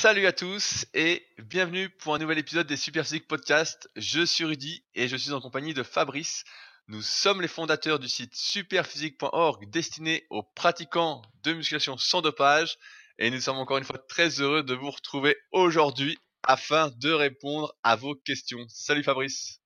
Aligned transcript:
Salut 0.00 0.24
à 0.24 0.32
tous 0.32 0.86
et 0.94 1.26
bienvenue 1.36 1.90
pour 1.90 2.14
un 2.14 2.18
nouvel 2.18 2.38
épisode 2.38 2.66
des 2.66 2.78
Super 2.78 3.04
Physique 3.04 3.28
Podcast. 3.28 3.90
Je 3.96 4.24
suis 4.24 4.46
Rudy 4.46 4.82
et 4.94 5.08
je 5.08 5.16
suis 5.18 5.34
en 5.34 5.42
compagnie 5.42 5.74
de 5.74 5.82
Fabrice. 5.82 6.44
Nous 6.88 7.02
sommes 7.02 7.42
les 7.42 7.48
fondateurs 7.48 7.98
du 7.98 8.08
site 8.08 8.34
superphysique.org 8.34 9.68
destiné 9.68 10.24
aux 10.30 10.42
pratiquants 10.42 11.20
de 11.42 11.52
musculation 11.52 11.98
sans 11.98 12.22
dopage 12.22 12.78
et 13.18 13.30
nous 13.30 13.40
sommes 13.40 13.58
encore 13.58 13.76
une 13.76 13.84
fois 13.84 13.98
très 14.08 14.40
heureux 14.40 14.62
de 14.62 14.72
vous 14.72 14.90
retrouver 14.90 15.36
aujourd'hui 15.52 16.16
afin 16.44 16.90
de 17.02 17.12
répondre 17.12 17.74
à 17.82 17.94
vos 17.94 18.14
questions. 18.14 18.64
Salut 18.70 19.02
Fabrice. 19.02 19.60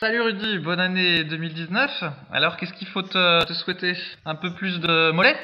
Salut 0.00 0.20
Rudy, 0.20 0.58
bonne 0.58 0.80
année 0.80 1.24
2019. 1.24 2.04
Alors 2.30 2.58
qu'est-ce 2.58 2.74
qu'il 2.74 2.88
faut 2.88 3.00
te, 3.00 3.46
te 3.46 3.54
souhaiter? 3.54 3.96
Un 4.26 4.34
peu 4.34 4.52
plus 4.52 4.80
de 4.80 5.12
mollets? 5.12 5.40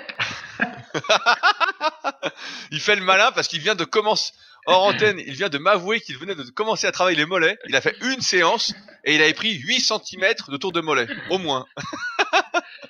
il 2.71 2.81
fait 2.81 2.97
le 2.97 3.03
malin 3.03 3.31
parce 3.33 3.49
qu'il 3.49 3.61
vient 3.61 3.75
de 3.75 3.85
commencer 3.85 4.33
hors 4.67 4.85
antenne, 4.87 5.19
il 5.19 5.33
vient 5.35 5.49
de 5.49 5.59
m'avouer 5.59 6.01
qu'il 6.01 6.17
venait 6.19 6.35
de 6.35 6.43
commencer 6.43 6.87
à 6.87 6.93
travailler 6.93 7.17
les 7.17 7.27
mollets. 7.27 7.59
Il 7.69 7.77
a 7.77 7.81
fait 7.81 7.97
une 8.03 8.21
séance 8.21 8.75
et 9.05 9.15
il 9.15 9.23
avait 9.23 9.35
pris 9.35 9.55
8 9.55 9.81
cm 9.81 10.35
de 10.49 10.57
tour 10.57 10.73
de 10.73 10.81
mollet, 10.81 11.07
au 11.31 11.39
moins. 11.39 11.67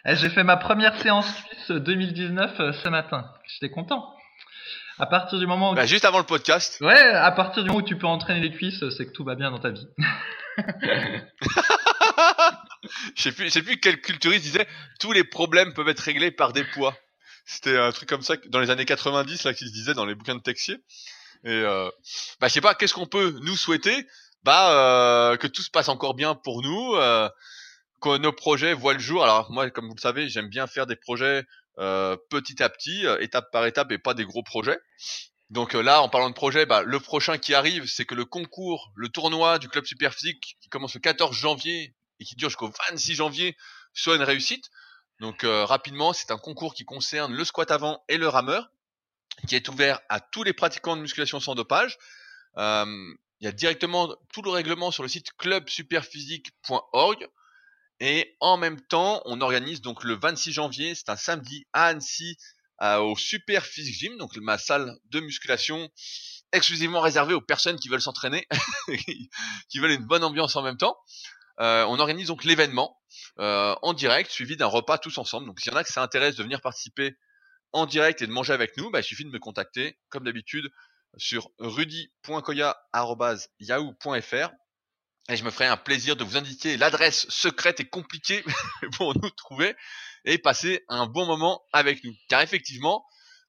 Eh, 0.04 0.16
J'ai 0.16 0.30
fait 0.30 0.44
ma 0.44 0.56
première 0.56 0.98
séance 1.02 1.26
suisse 1.26 1.70
2019 1.70 2.60
euh, 2.60 2.72
ce 2.72 2.88
matin. 2.88 3.30
J'étais 3.46 3.68
content. 3.70 4.14
À 4.98 5.06
partir 5.06 5.38
du 5.38 5.46
moment 5.46 5.72
où 5.72 5.74
Bah, 5.74 5.86
juste 5.86 6.04
avant 6.04 6.18
le 6.18 6.24
podcast. 6.24 6.78
Ouais, 6.80 6.98
à 6.98 7.30
partir 7.32 7.62
du 7.62 7.68
moment 7.68 7.80
où 7.84 7.86
tu 7.86 7.98
peux 7.98 8.06
entraîner 8.06 8.40
les 8.40 8.52
cuisses, 8.52 8.82
c'est 8.96 9.06
que 9.06 9.12
tout 9.12 9.24
va 9.24 9.34
bien 9.34 9.50
dans 9.50 9.58
ta 9.58 9.70
vie. 9.70 9.86
Je 13.16 13.22
sais 13.22 13.32
plus, 13.32 13.46
je 13.46 13.50
sais 13.50 13.62
plus 13.62 13.78
quel 13.80 14.00
culturiste 14.00 14.42
disait 14.44 14.66
tous 15.00 15.12
les 15.12 15.24
problèmes 15.24 15.74
peuvent 15.74 15.88
être 15.88 16.00
réglés 16.00 16.30
par 16.30 16.52
des 16.52 16.64
poids. 16.64 16.94
C'était 17.50 17.78
un 17.78 17.90
truc 17.92 18.08
comme 18.10 18.20
ça 18.20 18.36
dans 18.48 18.60
les 18.60 18.68
années 18.68 18.84
90 18.84 19.44
là 19.44 19.54
qui 19.54 19.66
se 19.66 19.72
disait 19.72 19.94
dans 19.94 20.04
les 20.04 20.14
bouquins 20.14 20.34
de 20.34 20.42
Texier. 20.42 20.76
Et 21.44 21.50
euh, 21.50 21.88
bah 22.40 22.48
je 22.48 22.52
sais 22.52 22.60
pas, 22.60 22.74
qu'est-ce 22.74 22.92
qu'on 22.92 23.06
peut 23.06 23.38
nous 23.42 23.56
souhaiter? 23.56 24.06
Bah 24.42 24.72
euh, 24.72 25.36
que 25.38 25.46
tout 25.46 25.62
se 25.62 25.70
passe 25.70 25.88
encore 25.88 26.12
bien 26.12 26.34
pour 26.34 26.62
nous, 26.62 26.94
euh, 26.96 27.28
que 28.02 28.18
nos 28.18 28.32
projets 28.32 28.74
voient 28.74 28.92
le 28.92 28.98
jour. 28.98 29.24
Alors 29.24 29.50
moi, 29.50 29.70
comme 29.70 29.88
vous 29.88 29.94
le 29.94 30.00
savez, 30.00 30.28
j'aime 30.28 30.50
bien 30.50 30.66
faire 30.66 30.86
des 30.86 30.94
projets 30.94 31.44
euh, 31.78 32.18
petit 32.28 32.62
à 32.62 32.68
petit, 32.68 33.06
euh, 33.06 33.18
étape 33.20 33.50
par 33.50 33.64
étape, 33.64 33.92
et 33.92 33.98
pas 33.98 34.12
des 34.12 34.26
gros 34.26 34.42
projets. 34.42 34.78
Donc 35.48 35.74
euh, 35.74 35.80
là, 35.80 36.02
en 36.02 36.10
parlant 36.10 36.28
de 36.28 36.34
projet, 36.34 36.66
bah, 36.66 36.82
le 36.82 37.00
prochain 37.00 37.38
qui 37.38 37.54
arrive, 37.54 37.86
c'est 37.86 38.04
que 38.04 38.14
le 38.14 38.26
concours, 38.26 38.92
le 38.94 39.08
tournoi 39.08 39.58
du 39.58 39.68
club 39.70 39.86
super 39.86 40.12
physique 40.12 40.56
qui 40.60 40.68
commence 40.68 40.94
le 40.94 41.00
14 41.00 41.34
janvier 41.34 41.94
et 42.20 42.24
qui 42.24 42.34
dure 42.36 42.50
jusqu'au 42.50 42.70
26 42.90 43.14
janvier 43.14 43.56
soit 43.94 44.16
une 44.16 44.22
réussite. 44.22 44.66
Donc 45.20 45.44
euh, 45.44 45.64
rapidement, 45.64 46.12
c'est 46.12 46.30
un 46.30 46.38
concours 46.38 46.74
qui 46.74 46.84
concerne 46.84 47.32
le 47.32 47.44
squat 47.44 47.70
avant 47.70 48.02
et 48.08 48.16
le 48.16 48.28
rameur, 48.28 48.70
qui 49.46 49.56
est 49.56 49.68
ouvert 49.68 50.00
à 50.08 50.20
tous 50.20 50.42
les 50.42 50.52
pratiquants 50.52 50.96
de 50.96 51.02
musculation 51.02 51.40
sans 51.40 51.54
dopage. 51.54 51.98
Il 52.56 53.44
y 53.44 53.46
a 53.46 53.52
directement 53.52 54.14
tout 54.32 54.42
le 54.42 54.50
règlement 54.50 54.90
sur 54.90 55.04
le 55.04 55.08
site 55.08 55.32
clubsuperphysique.org. 55.36 57.28
Et 58.00 58.36
en 58.40 58.56
même 58.56 58.80
temps, 58.80 59.22
on 59.26 59.40
organise 59.40 59.80
donc 59.80 60.04
le 60.04 60.14
26 60.14 60.52
janvier, 60.52 60.94
c'est 60.94 61.08
un 61.08 61.16
samedi 61.16 61.66
à 61.72 61.86
Annecy, 61.86 62.36
au 62.80 63.16
Super 63.16 63.64
Physique 63.64 63.94
Gym, 63.94 64.18
donc 64.18 64.36
ma 64.36 64.58
salle 64.58 64.96
de 65.10 65.20
musculation 65.20 65.88
exclusivement 66.52 67.00
réservée 67.00 67.34
aux 67.34 67.40
personnes 67.40 67.78
qui 67.78 67.88
veulent 67.88 68.00
s'entraîner, 68.00 68.46
qui 69.68 69.78
veulent 69.78 69.92
une 69.92 70.06
bonne 70.06 70.24
ambiance 70.24 70.56
en 70.56 70.62
même 70.62 70.76
temps. 70.76 70.96
Euh, 71.60 71.84
on 71.86 71.98
organise 71.98 72.28
donc 72.28 72.44
l'événement 72.44 72.96
euh, 73.40 73.74
en 73.82 73.92
direct, 73.92 74.30
suivi 74.30 74.56
d'un 74.56 74.66
repas 74.66 74.98
tous 74.98 75.18
ensemble. 75.18 75.46
Donc 75.46 75.60
s'il 75.60 75.72
y 75.72 75.74
en 75.74 75.78
a 75.78 75.84
que 75.84 75.92
ça 75.92 76.02
intéresse 76.02 76.36
de 76.36 76.42
venir 76.42 76.60
participer 76.60 77.16
en 77.72 77.86
direct 77.86 78.22
et 78.22 78.26
de 78.26 78.32
manger 78.32 78.52
avec 78.52 78.76
nous, 78.76 78.90
bah, 78.90 79.00
il 79.00 79.04
suffit 79.04 79.24
de 79.24 79.30
me 79.30 79.38
contacter, 79.38 79.98
comme 80.08 80.24
d'habitude, 80.24 80.70
sur 81.16 81.50
rudy.koya.yahoo.fr 81.58 84.50
et 85.30 85.36
je 85.36 85.44
me 85.44 85.50
ferai 85.50 85.66
un 85.66 85.76
plaisir 85.76 86.16
de 86.16 86.24
vous 86.24 86.36
indiquer 86.36 86.76
l'adresse 86.76 87.26
secrète 87.28 87.80
et 87.80 87.88
compliquée 87.88 88.44
pour 88.96 89.14
nous 89.20 89.30
trouver 89.30 89.74
et 90.24 90.38
passer 90.38 90.84
un 90.88 91.06
bon 91.06 91.26
moment 91.26 91.62
avec 91.72 92.02
nous. 92.04 92.14
Car 92.28 92.40
effectivement, 92.40 93.04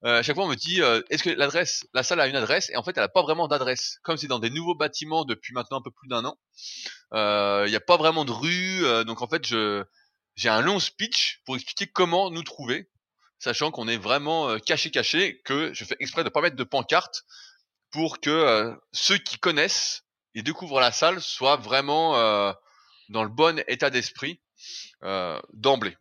euh, 0.05 0.19
à 0.19 0.23
chaque 0.23 0.35
fois 0.35 0.45
on 0.45 0.49
me 0.49 0.55
dit 0.55 0.81
euh, 0.81 1.01
est-ce 1.09 1.23
que 1.23 1.29
l'adresse, 1.29 1.85
la 1.93 2.03
salle 2.03 2.21
a 2.21 2.27
une 2.27 2.35
adresse 2.35 2.69
et 2.69 2.77
en 2.77 2.83
fait 2.83 2.91
elle 2.95 3.03
n'a 3.03 3.09
pas 3.09 3.21
vraiment 3.21 3.47
d'adresse. 3.47 3.99
Comme 4.03 4.17
c'est 4.17 4.27
dans 4.27 4.39
des 4.39 4.49
nouveaux 4.49 4.75
bâtiments 4.75 5.25
depuis 5.25 5.53
maintenant 5.53 5.79
un 5.79 5.81
peu 5.81 5.91
plus 5.91 6.07
d'un 6.07 6.23
an, 6.25 6.37
euh, 7.13 7.63
il 7.67 7.69
n'y 7.69 7.75
a 7.75 7.81
pas 7.81 7.97
vraiment 7.97 8.25
de 8.25 8.31
rue, 8.31 8.85
euh, 8.85 9.03
donc 9.03 9.21
en 9.21 9.27
fait 9.27 9.45
je 9.45 9.83
j'ai 10.35 10.49
un 10.49 10.61
long 10.61 10.79
speech 10.79 11.41
pour 11.45 11.55
expliquer 11.55 11.87
comment 11.87 12.31
nous 12.31 12.43
trouver, 12.43 12.89
sachant 13.39 13.71
qu'on 13.71 13.89
est 13.89 13.97
vraiment 13.97 14.49
euh, 14.49 14.57
caché 14.57 14.89
caché, 14.89 15.41
que 15.43 15.73
je 15.73 15.83
fais 15.83 15.97
exprès 15.99 16.23
de 16.23 16.29
pas 16.29 16.41
mettre 16.41 16.55
de 16.55 16.63
pancarte 16.63 17.23
pour 17.91 18.19
que 18.21 18.29
euh, 18.29 18.73
ceux 18.93 19.17
qui 19.17 19.37
connaissent 19.37 20.03
et 20.35 20.43
découvrent 20.43 20.79
la 20.79 20.91
salle 20.91 21.21
soient 21.21 21.57
vraiment 21.57 22.15
euh, 22.15 22.53
dans 23.09 23.23
le 23.23 23.29
bon 23.29 23.61
état 23.67 23.89
d'esprit 23.89 24.39
euh, 25.03 25.39
d'emblée. 25.53 25.97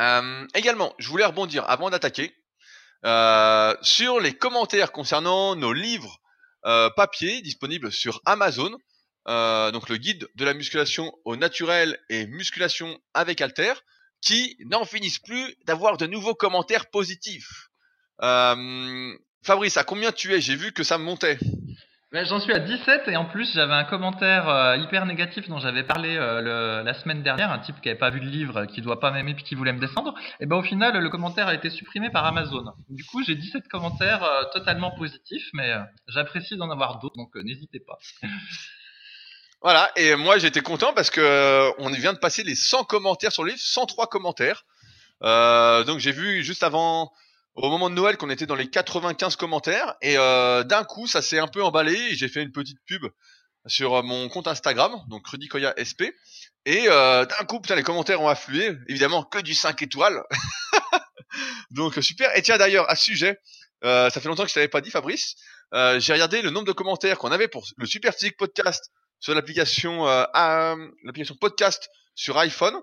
Euh, 0.00 0.46
également, 0.54 0.94
je 0.98 1.08
voulais 1.08 1.24
rebondir 1.24 1.68
avant 1.68 1.90
d'attaquer 1.90 2.34
euh, 3.04 3.74
sur 3.82 4.20
les 4.20 4.32
commentaires 4.32 4.92
concernant 4.92 5.54
nos 5.54 5.72
livres 5.72 6.20
euh, 6.66 6.90
papier 6.90 7.40
disponibles 7.42 7.92
sur 7.92 8.20
Amazon. 8.24 8.76
Euh, 9.28 9.70
donc 9.70 9.88
le 9.88 9.96
guide 9.96 10.28
de 10.34 10.44
la 10.44 10.54
musculation 10.54 11.12
au 11.24 11.36
naturel 11.36 11.98
et 12.08 12.26
musculation 12.26 12.98
avec 13.14 13.40
Alter, 13.40 13.74
qui 14.20 14.56
n'en 14.66 14.84
finissent 14.84 15.18
plus 15.18 15.54
d'avoir 15.66 15.96
de 15.96 16.06
nouveaux 16.06 16.34
commentaires 16.34 16.90
positifs. 16.90 17.68
Euh, 18.22 19.16
Fabrice, 19.44 19.76
à 19.76 19.84
combien 19.84 20.12
tu 20.12 20.34
es? 20.34 20.40
J'ai 20.40 20.56
vu 20.56 20.72
que 20.72 20.82
ça 20.82 20.98
montait. 20.98 21.38
Ouais, 22.10 22.24
J'en 22.24 22.40
suis 22.40 22.54
à 22.54 22.58
17 22.58 23.02
et 23.08 23.16
en 23.18 23.26
plus 23.26 23.52
j'avais 23.52 23.74
un 23.74 23.84
commentaire 23.84 24.48
euh, 24.48 24.78
hyper 24.78 25.04
négatif 25.04 25.46
dont 25.48 25.58
j'avais 25.58 25.82
parlé 25.82 26.16
euh, 26.16 26.40
le- 26.40 26.82
la 26.82 26.94
semaine 26.94 27.22
dernière, 27.22 27.52
un 27.52 27.58
type 27.58 27.82
qui 27.82 27.90
avait 27.90 27.98
pas 27.98 28.08
vu 28.08 28.18
le 28.18 28.30
livre, 28.30 28.64
qui 28.64 28.80
doit 28.80 28.98
pas 28.98 29.10
m'aimer 29.10 29.34
puis 29.34 29.44
qui 29.44 29.54
voulait 29.54 29.74
me 29.74 29.78
descendre. 29.78 30.14
Et 30.40 30.46
ben 30.46 30.56
au 30.56 30.62
final 30.62 30.96
le 30.96 31.10
commentaire 31.10 31.48
a 31.48 31.54
été 31.54 31.68
supprimé 31.68 32.08
par 32.08 32.24
Amazon. 32.24 32.64
Du 32.88 33.04
coup 33.04 33.22
j'ai 33.24 33.34
17 33.34 33.68
commentaires 33.68 34.24
euh, 34.24 34.44
totalement 34.54 34.90
positifs, 34.92 35.48
mais 35.52 35.70
euh, 35.70 35.80
j'apprécie 36.06 36.56
d'en 36.56 36.70
avoir 36.70 36.98
d'autres, 36.98 37.16
donc 37.16 37.36
euh, 37.36 37.42
n'hésitez 37.42 37.80
pas. 37.80 37.98
Voilà, 39.60 39.90
et 39.96 40.14
moi 40.14 40.38
j'étais 40.38 40.60
content 40.60 40.92
parce 40.94 41.10
que 41.10 41.20
euh, 41.20 41.68
on 41.78 41.90
vient 41.90 42.12
de 42.12 42.18
passer 42.20 42.44
les 42.44 42.54
100 42.54 42.84
commentaires 42.84 43.32
sur 43.32 43.42
le 43.42 43.50
livre, 43.50 43.60
103 43.60 44.06
commentaires. 44.06 44.64
Donc 45.20 45.98
j'ai 45.98 46.12
vu 46.12 46.44
juste 46.44 46.62
avant, 46.62 47.10
au 47.58 47.70
moment 47.70 47.90
de 47.90 47.94
Noël, 47.94 48.16
qu'on 48.16 48.30
était 48.30 48.46
dans 48.46 48.54
les 48.54 48.70
95 48.70 49.36
commentaires, 49.36 49.96
et 50.00 50.16
euh, 50.16 50.62
d'un 50.62 50.84
coup 50.84 51.06
ça 51.06 51.22
s'est 51.22 51.38
un 51.38 51.48
peu 51.48 51.62
emballé, 51.62 52.14
j'ai 52.14 52.28
fait 52.28 52.42
une 52.42 52.52
petite 52.52 52.78
pub 52.86 53.04
sur 53.66 53.94
euh, 53.94 54.02
mon 54.02 54.28
compte 54.28 54.46
Instagram, 54.46 54.92
donc 55.08 55.26
Rudy 55.26 55.48
Koya 55.48 55.74
SP, 55.74 56.14
et 56.64 56.84
euh, 56.88 57.24
d'un 57.24 57.44
coup 57.46 57.60
putain 57.60 57.74
les 57.74 57.82
commentaires 57.82 58.20
ont 58.22 58.28
afflué, 58.28 58.76
évidemment 58.88 59.24
que 59.24 59.40
du 59.40 59.54
5 59.54 59.82
étoiles. 59.82 60.22
donc 61.72 61.94
super, 62.00 62.34
et 62.36 62.42
tiens 62.42 62.58
d'ailleurs 62.58 62.88
à 62.88 62.94
ce 62.94 63.04
sujet, 63.04 63.40
euh, 63.84 64.08
ça 64.10 64.20
fait 64.20 64.28
longtemps 64.28 64.44
que 64.44 64.50
je 64.50 64.54
t'avais 64.54 64.68
pas 64.68 64.80
dit 64.80 64.90
Fabrice, 64.90 65.34
euh, 65.74 65.98
j'ai 65.98 66.12
regardé 66.12 66.42
le 66.42 66.50
nombre 66.50 66.66
de 66.66 66.72
commentaires 66.72 67.18
qu'on 67.18 67.32
avait 67.32 67.48
pour 67.48 67.66
le 67.76 67.86
Super 67.86 68.14
Physique 68.14 68.36
Podcast 68.36 68.92
sur 69.18 69.34
l'application 69.34 70.06
euh, 70.06 70.24
l'application 71.02 71.34
podcast 71.34 71.90
sur 72.14 72.38
iPhone 72.38 72.80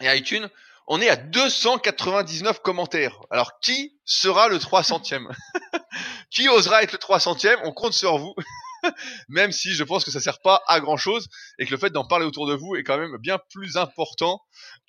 et 0.00 0.16
iTunes, 0.16 0.48
on 0.88 1.00
est 1.00 1.08
à 1.08 1.16
299 1.16 2.60
commentaires. 2.60 3.20
Alors 3.30 3.60
qui 3.60 3.98
sera 4.04 4.48
le 4.48 4.56
300e 4.56 5.28
Qui 6.30 6.48
osera 6.48 6.82
être 6.82 6.92
le 6.92 6.98
300e 6.98 7.58
On 7.64 7.72
compte 7.72 7.92
sur 7.92 8.18
vous. 8.18 8.34
même 9.28 9.52
si 9.52 9.74
je 9.74 9.84
pense 9.84 10.04
que 10.04 10.10
ça 10.10 10.20
sert 10.20 10.40
pas 10.40 10.62
à 10.66 10.80
grand 10.80 10.96
chose 10.96 11.28
et 11.58 11.66
que 11.66 11.70
le 11.70 11.76
fait 11.76 11.90
d'en 11.90 12.06
parler 12.06 12.24
autour 12.24 12.46
de 12.46 12.54
vous 12.54 12.76
est 12.76 12.84
quand 12.84 12.98
même 12.98 13.16
bien 13.18 13.38
plus 13.50 13.76
important 13.76 14.40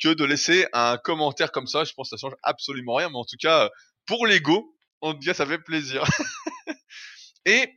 que 0.02 0.10
de 0.10 0.24
laisser 0.24 0.68
un 0.74 0.98
commentaire 0.98 1.52
comme 1.52 1.68
ça. 1.68 1.84
Je 1.84 1.94
pense 1.94 2.10
que 2.10 2.18
ça 2.18 2.22
change 2.22 2.38
absolument 2.44 2.96
rien, 2.96 3.10
mais 3.10 3.18
en 3.18 3.26
tout 3.26 3.38
cas, 3.40 3.70
pour 4.06 4.26
l'ego, 4.26 4.76
on 5.02 5.14
dit 5.14 5.34
ça 5.34 5.46
fait 5.46 5.60
plaisir. 5.60 6.04
et 7.46 7.74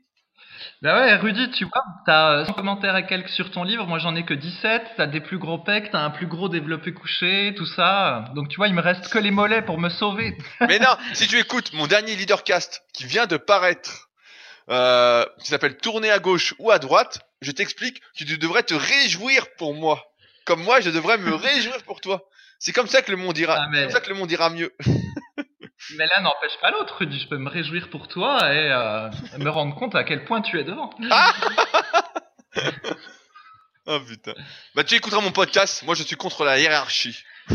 Bah 0.83 0.97
ouais, 1.01 1.15
Rudy, 1.17 1.51
tu 1.51 1.65
vois, 1.65 1.83
t'as 2.07 2.33
euh, 2.39 2.45
100 2.45 2.53
commentaires 2.55 2.97
et 2.97 3.07
quelques 3.07 3.29
sur 3.29 3.51
ton 3.51 3.63
livre, 3.65 3.87
moi 3.87 3.99
j'en 3.99 4.15
ai 4.17 4.25
que 4.25 4.35
17, 4.35 4.83
t'as 4.97 5.07
des 5.07 5.21
plus 5.21 5.39
gros 5.39 5.59
pecs, 5.59 5.91
t'as 5.91 6.01
un 6.01 6.11
plus 6.11 6.27
gros 6.27 6.49
développé 6.49 6.93
couché, 6.93 7.55
tout 7.57 7.67
ça. 7.67 8.27
Donc 8.35 8.49
tu 8.49 8.57
vois, 8.57 8.69
il 8.69 8.75
me 8.75 8.83
reste 8.83 9.09
que 9.09 9.19
les 9.19 9.31
mollets 9.31 9.63
pour 9.63 9.79
me 9.79 9.89
sauver. 9.89 10.37
Mais 10.61 10.79
non, 10.79 10.97
si 11.15 11.27
tu 11.29 11.39
écoutes 11.39 11.73
mon 11.73 11.87
dernier 11.87 12.17
leadercast 12.17 12.83
qui 12.93 13.05
vient 13.07 13.27
de 13.27 13.37
paraître, 13.37 14.09
euh, 14.71 15.25
qui 15.41 15.49
s'appelle 15.49 15.77
Tourner 15.77 16.11
à 16.11 16.19
gauche 16.19 16.55
ou 16.59 16.71
à 16.71 16.79
droite, 16.79 17.21
je 17.41 17.51
t'explique 17.51 18.01
que 18.19 18.25
tu 18.25 18.39
devrais 18.39 18.63
te 18.63 18.75
réjouir 18.75 19.47
pour 19.59 19.75
moi. 19.75 20.03
Comme 20.45 20.63
moi, 20.63 20.81
je 20.81 20.91
devrais 20.91 21.19
me 21.19 21.35
réjouir 21.35 21.83
pour 21.85 22.01
toi. 22.01 22.23
C'est 22.59 22.73
comme 22.73 22.87
ça 22.87 23.03
que 23.03 23.11
le 23.11 23.17
monde 23.17 23.37
ira. 23.39 23.57
Ah, 23.59 23.67
mais- 23.71 23.83
comme 23.83 23.91
ça 23.91 24.01
que 24.01 24.09
le 24.09 24.15
monde 24.15 24.31
ira 24.31 24.49
mieux. 24.51 24.73
Mais 25.97 26.07
l'un 26.07 26.21
n'empêche 26.23 26.59
pas 26.61 26.71
l'autre, 26.71 26.97
Rudy. 26.99 27.21
Je 27.21 27.29
peux 27.29 27.39
me 27.39 27.51
réjouir 27.51 27.91
pour 27.91 28.09
toi 28.09 28.39
et 28.53 28.71
euh, 28.71 29.11
me 29.39 29.51
rendre 29.51 29.75
compte 29.75 29.95
à 29.95 30.05
quel 30.05 30.25
point 30.25 30.41
tu 30.43 30.59
es 30.59 30.65
devant. 30.65 30.91
Oh 33.87 34.01
putain. 34.07 34.35
Bah 34.75 34.85
tu 34.85 34.95
écouteras 34.95 35.21
mon 35.21 35.33
podcast. 35.33 35.83
Moi, 35.83 35.95
je 35.95 36.03
suis 36.03 36.17
contre 36.17 36.45
la 36.45 36.59
hiérarchie. 36.59 37.23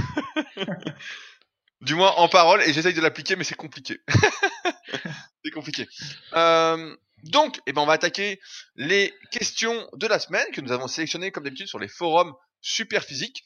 du 1.82 1.96
moins 1.96 2.12
en 2.12 2.28
parole 2.28 2.62
et 2.64 2.74
j'essaye 2.74 2.94
de 2.94 3.02
l'appliquer, 3.02 3.36
mais 3.36 3.44
c'est 3.44 3.56
compliqué. 3.56 4.00
c'est 5.44 5.52
compliqué. 5.52 5.88
Euh, 6.34 6.96
donc, 7.24 7.60
eh 7.66 7.74
ben, 7.74 7.82
on 7.82 7.86
va 7.86 7.94
attaquer 7.94 8.40
les 8.76 9.14
questions 9.32 9.88
de 9.94 10.08
la 10.08 10.20
semaine 10.20 10.48
que 10.52 10.62
nous 10.62 10.72
avons 10.72 10.88
sélectionnées 10.88 11.32
comme 11.32 11.44
d'habitude 11.44 11.68
sur 11.68 11.80
les 11.80 11.88
forums 11.88 12.34
Superphysique. 12.62 13.44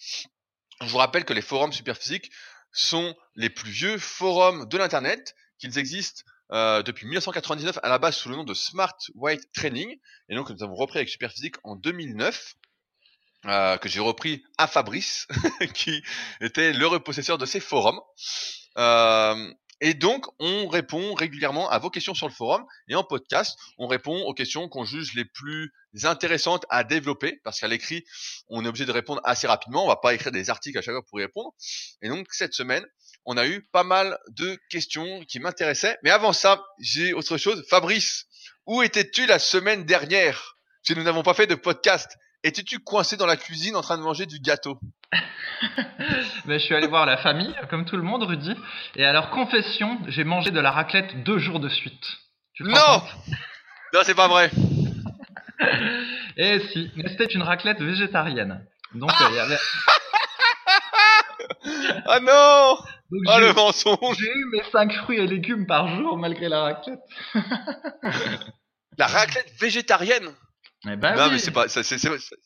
Je 0.81 0.87
vous 0.87 0.97
rappelle 0.97 1.25
que 1.25 1.33
les 1.33 1.41
forums 1.41 1.73
Superphysique 1.73 2.31
sont 2.71 3.15
les 3.35 3.49
plus 3.49 3.71
vieux 3.71 3.97
forums 3.97 4.67
de 4.67 4.77
l'internet, 4.77 5.35
qu'ils 5.57 5.77
existent 5.77 6.23
euh, 6.51 6.83
depuis 6.83 7.05
1999 7.05 7.79
à 7.83 7.89
la 7.89 7.97
base 7.97 8.15
sous 8.15 8.29
le 8.29 8.35
nom 8.35 8.43
de 8.43 8.53
Smart 8.53 8.97
Weight 9.15 9.41
Training, 9.53 9.97
et 10.29 10.35
donc 10.35 10.49
nous 10.49 10.63
avons 10.63 10.75
repris 10.75 10.99
avec 10.99 11.09
Superphysique 11.09 11.55
en 11.63 11.75
2009. 11.75 12.55
Euh, 13.47 13.77
que 13.77 13.89
j'ai 13.89 13.99
repris 13.99 14.43
à 14.59 14.67
Fabrice, 14.67 15.27
qui 15.73 16.03
était 16.41 16.73
le 16.73 16.85
repossesseur 16.85 17.39
de 17.39 17.47
ces 17.47 17.59
forums. 17.59 17.99
Euh, 18.77 19.51
et 19.83 19.95
donc, 19.95 20.27
on 20.39 20.67
répond 20.67 21.15
régulièrement 21.15 21.67
à 21.67 21.79
vos 21.79 21.89
questions 21.89 22.13
sur 22.13 22.27
le 22.27 22.33
forum 22.33 22.63
et 22.87 22.93
en 22.93 23.03
podcast, 23.03 23.57
on 23.79 23.87
répond 23.87 24.15
aux 24.25 24.33
questions 24.35 24.69
qu'on 24.69 24.85
juge 24.85 25.15
les 25.15 25.25
plus 25.25 25.73
intéressantes 26.03 26.67
à 26.69 26.83
développer 26.83 27.41
parce 27.43 27.59
qu'à 27.59 27.67
l'écrit, 27.67 28.05
on 28.47 28.63
est 28.63 28.67
obligé 28.67 28.85
de 28.85 28.91
répondre 28.91 29.21
assez 29.23 29.47
rapidement. 29.47 29.83
On 29.83 29.87
va 29.87 29.95
pas 29.95 30.13
écrire 30.13 30.31
des 30.31 30.51
articles 30.51 30.77
à 30.77 30.83
chaque 30.83 30.93
fois 30.93 31.03
pour 31.03 31.19
y 31.19 31.23
répondre. 31.23 31.51
Et 32.03 32.09
donc, 32.09 32.27
cette 32.29 32.53
semaine, 32.53 32.85
on 33.25 33.37
a 33.37 33.47
eu 33.47 33.63
pas 33.71 33.83
mal 33.83 34.19
de 34.29 34.55
questions 34.69 35.25
qui 35.27 35.39
m'intéressaient. 35.39 35.97
Mais 36.03 36.11
avant 36.11 36.31
ça, 36.31 36.63
j'ai 36.79 37.13
autre 37.13 37.37
chose. 37.37 37.65
Fabrice, 37.67 38.27
où 38.67 38.83
étais-tu 38.83 39.25
la 39.25 39.39
semaine 39.39 39.83
dernière? 39.85 40.57
Si 40.83 40.95
nous 40.95 41.03
n'avons 41.03 41.23
pas 41.23 41.33
fait 41.33 41.47
de 41.47 41.55
podcast. 41.55 42.17
Étais-tu 42.43 42.79
coincé 42.79 43.17
dans 43.17 43.25
la 43.25 43.37
cuisine 43.37 43.75
en 43.75 43.81
train 43.81 43.97
de 43.97 44.03
manger 44.03 44.27
du 44.27 44.39
gâteau? 44.39 44.79
ben, 46.45 46.59
Je 46.59 46.65
suis 46.65 46.75
allé 46.75 46.87
voir 46.87 47.05
la 47.05 47.17
famille, 47.17 47.53
comme 47.69 47.85
tout 47.85 47.97
le 47.97 48.03
monde, 48.03 48.23
Rudy. 48.23 48.55
Et 48.95 49.05
alors, 49.05 49.29
confession, 49.29 49.99
j'ai 50.07 50.23
mangé 50.23 50.51
de 50.51 50.59
la 50.59 50.71
raclette 50.71 51.23
deux 51.23 51.39
jours 51.39 51.59
de 51.59 51.69
suite. 51.69 52.19
non 52.59 53.03
Non, 53.93 54.01
c'est 54.03 54.15
pas 54.15 54.27
vrai. 54.27 54.51
Et 56.37 56.55
eh 56.55 56.59
si, 56.71 56.91
mais 56.95 57.09
c'était 57.09 57.25
une 57.25 57.43
raclette 57.43 57.81
végétarienne. 57.81 58.65
Donc, 58.93 59.11
ah, 59.13 59.27
euh, 59.27 59.35
y 59.35 59.39
avait... 59.39 59.57
ah 62.07 62.19
non 62.19 62.77
Oh 63.27 63.39
le 63.39 63.53
mensonge 63.53 64.17
J'ai 64.17 64.31
eu 64.31 64.45
mes 64.51 64.63
5 64.71 64.93
fruits 64.93 65.19
et 65.19 65.27
légumes 65.27 65.67
par 65.67 65.87
jour 65.95 66.17
malgré 66.17 66.47
la 66.47 66.61
raclette. 66.61 66.99
la 68.97 69.07
raclette 69.07 69.51
végétarienne 69.59 70.33
mais 70.83 70.97
bah 70.97 71.15
non, 71.15 71.29
mais 71.29 71.37
c'est 71.37 71.51
pas, 71.51 71.67
ça, 71.67 71.83
ça, 71.83 71.95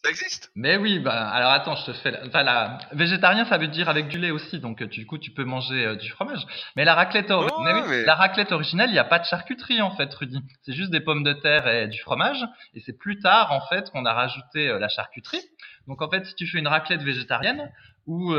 existe. 0.09 0.51
Mais 0.55 0.75
oui, 0.75 0.99
bah 0.99 1.29
alors 1.29 1.51
attends, 1.51 1.77
je 1.77 1.85
te 1.85 1.93
fais. 1.93 2.19
Enfin, 2.27 2.43
la 2.43 2.79
végétarien, 2.91 3.45
ça 3.45 3.57
veut 3.57 3.69
dire 3.69 3.87
avec 3.87 4.09
du 4.09 4.17
lait 4.17 4.31
aussi, 4.31 4.59
donc 4.59 4.81
euh, 4.81 4.87
du 4.87 5.05
coup, 5.05 5.17
tu 5.17 5.31
peux 5.31 5.45
manger 5.45 5.85
euh, 5.85 5.95
du 5.95 6.09
fromage. 6.09 6.45
Mais 6.75 6.83
la 6.83 6.95
raclette, 6.95 7.29
la 7.29 8.15
raclette 8.15 8.51
originale, 8.51 8.89
il 8.89 8.93
n'y 8.93 8.99
a 8.99 9.05
pas 9.05 9.19
de 9.19 9.25
charcuterie 9.25 9.81
en 9.81 9.95
fait, 9.95 10.13
Rudy. 10.13 10.41
C'est 10.63 10.73
juste 10.73 10.91
des 10.91 10.99
pommes 10.99 11.23
de 11.23 11.31
terre 11.31 11.65
et 11.69 11.87
du 11.87 11.99
fromage. 12.01 12.43
Et 12.73 12.81
c'est 12.81 12.97
plus 12.97 13.19
tard 13.19 13.53
en 13.53 13.61
fait 13.67 13.89
qu'on 13.91 14.05
a 14.05 14.13
rajouté 14.13 14.67
euh, 14.67 14.79
la 14.79 14.89
charcuterie. 14.89 15.41
Donc 15.87 16.01
en 16.01 16.09
fait, 16.09 16.25
si 16.25 16.35
tu 16.35 16.45
fais 16.45 16.59
une 16.59 16.67
raclette 16.67 17.03
végétarienne 17.03 17.71
où 18.05 18.35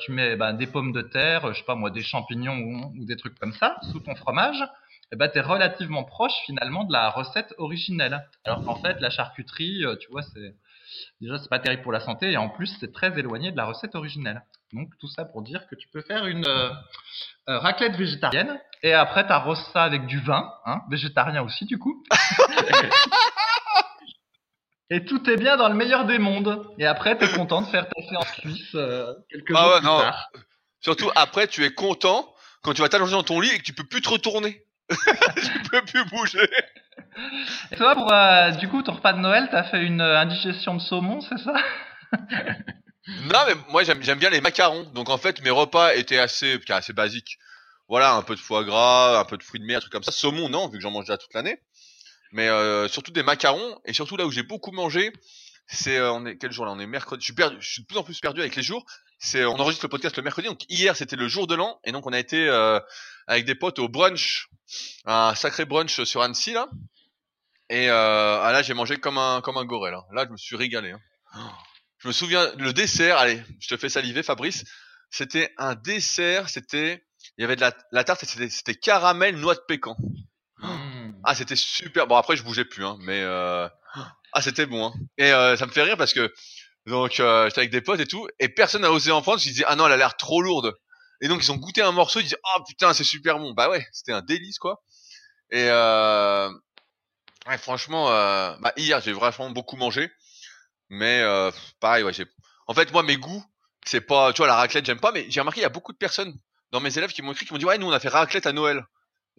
tu 0.00 0.12
mets 0.12 0.36
bah, 0.36 0.52
des 0.52 0.66
pommes 0.66 0.92
de 0.92 1.00
terre, 1.02 1.54
je 1.54 1.58
sais 1.58 1.64
pas 1.64 1.74
moi, 1.74 1.90
des 1.90 2.02
champignons 2.02 2.58
ou, 2.58 3.00
ou 3.00 3.04
des 3.04 3.16
trucs 3.16 3.38
comme 3.38 3.52
ça 3.52 3.76
sous 3.92 4.00
ton 4.00 4.14
fromage 4.14 4.62
eh 5.12 5.16
ben, 5.16 5.28
tu 5.28 5.38
es 5.38 5.40
relativement 5.40 6.04
proche 6.04 6.34
finalement 6.46 6.84
de 6.84 6.92
la 6.92 7.10
recette 7.10 7.54
originelle. 7.58 8.26
Alors 8.44 8.64
qu'en 8.64 8.76
fait, 8.76 9.00
la 9.00 9.10
charcuterie, 9.10 9.84
euh, 9.84 9.96
tu 9.96 10.10
vois, 10.10 10.22
c'est 10.22 10.54
déjà 11.20 11.38
c'est 11.38 11.48
pas 11.48 11.58
terrible 11.58 11.82
pour 11.82 11.92
la 11.92 12.00
santé 12.00 12.32
et 12.32 12.36
en 12.36 12.48
plus 12.48 12.74
c'est 12.80 12.92
très 12.92 13.16
éloigné 13.18 13.52
de 13.52 13.56
la 13.56 13.66
recette 13.66 13.94
originelle. 13.94 14.42
Donc 14.72 14.88
tout 14.98 15.08
ça 15.08 15.24
pour 15.24 15.42
dire 15.42 15.66
que 15.68 15.76
tu 15.76 15.88
peux 15.88 16.02
faire 16.02 16.26
une 16.26 16.46
euh, 16.46 16.70
euh, 17.48 17.58
raclette 17.58 17.96
végétarienne 17.96 18.60
et 18.82 18.94
après 18.94 19.26
tu 19.26 19.32
arroses 19.32 19.64
ça 19.72 19.84
avec 19.84 20.06
du 20.06 20.20
vin, 20.20 20.52
hein, 20.64 20.82
végétarien 20.90 21.42
aussi 21.42 21.66
du 21.66 21.78
coup. 21.78 22.04
et 24.90 25.04
tout 25.04 25.28
est 25.30 25.36
bien 25.36 25.56
dans 25.56 25.68
le 25.68 25.74
meilleur 25.74 26.04
des 26.04 26.18
mondes. 26.18 26.66
Et 26.78 26.86
après 26.86 27.16
tu 27.16 27.24
es 27.24 27.32
content 27.32 27.62
de 27.62 27.66
faire 27.66 27.88
ta 27.88 28.02
séance 28.02 28.32
suisse 28.38 28.76
quelques 29.30 29.52
ah 29.54 29.62
jours 29.62 29.72
ouais, 29.72 29.78
plus 29.78 29.86
non. 29.86 29.98
tard. 29.98 30.30
Surtout 30.80 31.10
après 31.14 31.46
tu 31.46 31.64
es 31.64 31.72
content 31.72 32.32
quand 32.62 32.74
tu 32.74 32.82
vas 32.82 32.88
t'allonger 32.88 33.12
dans 33.12 33.22
ton 33.22 33.40
lit 33.40 33.50
et 33.50 33.58
que 33.58 33.64
tu 33.64 33.72
peux 33.72 33.86
plus 33.86 34.00
te 34.00 34.08
retourner. 34.08 34.65
tu 35.36 35.70
peux 35.70 35.82
plus 35.82 36.04
bouger. 36.06 36.48
Et 37.72 37.76
toi, 37.76 37.94
pour, 37.94 38.12
euh, 38.12 38.50
du 38.52 38.68
coup, 38.68 38.82
ton 38.82 38.92
repas 38.92 39.12
de 39.12 39.18
Noël, 39.18 39.48
t'as 39.50 39.64
fait 39.64 39.82
une 39.82 40.00
euh, 40.00 40.18
indigestion 40.18 40.74
de 40.74 40.80
saumon, 40.80 41.20
c'est 41.20 41.38
ça? 41.38 41.54
Non, 43.32 43.38
mais 43.46 43.54
moi 43.70 43.84
j'aime 43.84 44.00
bien 44.00 44.30
les 44.30 44.40
macarons. 44.40 44.82
Donc 44.92 45.10
en 45.10 45.16
fait, 45.16 45.40
mes 45.42 45.50
repas 45.50 45.94
étaient 45.94 46.18
assez, 46.18 46.60
assez 46.68 46.92
basiques. 46.92 47.38
Voilà, 47.88 48.14
un 48.14 48.22
peu 48.22 48.34
de 48.34 48.40
foie 48.40 48.64
gras, 48.64 49.20
un 49.20 49.24
peu 49.24 49.36
de 49.36 49.44
fruits 49.44 49.60
de 49.60 49.64
mer, 49.64 49.76
un 49.76 49.80
truc 49.80 49.92
comme 49.92 50.02
ça. 50.02 50.10
Saumon, 50.10 50.48
non, 50.48 50.66
vu 50.68 50.78
que 50.78 50.82
j'en 50.82 50.90
mange 50.90 51.04
déjà 51.04 51.16
toute 51.16 51.32
l'année. 51.32 51.60
Mais 52.32 52.48
euh, 52.48 52.88
surtout 52.88 53.12
des 53.12 53.22
macarons. 53.22 53.80
Et 53.84 53.92
surtout 53.92 54.16
là 54.16 54.26
où 54.26 54.32
j'ai 54.32 54.42
beaucoup 54.42 54.72
mangé, 54.72 55.12
c'est 55.68 56.00
on 56.00 56.26
est 56.26 56.36
quel 56.36 56.50
jour 56.50 56.66
là? 56.66 56.72
On 56.72 56.80
est 56.80 56.86
mercredi. 56.88 57.20
Je 57.22 57.26
suis 57.26 57.34
perdu, 57.34 57.56
je 57.60 57.70
suis 57.70 57.82
de 57.82 57.86
plus 57.86 57.96
en 57.96 58.02
plus 58.02 58.18
perdu 58.18 58.40
avec 58.40 58.56
les 58.56 58.64
jours 58.64 58.84
c'est 59.18 59.44
on 59.44 59.54
enregistre 59.54 59.84
le 59.84 59.88
podcast 59.88 60.16
le 60.16 60.22
mercredi 60.22 60.48
donc 60.48 60.64
hier 60.68 60.96
c'était 60.96 61.16
le 61.16 61.28
jour 61.28 61.46
de 61.46 61.54
l'an 61.54 61.80
et 61.84 61.92
donc 61.92 62.06
on 62.06 62.12
a 62.12 62.18
été 62.18 62.48
euh, 62.48 62.78
avec 63.26 63.44
des 63.44 63.54
potes 63.54 63.78
au 63.78 63.88
brunch 63.88 64.48
un 65.04 65.34
sacré 65.34 65.64
brunch 65.64 66.02
sur 66.04 66.22
Annecy 66.22 66.52
là 66.52 66.68
et 67.68 67.90
euh, 67.90 68.40
ah, 68.40 68.52
là 68.52 68.62
j'ai 68.62 68.74
mangé 68.74 68.96
comme 68.96 69.18
un 69.18 69.40
comme 69.40 69.56
un 69.56 69.64
goré 69.64 69.90
là 69.90 70.04
là 70.12 70.24
je 70.26 70.32
me 70.32 70.36
suis 70.36 70.56
régalé 70.56 70.92
hein. 70.92 71.52
je 71.98 72.08
me 72.08 72.12
souviens 72.12 72.50
le 72.58 72.72
dessert 72.72 73.18
allez 73.18 73.42
je 73.60 73.68
te 73.68 73.76
fais 73.76 73.88
saliver 73.88 74.22
Fabrice 74.22 74.64
c'était 75.10 75.52
un 75.58 75.74
dessert 75.74 76.48
c'était 76.48 77.04
il 77.38 77.42
y 77.42 77.44
avait 77.44 77.56
de 77.56 77.60
la, 77.60 77.72
la 77.92 78.04
tarte 78.04 78.24
c'était 78.24 78.48
c'était 78.48 78.74
caramel 78.74 79.36
noix 79.36 79.54
de 79.54 79.62
pécan 79.66 79.96
mmh. 80.58 81.12
ah 81.24 81.34
c'était 81.34 81.56
super 81.56 82.06
bon 82.06 82.16
après 82.16 82.36
je 82.36 82.42
bougeais 82.42 82.64
plus 82.64 82.84
hein 82.84 82.96
mais 83.00 83.20
euh, 83.22 83.68
ah 84.32 84.42
c'était 84.42 84.66
bon 84.66 84.86
hein. 84.86 84.92
et 85.18 85.32
euh, 85.32 85.56
ça 85.56 85.66
me 85.66 85.72
fait 85.72 85.82
rire 85.82 85.96
parce 85.96 86.12
que 86.12 86.32
donc 86.86 87.18
euh, 87.18 87.48
j'étais 87.48 87.60
avec 87.60 87.70
des 87.70 87.80
potes 87.80 88.00
et 88.00 88.06
tout, 88.06 88.28
et 88.38 88.48
personne 88.48 88.82
n'a 88.82 88.92
osé 88.92 89.10
en 89.10 89.20
prendre. 89.20 89.40
Je 89.40 89.48
disais 89.48 89.64
ah 89.66 89.76
non, 89.76 89.86
elle 89.86 89.92
a 89.92 89.96
l'air 89.96 90.16
trop 90.16 90.40
lourde. 90.40 90.74
Et 91.20 91.28
donc 91.28 91.42
ils 91.42 91.52
ont 91.52 91.56
goûté 91.56 91.82
un 91.82 91.92
morceau, 91.92 92.20
ils 92.20 92.24
disaient 92.24 92.40
oh 92.56 92.62
putain 92.66 92.92
c'est 92.94 93.04
super 93.04 93.38
bon. 93.38 93.52
Bah 93.54 93.68
ouais, 93.70 93.86
c'était 93.92 94.12
un 94.12 94.22
délice 94.22 94.58
quoi. 94.58 94.82
Et 95.50 95.68
euh, 95.70 96.50
ouais, 97.48 97.58
franchement, 97.58 98.10
euh, 98.10 98.54
bah, 98.60 98.72
hier 98.76 99.00
j'ai 99.00 99.12
vraiment 99.12 99.50
beaucoup 99.50 99.76
mangé, 99.76 100.10
mais 100.90 101.20
euh, 101.22 101.50
pareil 101.80 102.04
ouais 102.04 102.12
j'ai. 102.12 102.26
En 102.66 102.74
fait 102.74 102.92
moi 102.92 103.02
mes 103.02 103.16
goûts 103.16 103.44
c'est 103.86 104.00
pas, 104.00 104.32
tu 104.32 104.38
vois 104.38 104.48
la 104.48 104.56
raclette 104.56 104.84
j'aime 104.86 105.00
pas, 105.00 105.12
mais 105.12 105.26
j'ai 105.30 105.40
remarqué 105.40 105.60
il 105.60 105.62
y 105.62 105.66
a 105.66 105.70
beaucoup 105.70 105.92
de 105.92 105.98
personnes 105.98 106.34
dans 106.72 106.80
mes 106.80 106.98
élèves 106.98 107.12
qui 107.12 107.22
m'ont 107.22 107.32
écrit 107.32 107.46
qui 107.46 107.52
m'ont 107.52 107.58
dit 107.58 107.64
ouais 107.64 107.78
nous 107.78 107.86
on 107.86 107.92
a 107.92 108.00
fait 108.00 108.08
raclette 108.08 108.46
à 108.46 108.52
Noël. 108.52 108.84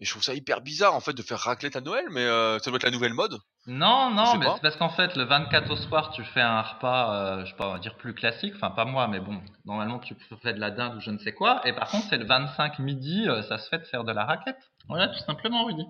Et 0.00 0.04
je 0.04 0.10
trouve 0.10 0.22
ça 0.22 0.34
hyper 0.34 0.60
bizarre 0.60 0.94
en 0.94 1.00
fait 1.00 1.12
de 1.12 1.22
faire 1.22 1.40
raclette 1.40 1.74
à 1.74 1.80
Noël, 1.80 2.04
mais 2.10 2.24
euh, 2.24 2.60
ça 2.60 2.70
doit 2.70 2.76
être 2.76 2.84
la 2.84 2.92
nouvelle 2.92 3.14
mode. 3.14 3.38
Non, 3.66 4.10
non, 4.10 4.36
mais 4.36 4.46
c'est 4.54 4.62
parce 4.62 4.76
qu'en 4.76 4.90
fait 4.90 5.16
le 5.16 5.24
24 5.24 5.70
au 5.72 5.76
soir 5.76 6.12
tu 6.12 6.22
fais 6.22 6.40
un 6.40 6.62
repas, 6.62 7.14
euh, 7.14 7.44
je 7.44 7.50
sais 7.50 7.56
pas, 7.56 7.68
on 7.68 7.72
va 7.72 7.78
dire 7.80 7.96
plus 7.96 8.14
classique, 8.14 8.54
enfin 8.54 8.70
pas 8.70 8.84
moi, 8.84 9.08
mais 9.08 9.18
bon, 9.18 9.42
normalement 9.64 9.98
tu 9.98 10.14
fais 10.40 10.52
de 10.52 10.60
la 10.60 10.70
dinde 10.70 10.96
ou 10.96 11.00
je 11.00 11.10
ne 11.10 11.18
sais 11.18 11.32
quoi. 11.32 11.60
Et 11.64 11.72
par 11.72 11.90
contre 11.90 12.06
c'est 12.10 12.16
le 12.16 12.26
25 12.26 12.78
midi, 12.78 13.28
euh, 13.28 13.42
ça 13.42 13.58
se 13.58 13.68
fait 13.68 13.78
de 13.78 13.84
faire 13.84 14.04
de 14.04 14.12
la 14.12 14.24
raclette. 14.24 14.60
Voilà, 14.88 15.08
tout 15.08 15.18
simplement, 15.26 15.64
Rudy. 15.64 15.84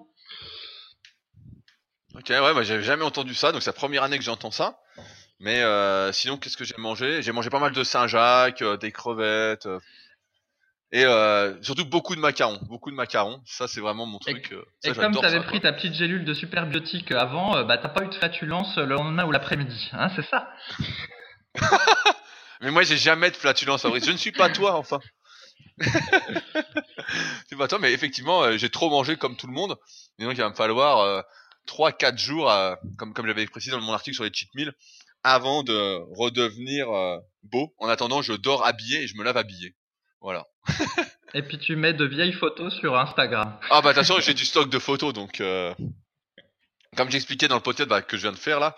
Ok, 2.15 2.31
ouais, 2.31 2.55
moi 2.55 2.63
j'avais 2.63 2.83
jamais 2.83 3.05
entendu 3.05 3.35
ça, 3.35 3.53
donc 3.53 3.63
c'est 3.63 3.71
la 3.71 3.75
première 3.75 4.05
année 4.05 4.19
que 4.19 4.25
j'entends 4.25 4.51
ça. 4.51 4.79
Mais 5.39 5.63
euh, 5.63 6.13
sinon, 6.13 6.37
qu'est-ce 6.39 6.57
que 6.57 6.65
j'ai 6.65 6.75
mangé? 6.79 7.23
J'ai 7.23 7.31
mangé 7.31 7.51
pas 7.51 7.61
mal 7.61 7.73
de 7.73 7.85
Saint-Jacques, 7.85 8.65
des 8.81 8.91
crevettes. 8.91 9.69
Et 10.91 11.05
euh, 11.05 11.61
surtout 11.63 11.85
beaucoup 11.85 12.17
de 12.17 12.21
macarons, 12.21 12.59
beaucoup 12.63 12.91
de 12.91 12.97
macarons. 12.97 13.43
Ça, 13.45 13.69
c'est 13.69 13.81
vraiment 13.81 14.07
mon 14.07 14.19
truc. 14.19 14.53
Euh, 14.53 14.65
et, 14.85 14.93
comme 14.93 15.15
tu 15.15 15.25
avais 15.25 15.43
pris 15.43 15.61
ta 15.61 15.73
petite 15.73 15.95
gélule 15.95 16.25
de 16.25 16.33
super 16.33 16.67
biotique 16.67 17.13
avant, 17.13 17.57
euh, 17.57 17.65
bah 17.65 17.77
t'as 17.77 17.91
pas 17.91 18.05
eu 18.05 18.09
de 18.09 18.15
flatulence 18.15 18.75
le 18.77 18.87
lendemain 18.87 19.27
ou 19.27 19.31
l'après-midi, 19.31 19.91
hein, 19.93 20.09
c'est 20.17 20.25
ça? 20.25 20.51
Mais 22.63 22.71
moi, 22.71 22.85
j'ai 22.85 22.97
jamais 22.97 23.31
de 23.31 23.37
flatulence, 23.37 23.83
Fabrice. 23.83 24.07
Je 24.07 24.13
ne 24.13 24.17
suis 24.17 24.33
pas 24.33 24.49
toi, 24.49 24.77
enfin. 24.77 24.99
c'est 27.49 27.57
pas 27.57 27.69
toi, 27.69 27.79
mais 27.79 27.93
effectivement, 27.93 28.57
j'ai 28.57 28.69
trop 28.69 28.91
mangé 28.91 29.17
comme 29.17 29.37
tout 29.37 29.47
le 29.47 29.53
monde. 29.53 29.77
Et 30.19 30.25
donc, 30.25 30.33
il 30.33 30.41
va 30.41 30.49
me 30.49 30.55
falloir 30.57 31.25
3-4 31.69 32.19
jours, 32.19 32.53
comme, 32.97 33.15
comme 33.15 33.29
j'avais 33.29 33.47
précisé 33.47 33.77
dans 33.77 33.81
mon 33.81 33.93
article 33.93 34.17
sur 34.17 34.25
les 34.25 34.33
cheat 34.33 34.53
meals, 34.57 34.73
avant 35.23 35.63
de 35.63 36.01
redevenir 36.17 36.89
beau. 37.45 37.73
En 37.79 37.89
attendant, 37.89 38.23
je 38.23 38.33
dors 38.33 38.67
habillé 38.67 39.03
et 39.03 39.07
je 39.07 39.17
me 39.17 39.23
lave 39.23 39.37
habillé. 39.37 39.77
Voilà. 40.21 40.47
Et 41.35 41.43
puis 41.43 41.59
tu 41.59 41.77
mets 41.77 41.93
de 41.93 42.05
vieilles 42.05 42.33
photos 42.33 42.75
sur 42.75 42.99
Instagram. 42.99 43.59
Ah 43.71 43.83
bah 43.83 43.91
attention, 43.91 44.19
j'ai 44.21 44.35
du 44.35 44.45
stock 44.45 44.71
de 44.71 44.79
photos, 44.79 45.13
donc 45.13 45.41
euh... 45.41 45.75
comme 46.97 47.11
j'expliquais 47.11 47.49
dans 47.49 47.57
le 47.57 47.63
podcast 47.63 47.89
bah, 47.89 48.03
que 48.03 48.17
je 48.17 48.23
viens 48.23 48.33
de 48.33 48.39
faire 48.39 48.61
là, 48.61 48.77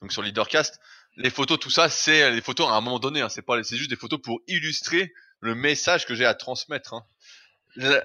donc 0.00 0.12
sur 0.12 0.22
Leadercast, 0.22 0.80
les 1.16 1.30
photos, 1.30 1.58
tout 1.58 1.70
ça, 1.70 1.88
c'est 1.88 2.30
les 2.30 2.40
photos 2.40 2.68
à 2.68 2.72
un 2.72 2.80
moment 2.80 2.98
donné. 2.98 3.20
Hein, 3.20 3.28
c'est 3.28 3.42
pas, 3.44 3.62
c'est 3.62 3.76
juste 3.76 3.90
des 3.90 3.96
photos 3.96 4.20
pour 4.20 4.40
illustrer 4.48 5.12
le 5.40 5.54
message 5.54 6.06
que 6.06 6.14
j'ai 6.14 6.24
à 6.24 6.34
transmettre. 6.34 6.94
Hein. 6.94 7.04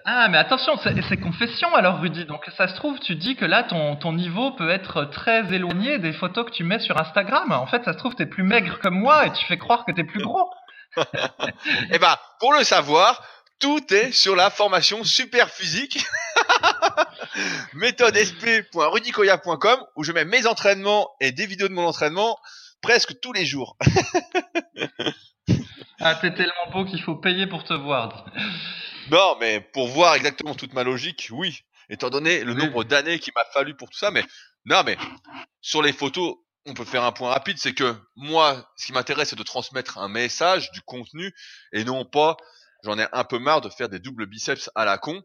Ah 0.06 0.28
mais 0.30 0.38
attention, 0.38 0.78
c'est 0.78 1.18
confession 1.18 1.74
alors 1.74 2.00
Rudy. 2.00 2.26
Donc 2.26 2.46
ça 2.56 2.68
se 2.68 2.76
trouve, 2.76 3.00
tu 3.00 3.16
dis 3.16 3.36
que 3.36 3.46
là 3.46 3.64
ton, 3.64 3.96
ton 3.96 4.14
niveau 4.14 4.52
peut 4.52 4.70
être 4.70 5.06
très 5.06 5.52
éloigné 5.54 5.98
des 5.98 6.14
photos 6.14 6.46
que 6.46 6.52
tu 6.52 6.64
mets 6.64 6.80
sur 6.80 7.00
Instagram. 7.00 7.52
En 7.52 7.66
fait, 7.66 7.84
ça 7.84 7.94
se 7.94 7.98
trouve, 7.98 8.14
t'es 8.14 8.28
plus 8.28 8.44
maigre 8.44 8.80
que 8.80 8.90
moi 8.90 9.26
et 9.26 9.34
tu 9.34 9.44
fais 9.46 9.58
croire 9.58 9.86
que 9.86 9.92
t'es 9.92 10.04
plus 10.04 10.22
gros. 10.22 10.50
Eh 11.92 12.00
ben, 12.00 12.16
pour 12.40 12.54
le 12.54 12.64
savoir, 12.64 13.22
tout 13.60 13.94
est 13.94 14.12
sur 14.12 14.36
la 14.36 14.50
formation 14.50 15.04
super 15.04 15.50
physique. 15.50 16.04
méthodesp.rudicoya.com 17.74 19.86
où 19.96 20.04
je 20.04 20.12
mets 20.12 20.26
mes 20.26 20.48
entraînements 20.48 21.10
et 21.20 21.32
des 21.32 21.46
vidéos 21.46 21.68
de 21.68 21.74
mon 21.74 21.86
entraînement 21.86 22.40
presque 22.82 23.20
tous 23.20 23.34
les 23.34 23.46
jours. 23.46 23.78
ah, 26.00 26.16
t'es 26.16 26.34
tellement 26.34 26.72
beau 26.72 26.86
qu'il 26.86 27.02
faut 27.02 27.16
payer 27.16 27.48
pour 27.48 27.64
te 27.64 27.74
voir. 27.74 28.26
non, 29.12 29.38
mais 29.40 29.60
pour 29.60 29.88
voir 29.88 30.16
exactement 30.16 30.56
toute 30.56 30.74
ma 30.74 30.84
logique, 30.84 31.30
oui. 31.32 31.62
Étant 31.90 32.10
donné 32.10 32.44
le 32.44 32.56
nombre 32.56 32.84
d'années 32.84 33.20
qu'il 33.20 33.34
m'a 33.36 33.46
fallu 33.54 33.76
pour 33.76 33.90
tout 33.90 33.98
ça, 33.98 34.12
mais 34.12 34.24
non, 34.66 34.84
mais 34.84 34.98
sur 35.62 35.84
les 35.84 35.94
photos, 35.94 36.36
on 36.66 36.74
peut 36.74 36.86
faire 36.86 37.04
un 37.04 37.12
point 37.12 37.30
rapide, 37.30 37.58
c'est 37.58 37.74
que 37.74 37.96
moi, 38.16 38.72
ce 38.76 38.88
qui 38.88 38.94
m'intéresse, 38.94 39.30
c'est 39.30 39.36
de 39.36 39.44
transmettre 39.44 39.98
un 39.98 40.08
message, 40.08 40.72
du 40.72 40.82
contenu, 40.82 41.34
et 41.72 41.84
non 41.84 42.06
pas, 42.06 42.38
j'en 42.84 42.98
ai 42.98 43.08
un 43.12 43.24
peu 43.24 43.40
marre 43.40 43.62
de 43.62 43.70
faire 43.70 43.90
des 43.90 44.00
doubles 44.00 44.26
biceps 44.26 44.70
à 44.76 44.86
la 44.86 44.98
con. 44.98 45.24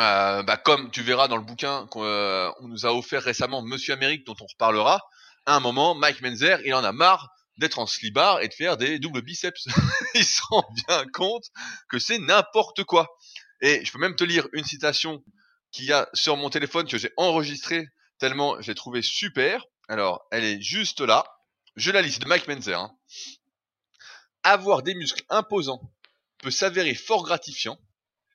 Euh, 0.00 0.42
bah, 0.42 0.56
comme 0.56 0.90
tu 0.90 1.02
verras 1.02 1.28
dans 1.28 1.36
le 1.36 1.42
bouquin 1.42 1.86
qu'on 1.90 2.04
euh, 2.04 2.50
nous 2.62 2.86
a 2.86 2.92
offert 2.92 3.22
récemment 3.22 3.62
Monsieur 3.62 3.94
Amérique, 3.94 4.26
dont 4.26 4.36
on 4.40 4.46
reparlera, 4.46 5.02
à 5.46 5.56
un 5.56 5.60
moment, 5.60 5.94
Mike 5.94 6.20
Menzer, 6.20 6.60
il 6.64 6.74
en 6.74 6.84
a 6.84 6.92
marre 6.92 7.30
d'être 7.56 7.78
en 7.78 7.86
slibar 7.86 8.40
et 8.40 8.48
de 8.48 8.54
faire 8.54 8.76
des 8.76 8.98
doubles 8.98 9.22
biceps. 9.22 9.66
il 10.14 10.24
se 10.24 10.42
rend 10.50 10.64
bien 10.86 11.04
compte 11.12 11.46
que 11.88 11.98
c'est 11.98 12.18
n'importe 12.18 12.84
quoi. 12.84 13.08
Et 13.60 13.84
je 13.84 13.90
peux 13.90 13.98
même 13.98 14.14
te 14.14 14.24
lire 14.24 14.46
une 14.52 14.64
citation 14.64 15.24
qu'il 15.72 15.86
y 15.86 15.92
a 15.92 16.08
sur 16.14 16.36
mon 16.36 16.50
téléphone 16.50 16.86
que 16.86 16.98
j'ai 16.98 17.12
enregistrée 17.16 17.88
tellement 18.18 18.60
j'ai 18.60 18.74
trouvé 18.74 19.02
super. 19.02 19.64
Alors, 19.88 20.26
elle 20.30 20.44
est 20.44 20.60
juste 20.60 21.00
là. 21.00 21.24
Je 21.76 21.90
la 21.90 22.02
lis, 22.02 22.18
de 22.18 22.26
Mike 22.26 22.46
Menzer. 22.46 22.78
Hein. 22.78 22.96
Avoir 24.42 24.82
des 24.82 24.94
muscles 24.94 25.24
imposants 25.30 25.92
peut 26.38 26.50
s'avérer 26.50 26.94
fort 26.94 27.24
gratifiant, 27.24 27.78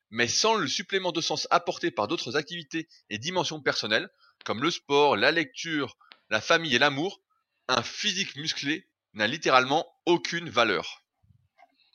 mais 0.09 0.27
sans 0.27 0.55
le 0.55 0.67
supplément 0.67 1.11
de 1.11 1.21
sens 1.21 1.47
apporté 1.51 1.91
par 1.91 2.07
d'autres 2.07 2.35
activités 2.35 2.87
et 3.09 3.17
dimensions 3.17 3.61
personnelles, 3.61 4.09
comme 4.45 4.61
le 4.61 4.71
sport, 4.71 5.15
la 5.15 5.31
lecture, 5.31 5.97
la 6.29 6.41
famille 6.41 6.75
et 6.75 6.79
l'amour, 6.79 7.21
un 7.67 7.83
physique 7.83 8.35
musclé 8.35 8.89
n'a 9.13 9.27
littéralement 9.27 9.87
aucune 10.05 10.49
valeur. 10.49 11.03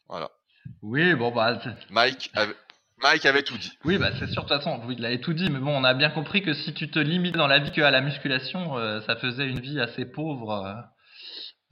Voilà. 0.09 0.31
Oui, 0.83 1.15
bon 1.15 1.31
bah. 1.33 1.61
Mike 1.91 2.31
avait, 2.35 2.55
Mike 3.01 3.27
avait 3.27 3.43
tout 3.43 3.57
dit. 3.57 3.73
Oui, 3.85 3.99
bah 3.99 4.11
c'est 4.19 4.27
sûr, 4.29 4.45
de 4.45 4.49
toute 4.49 4.59
façon, 4.59 4.83
il 4.91 5.05
avait 5.05 5.21
tout 5.21 5.33
dit, 5.33 5.51
mais 5.51 5.61
bon, 5.61 5.77
on 5.77 5.85
a 5.85 5.95
bien 5.95 6.11
compris 6.11 6.43
que 6.43 6.53
si 6.53 6.75
tu 6.75 6.91
te 6.91 6.99
limites 6.99 7.37
dans 7.37 7.47
la 7.47 7.59
vie 7.59 7.71
qu'à 7.71 7.91
la 7.91 8.01
musculation, 8.01 8.77
euh, 8.77 9.01
ça 9.03 9.17
faisait 9.17 9.47
une 9.47 9.61
vie 9.61 9.81
assez 9.81 10.05
pauvre 10.05 10.91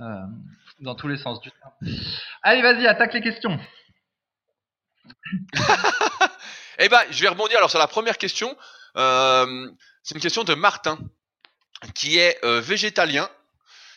euh, 0.00 0.04
euh, 0.04 0.21
dans 0.80 0.95
tous 0.95 1.09
les 1.09 1.16
sens 1.18 1.40
du 1.40 1.50
terme. 1.50 1.73
Allez, 2.42 2.62
vas-y, 2.62 2.87
attaque 2.87 3.14
les 3.14 3.23
questions. 3.23 3.59
eh 6.78 6.88
ben, 6.88 7.00
je 7.11 7.23
vais 7.23 7.28
rebondir 7.28 7.59
alors 7.59 7.71
sur 7.71 7.78
la 7.78 7.88
première 7.88 8.18
question. 8.18 8.56
c'est 8.95 10.14
une 10.14 10.21
question 10.21 10.45
de 10.45 10.54
Martin, 10.54 10.99
qui 11.95 12.18
est 12.18 12.45
végétalien 12.61 13.28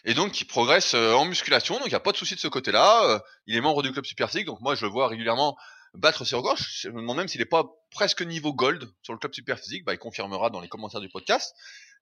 et 0.06 0.14
donc 0.14 0.32
qui 0.32 0.46
progresse 0.46 0.94
en 0.94 1.26
musculation. 1.26 1.76
Donc 1.76 1.88
il 1.88 1.92
n'y 1.92 1.96
a 1.96 2.00
pas 2.00 2.12
de 2.12 2.18
souci 2.18 2.36
de 2.36 2.40
ce 2.40 2.48
côté-là. 2.48 3.22
il 3.48 3.56
est 3.56 3.62
membre 3.62 3.84
du 3.84 3.92
club 3.92 4.06
Super 4.06 4.30
donc 4.46 4.62
moi 4.62 4.76
je 4.76 4.86
le 4.86 4.92
vois 4.92 5.08
régulièrement 5.08 5.58
battre 5.94 6.26
ses 6.26 6.36
records. 6.36 6.58
Je 6.58 6.90
me 6.90 7.02
demande 7.02 7.18
même 7.18 7.28
s'il 7.28 7.42
n'est 7.42 7.46
pas 7.46 7.66
presque 7.92 8.22
niveau 8.22 8.54
gold 8.54 8.90
sur 9.02 9.14
le 9.14 9.20
club 9.20 9.34
super 9.34 9.60
physique. 9.60 9.86
Bah, 9.86 9.94
il 9.94 10.00
confirmera 10.00 10.50
dans 10.50 10.62
les 10.62 10.68
commentaires 10.68 11.02
du 11.02 11.10
podcast. 11.10 11.56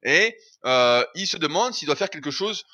Et 0.03 0.37
euh, 0.65 1.03
il 1.15 1.27
se 1.27 1.37
demande 1.37 1.73
s'il 1.73 1.87
doit 1.87 1.95
faire 1.95 2.09
quelque 2.09 2.31
chose 2.31 2.65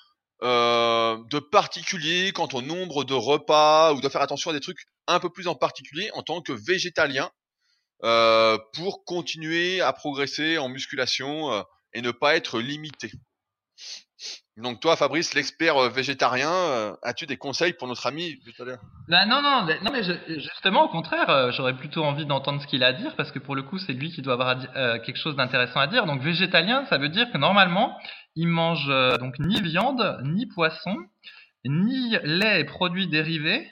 euh, 0.41 1.17
de 1.29 1.39
particulier 1.39 2.31
quant 2.33 2.49
au 2.53 2.61
nombre 2.61 3.03
de 3.03 3.13
repas 3.13 3.93
ou 3.93 4.01
doit 4.01 4.09
faire 4.09 4.21
attention 4.21 4.49
à 4.49 4.53
des 4.53 4.59
trucs 4.59 4.85
un 5.07 5.19
peu 5.19 5.29
plus 5.29 5.47
en 5.47 5.55
particulier 5.55 6.09
en 6.13 6.23
tant 6.23 6.41
que 6.41 6.51
végétalien 6.51 7.29
euh, 8.03 8.57
pour 8.73 9.05
continuer 9.05 9.79
à 9.81 9.93
progresser 9.93 10.57
en 10.57 10.67
musculation 10.67 11.63
et 11.93 12.01
ne 12.01 12.11
pas 12.11 12.35
être 12.35 12.59
limité. 12.59 13.11
Donc 14.57 14.79
toi, 14.79 14.95
Fabrice, 14.95 15.33
l'expert 15.33 15.77
euh, 15.77 15.89
végétarien, 15.89 16.51
euh, 16.51 16.93
as-tu 17.01 17.25
des 17.25 17.37
conseils 17.37 17.73
pour 17.73 17.87
notre 17.87 18.05
ami 18.05 18.35
végétalien 18.45 18.77
bah 19.07 19.25
Non, 19.25 19.41
non, 19.41 19.65
non, 19.65 19.91
mais 19.91 20.03
justement, 20.03 20.85
au 20.85 20.89
contraire, 20.89 21.27
euh, 21.31 21.51
j'aurais 21.51 21.75
plutôt 21.75 22.03
envie 22.03 22.27
d'entendre 22.27 22.61
ce 22.61 22.67
qu'il 22.67 22.83
a 22.83 22.87
à 22.87 22.93
dire 22.93 23.15
parce 23.15 23.31
que 23.31 23.39
pour 23.39 23.55
le 23.55 23.63
coup, 23.63 23.79
c'est 23.79 23.93
lui 23.93 24.11
qui 24.11 24.21
doit 24.21 24.33
avoir 24.33 24.55
quelque 25.01 25.17
chose 25.17 25.35
d'intéressant 25.35 25.79
à 25.79 25.87
dire. 25.87 26.05
Donc 26.05 26.21
végétalien, 26.21 26.85
ça 26.85 26.99
veut 26.99 27.09
dire 27.09 27.31
que 27.31 27.37
normalement, 27.39 27.97
il 28.35 28.47
mange 28.47 28.87
donc 29.19 29.39
ni 29.39 29.59
viande, 29.61 30.19
ni 30.23 30.45
poisson, 30.45 30.97
ni 31.65 32.15
lait 32.23 32.61
et 32.61 32.63
produits 32.63 33.07
dérivés 33.07 33.67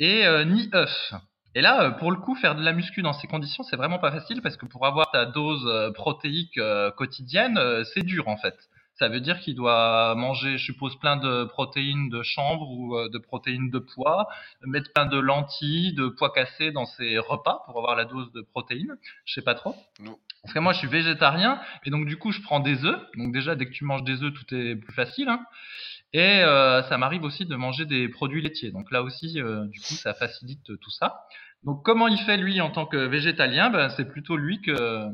et 0.00 0.24
ni 0.46 0.70
œufs. 0.74 1.14
Et 1.54 1.60
là, 1.60 1.90
pour 1.92 2.10
le 2.10 2.18
coup, 2.18 2.34
faire 2.34 2.54
de 2.54 2.62
la 2.62 2.72
muscu 2.72 3.02
dans 3.02 3.12
ces 3.12 3.28
conditions, 3.28 3.62
c'est 3.62 3.76
vraiment 3.76 3.98
pas 3.98 4.10
facile 4.10 4.42
parce 4.42 4.56
que 4.56 4.66
pour 4.66 4.86
avoir 4.86 5.10
ta 5.12 5.26
dose 5.26 5.92
protéique 5.94 6.58
quotidienne, 6.96 7.60
c'est 7.94 8.02
dur 8.02 8.26
en 8.26 8.36
fait. 8.36 8.56
Ça 9.00 9.08
veut 9.08 9.20
dire 9.20 9.40
qu'il 9.40 9.54
doit 9.54 10.14
manger, 10.14 10.58
je 10.58 10.64
suppose, 10.66 10.94
plein 10.96 11.16
de 11.16 11.44
protéines 11.44 12.10
de 12.10 12.22
chanvre 12.22 12.70
ou 12.70 12.98
euh, 12.98 13.08
de 13.08 13.16
protéines 13.16 13.70
de 13.70 13.78
pois, 13.78 14.28
mettre 14.66 14.92
plein 14.92 15.06
de 15.06 15.18
lentilles, 15.18 15.94
de 15.94 16.08
pois 16.08 16.30
cassés 16.30 16.70
dans 16.70 16.84
ses 16.84 17.16
repas 17.16 17.62
pour 17.64 17.78
avoir 17.78 17.96
la 17.96 18.04
dose 18.04 18.30
de 18.32 18.42
protéines. 18.42 18.94
Je 19.24 19.32
sais 19.32 19.40
pas 19.40 19.54
trop. 19.54 19.74
Non. 20.00 20.18
Parce 20.42 20.52
que 20.52 20.58
moi, 20.58 20.74
je 20.74 20.80
suis 20.80 20.88
végétarien 20.88 21.62
et 21.86 21.90
donc 21.90 22.04
du 22.04 22.18
coup, 22.18 22.30
je 22.30 22.42
prends 22.42 22.60
des 22.60 22.84
œufs. 22.84 23.00
Donc 23.16 23.32
déjà, 23.32 23.56
dès 23.56 23.64
que 23.64 23.72
tu 23.72 23.84
manges 23.84 24.04
des 24.04 24.22
œufs, 24.22 24.34
tout 24.34 24.54
est 24.54 24.76
plus 24.76 24.92
facile. 24.92 25.30
Hein. 25.30 25.46
Et 26.12 26.42
euh, 26.42 26.82
ça 26.82 26.98
m'arrive 26.98 27.24
aussi 27.24 27.46
de 27.46 27.56
manger 27.56 27.86
des 27.86 28.06
produits 28.10 28.42
laitiers. 28.42 28.70
Donc 28.70 28.90
là 28.90 29.02
aussi, 29.02 29.40
euh, 29.40 29.64
du 29.64 29.80
coup, 29.80 29.94
ça 29.94 30.12
facilite 30.12 30.78
tout 30.78 30.90
ça. 30.90 31.24
Donc 31.64 31.82
comment 31.86 32.08
il 32.08 32.18
fait 32.18 32.36
lui 32.36 32.60
en 32.60 32.70
tant 32.70 32.84
que 32.84 32.98
végétalien? 32.98 33.70
Ben, 33.70 33.88
C'est 33.88 34.10
plutôt 34.10 34.36
lui 34.36 34.60
que, 34.60 35.06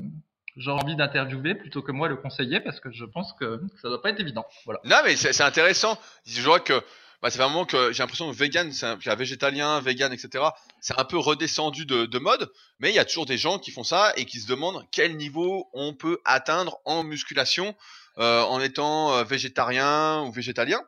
j'ai 0.56 0.70
envie 0.70 0.96
d'interviewer 0.96 1.54
plutôt 1.54 1.82
que 1.82 1.92
moi 1.92 2.08
le 2.08 2.16
conseiller 2.16 2.60
parce 2.60 2.80
que 2.80 2.90
je 2.90 3.04
pense 3.04 3.32
que 3.34 3.60
ça 3.82 3.88
doit 3.88 4.00
pas 4.00 4.10
être 4.10 4.20
évident. 4.20 4.46
Voilà. 4.64 4.80
Non, 4.84 4.96
mais 5.04 5.16
c'est 5.16 5.40
intéressant. 5.42 5.98
Je 6.26 6.42
vois 6.42 6.60
que 6.60 6.82
bah, 7.22 7.30
c'est 7.30 7.38
vraiment 7.38 7.64
que 7.64 7.92
j'ai 7.92 8.02
l'impression 8.02 8.30
que 8.30 8.36
vegan, 8.36 8.72
c'est 8.72 8.86
un, 8.86 9.14
végétalien, 9.14 9.80
vegan, 9.80 10.12
etc. 10.12 10.44
C'est 10.80 10.98
un 10.98 11.04
peu 11.04 11.18
redescendu 11.18 11.86
de, 11.86 12.06
de, 12.06 12.18
mode, 12.18 12.52
mais 12.78 12.90
il 12.90 12.94
y 12.94 12.98
a 12.98 13.04
toujours 13.04 13.26
des 13.26 13.38
gens 13.38 13.58
qui 13.58 13.70
font 13.70 13.84
ça 13.84 14.12
et 14.16 14.26
qui 14.26 14.40
se 14.40 14.46
demandent 14.46 14.84
quel 14.90 15.16
niveau 15.16 15.68
on 15.72 15.94
peut 15.94 16.20
atteindre 16.24 16.78
en 16.84 17.02
musculation 17.02 17.74
euh, 18.18 18.42
en 18.42 18.60
étant 18.60 19.12
euh, 19.12 19.24
végétarien 19.24 20.22
ou 20.22 20.32
végétalien. 20.32 20.80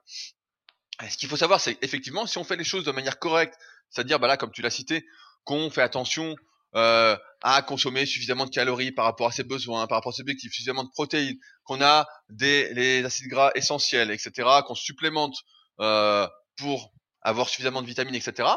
ce 1.08 1.16
qu'il 1.16 1.28
faut 1.28 1.36
savoir, 1.36 1.60
c'est 1.60 1.76
effectivement 1.82 2.26
si 2.26 2.38
on 2.38 2.44
fait 2.44 2.56
les 2.56 2.64
choses 2.64 2.84
de 2.84 2.92
manière 2.92 3.18
correcte, 3.18 3.58
c'est-à-dire 3.90 4.18
bah 4.18 4.28
là, 4.28 4.36
comme 4.36 4.52
tu 4.52 4.62
l'as 4.62 4.70
cité, 4.70 5.06
qu'on 5.44 5.70
fait 5.70 5.82
attention 5.82 6.36
euh, 6.74 7.16
à 7.42 7.62
consommer 7.62 8.04
suffisamment 8.04 8.44
de 8.44 8.50
calories 8.50 8.92
par 8.92 9.04
rapport 9.04 9.28
à 9.28 9.32
ses 9.32 9.44
besoins, 9.44 9.86
par 9.86 9.98
rapport 9.98 10.12
à 10.12 10.16
ses 10.16 10.22
objectifs, 10.22 10.52
suffisamment 10.52 10.84
de 10.84 10.90
protéines, 10.90 11.38
qu'on 11.64 11.80
a 11.80 12.06
des 12.28 12.72
les 12.74 13.04
acides 13.04 13.28
gras 13.28 13.50
essentiels, 13.54 14.10
etc., 14.10 14.48
qu'on 14.66 14.74
supplémente 14.74 15.36
euh, 15.80 16.26
pour 16.56 16.92
avoir 17.22 17.48
suffisamment 17.48 17.82
de 17.82 17.86
vitamines, 17.86 18.14
etc. 18.14 18.48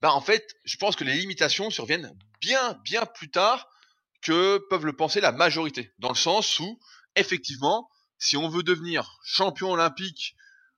Bah 0.00 0.12
en 0.12 0.20
fait, 0.20 0.44
je 0.64 0.76
pense 0.76 0.96
que 0.96 1.04
les 1.04 1.14
limitations 1.14 1.70
surviennent 1.70 2.12
bien 2.40 2.78
bien 2.84 3.06
plus 3.06 3.30
tard 3.30 3.68
que 4.22 4.58
peuvent 4.70 4.86
le 4.86 4.96
penser 4.96 5.20
la 5.20 5.32
majorité, 5.32 5.92
dans 5.98 6.08
le 6.08 6.14
sens 6.14 6.58
où 6.58 6.78
effectivement, 7.16 7.88
si 8.18 8.36
on 8.36 8.48
veut 8.48 8.62
devenir 8.62 9.18
champion 9.24 9.72
olympique, 9.72 10.34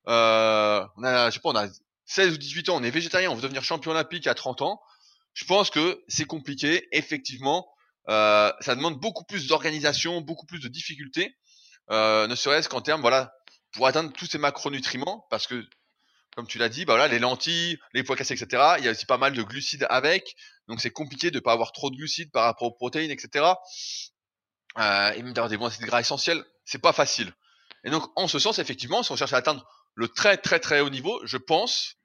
euh, 0.09 0.85
on 0.97 1.05
a, 1.05 1.31
je 1.31 1.35
sais 1.35 1.41
pas, 1.41 1.51
on 1.51 1.57
a 1.57 1.69
16 2.07 2.35
ou 2.35 2.37
18 2.37 2.69
ans, 2.69 2.77
on 2.77 2.83
est 2.83 2.91
végétarien, 2.91 3.31
on 3.31 3.35
veut 3.35 3.43
devenir 3.43 3.65
champion 3.65 3.93
olympique 3.93 4.27
à 4.27 4.35
30 4.35 4.63
ans, 4.63 4.81
je 5.37 5.45
pense 5.45 5.69
que 5.69 6.03
c'est 6.09 6.25
compliqué, 6.25 6.89
effectivement. 6.93 7.69
Euh, 8.09 8.51
ça 8.61 8.75
demande 8.75 8.99
beaucoup 8.99 9.25
plus 9.25 9.47
d'organisation, 9.47 10.23
beaucoup 10.23 10.47
plus 10.47 10.61
de 10.61 10.69
difficultés, 10.69 11.37
euh, 11.91 12.27
ne 12.27 12.35
serait-ce 12.35 12.71
qu'en 12.71 12.81
termes, 12.81 13.03
voilà, 13.03 13.33
pour 13.73 13.87
atteindre 13.87 14.13
tous 14.15 14.25
ces 14.25 14.39
macronutriments, 14.39 15.27
parce 15.29 15.47
que, 15.47 15.63
comme 16.35 16.47
tu 16.47 16.57
l'as 16.57 16.71
dit, 16.71 16.87
bah 16.87 16.95
voilà, 16.95 17.09
les 17.09 17.19
lentilles, 17.19 17.79
les 17.93 18.03
pois 18.03 18.17
cassés, 18.17 18.33
etc. 18.33 18.77
Il 18.79 18.85
y 18.87 18.89
a 18.89 18.93
aussi 18.93 19.05
pas 19.05 19.19
mal 19.19 19.35
de 19.35 19.43
glucides 19.43 19.87
avec, 19.91 20.37
donc 20.69 20.81
c'est 20.81 20.91
compliqué 20.91 21.31
de 21.31 21.39
pas 21.39 21.53
avoir 21.53 21.73
trop 21.73 21.91
de 21.91 21.97
glucides 21.97 22.31
par 22.31 22.45
rapport 22.45 22.69
aux 22.69 22.75
protéines, 22.75 23.11
etc. 23.11 23.45
Euh, 24.79 25.13
et 25.13 25.23
même 25.23 25.35
d'avoir 25.35 25.51
des 25.51 25.59
bons 25.59 25.67
acides 25.67 25.85
gras 25.85 26.01
essentiels, 26.01 26.43
c'est 26.65 26.81
pas 26.81 26.95
facile. 26.95 27.31
Et 27.85 27.91
donc, 27.91 28.11
en 28.17 28.27
ce 28.27 28.39
sens, 28.39 28.59
effectivement, 28.59 29.03
si 29.03 29.13
on 29.13 29.17
cherche 29.17 29.35
à 29.35 29.39
atteindre 29.39 29.69
le 29.95 30.09
très 30.09 30.39
très 30.39 30.61
très 30.61 30.81
haut 30.81 30.91
niveau, 30.91 31.21
je 31.27 31.37
pense 31.37 31.97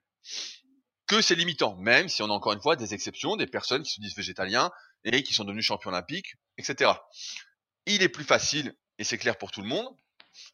que 1.20 1.22
c'est 1.22 1.34
limitant, 1.34 1.76
même 1.76 2.08
si 2.08 2.22
on 2.22 2.30
a 2.30 2.32
encore 2.32 2.52
une 2.52 2.62
fois 2.62 2.76
des 2.76 2.94
exceptions, 2.94 3.36
des 3.36 3.46
personnes 3.46 3.82
qui 3.82 3.92
se 3.92 4.00
disent 4.00 4.16
végétaliens 4.16 4.70
et 5.04 5.22
qui 5.22 5.34
sont 5.34 5.44
devenus 5.44 5.64
champions 5.64 5.90
olympiques, 5.90 6.36
etc. 6.56 6.92
Il 7.86 8.02
est 8.02 8.08
plus 8.08 8.24
facile, 8.24 8.74
et 8.98 9.04
c'est 9.04 9.18
clair 9.18 9.36
pour 9.36 9.50
tout 9.50 9.60
le 9.60 9.68
monde, 9.68 9.86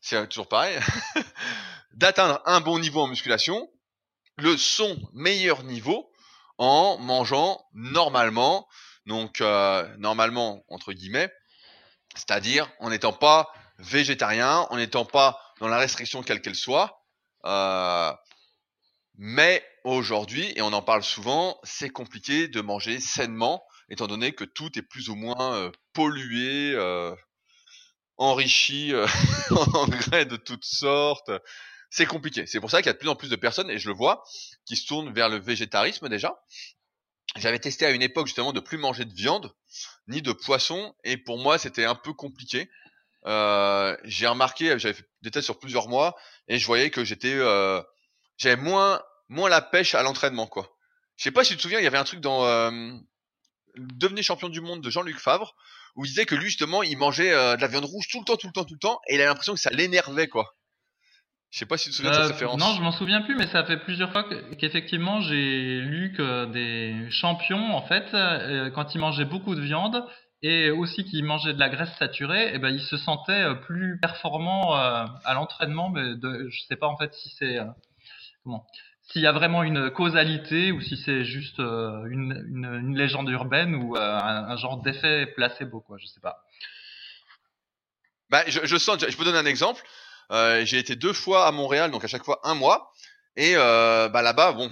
c'est 0.01 0.29
toujours 0.29 0.49
pareil, 0.49 0.79
d'atteindre 1.93 2.43
un 2.45 2.61
bon 2.61 2.79
niveau 2.79 3.01
en 3.01 3.07
musculation, 3.07 3.71
le 4.37 4.57
son 4.57 4.99
meilleur 5.13 5.63
niveau 5.63 6.11
en 6.59 6.99
mangeant 6.99 7.65
normalement, 7.73 8.67
donc 9.07 9.41
euh, 9.41 9.87
normalement 9.99 10.65
entre 10.69 10.93
guillemets, 10.93 11.33
c'est-à-dire 12.17 12.69
en 12.81 12.91
n'étant 12.91 13.13
pas 13.13 13.53
végétarien, 13.79 14.67
en 14.71 14.77
n'étant 14.77 15.05
pas 15.05 15.41
dans 15.61 15.69
la 15.69 15.79
restriction 15.79 16.23
quelle 16.23 16.43
qu'elle 16.43 16.57
soit, 16.57 17.05
euh, 17.45 18.13
mais 19.19 19.63
aujourd'hui, 19.85 20.53
et 20.57 20.63
on 20.63 20.73
en 20.73 20.83
parle 20.83 21.03
souvent, 21.03 21.59
c'est 21.63 21.91
compliqué 21.91 22.49
de 22.49 22.61
manger 22.61 23.01
sainement 23.01 23.63
étant 23.91 24.07
donné 24.07 24.33
que 24.33 24.45
tout 24.45 24.79
est 24.79 24.83
plus 24.83 25.09
ou 25.11 25.15
moins 25.15 25.71
pollué, 25.93 26.77
enrichi 28.17 28.93
en 29.51 29.75
engrais 29.75 30.27
de 30.27 30.37
toutes 30.37 30.65
sortes. 30.65 31.31
C'est 31.91 32.07
compliqué. 32.07 32.47
C'est 32.47 32.61
pour 32.61 32.71
ça 32.71 32.79
qu'il 32.79 32.87
y 32.87 32.91
a 32.91 32.93
de 32.93 32.99
plus 32.99 33.09
en 33.09 33.17
plus 33.17 33.31
de 33.31 33.37
personnes, 33.37 33.71
et 33.71 33.79
je 33.79 33.89
le 33.89 33.95
vois, 33.95 34.23
qui 34.67 34.77
se 34.77 34.87
tournent 34.87 35.13
vers 35.13 35.29
le 35.29 35.39
végétarisme 35.39 36.09
déjà. 36.09 36.39
J'avais 37.37 37.59
testé 37.59 37.87
à 37.87 37.91
une 37.91 38.03
époque 38.03 38.27
justement 38.27 38.53
de 38.53 38.61
plus 38.61 38.79
manger 38.79 39.05
de 39.05 39.13
viande 39.13 39.53
ni 40.07 40.23
de 40.23 40.33
poisson, 40.33 40.95
et 41.05 41.17
pour 41.17 41.39
moi 41.39 41.59
c'était 41.59 41.85
un 41.85 41.95
peu 41.95 42.13
compliqué. 42.13 42.71
Euh, 43.27 43.97
j'ai 44.05 44.27
remarqué, 44.27 44.79
j'avais 44.79 44.95
fait 44.95 45.09
des 45.23 45.31
tests 45.31 45.45
sur 45.45 45.59
plusieurs 45.59 45.89
mois, 45.89 46.17
et 46.49 46.59
je 46.59 46.67
voyais 46.67 46.91
que 46.91 47.05
j'étais, 47.05 47.35
euh, 47.35 47.83
j'avais 48.39 48.57
moins 48.61 49.01
moins 49.29 49.51
la 49.51 49.61
pêche 49.61 49.95
à 49.95 50.03
l'entraînement 50.03 50.47
quoi. 50.47 50.71
Je 51.17 51.25
sais 51.25 51.31
pas 51.33 51.45
si 51.45 51.51
tu 51.51 51.57
te 51.59 51.63
souviens, 51.63 51.81
il 51.81 51.85
y 51.85 51.87
avait 51.87 51.99
un 51.99 52.05
truc 52.05 52.21
dans 52.21 52.45
euh, 52.47 52.71
Devenez 53.77 54.23
champion 54.23 54.49
du 54.49 54.61
monde 54.61 54.81
de 54.83 54.91
Jean-Luc 54.91 55.19
Favre 55.19 55.55
où 55.95 56.05
il 56.05 56.09
disait 56.09 56.25
que 56.27 56.35
lui 56.35 56.47
justement 56.47 56.83
il 56.83 56.97
mangeait 56.97 57.33
euh, 57.33 57.57
de 57.57 57.61
la 57.61 57.69
viande 57.69 57.85
rouge 57.85 58.07
tout 58.11 58.19
le 58.21 58.25
temps, 58.25 58.37
tout 58.37 58.47
le 58.49 58.53
temps, 58.53 58.65
tout 58.65 58.75
le 58.75 58.79
temps, 58.81 58.99
et 59.09 59.15
il 59.17 59.21
a 59.21 59.27
l'impression 59.27 59.53
que 59.55 59.61
ça 59.61 59.71
l'énervait 59.71 60.29
quoi. 60.29 60.55
Je 61.51 61.59
sais 61.61 61.67
pas 61.67 61.77
si 61.79 61.85
tu 61.85 61.91
te 61.91 61.97
souviens 61.97 62.11
de 62.11 62.17
cette 62.17 62.25
Euh, 62.25 62.29
référence. 62.33 62.61
non, 62.61 62.75
je 62.77 62.83
m'en 62.83 62.93
souviens 62.93 63.23
plus, 63.23 63.35
mais 63.37 63.47
ça 63.49 63.65
fait 63.65 63.79
plusieurs 63.79 64.13
fois 64.13 64.23
que- 64.25 64.55
qu'effectivement 64.55 65.21
j'ai 65.23 65.81
lu 65.81 66.13
que 66.17 66.45
des 66.47 67.11
champions, 67.11 67.75
en 67.75 67.83
fait, 67.87 68.05
quand 68.75 68.95
ils 68.95 68.99
mangeaient 68.99 69.25
beaucoup 69.25 69.55
de 69.55 69.61
viande 69.63 70.05
et 70.43 70.71
aussi 70.71 71.05
qu'ils 71.05 71.25
mangeaient 71.25 71.55
de 71.55 71.59
la 71.59 71.69
graisse 71.69 71.95
saturée, 71.99 72.51
eh 72.55 72.59
ben 72.59 72.69
ils 72.69 72.83
se 72.83 72.97
sentaient 72.97 73.47
plus 73.67 73.99
performants 74.01 74.75
à 74.75 75.35
l'entraînement. 75.35 75.89
Mais 75.91 76.17
de, 76.17 76.49
je 76.51 76.61
sais 76.69 76.77
pas 76.77 76.87
en 76.87 76.97
fait 76.97 77.13
si 77.15 77.31
c'est 77.39 77.59
s'il 79.11 79.23
y 79.23 79.27
a 79.27 79.33
vraiment 79.33 79.63
une 79.63 79.91
causalité 79.91 80.71
ou 80.71 80.81
si 80.81 80.97
c'est 81.05 81.25
juste 81.25 81.61
euh, 81.61 82.05
une, 82.11 82.95
légende 82.97 83.29
urbaine 83.31 83.75
ou 83.75 83.97
euh, 83.97 84.01
un, 84.01 84.57
genre 84.57 84.83
d'effet 84.83 85.27
placebo, 85.35 85.81
quoi. 85.81 85.97
Je 85.99 86.07
sais 86.07 86.21
pas. 86.21 86.45
Bah, 88.29 88.45
je, 88.47 88.77
sens, 88.77 88.99
je 89.09 89.17
peux 89.17 89.25
donner 89.25 89.39
un 89.39 89.47
exemple. 89.47 89.83
Euh, 90.31 90.63
j'ai 90.67 90.79
été 90.79 90.95
deux 90.95 91.15
fois 91.15 91.47
à 91.47 91.53
Montréal, 91.53 91.91
donc 91.91 92.05
à 92.05 92.09
chaque 92.09 92.25
fois 92.25 92.41
un 92.45 92.55
mois. 92.55 92.93
Et 93.37 93.55
bah 93.55 94.21
là-bas, 94.21 94.53
bon, 94.53 94.69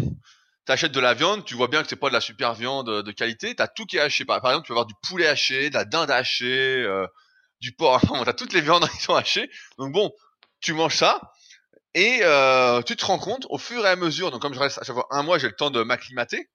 t'achètes 0.64 0.92
de 0.92 0.99
la 0.99 1.14
viande, 1.14 1.45
tu 1.45 1.54
vois 1.54 1.68
bien 1.68 1.83
que 1.83 1.88
c'est 1.88 1.95
pas 1.95 2.09
de 2.09 2.12
la 2.12 2.21
super 2.21 2.52
viande 2.52 3.02
de 3.02 3.12
qualité. 3.12 3.54
T'as 3.54 3.68
tout 3.68 3.87
qui 3.87 3.97
est 3.97 4.00
haché. 4.00 4.25
Par, 4.25 4.37
exemple, 4.38 4.66
tu 4.66 4.73
vas 4.73 4.80
avoir 4.80 4.87
du 4.87 4.95
poulet 5.09 5.28
haché, 5.28 5.71
de 5.71 5.75
la 5.75 5.85
dinde 5.85 6.11
hachée, 6.11 6.85
du 7.61 7.73
porc. 7.73 8.02
T'as 8.25 8.33
toutes 8.33 8.52
les 8.52 8.61
viandes 8.61 8.87
qui 8.90 9.00
sont 9.00 9.14
hachées. 9.14 9.49
Donc 9.78 9.92
bon, 9.92 10.12
tu 10.61 10.75
manges 10.75 10.97
ça 10.97 11.21
et 11.96 12.20
euh, 12.22 12.82
tu 12.82 12.94
te 12.94 13.06
rends 13.06 13.18
compte 13.18 13.46
au 13.48 13.56
fur 13.56 13.86
et 13.86 13.88
à 13.88 13.96
mesure. 13.96 14.30
Donc 14.30 14.42
comme 14.42 14.52
je 14.52 14.60
reste 14.60 14.78
à 14.78 14.84
chaque 14.84 14.94
fois 14.94 15.06
un 15.10 15.22
mois, 15.22 15.38
j'ai 15.38 15.48
le 15.48 15.56
temps 15.56 15.70
de 15.70 15.82
m'acclimater. 15.82 16.50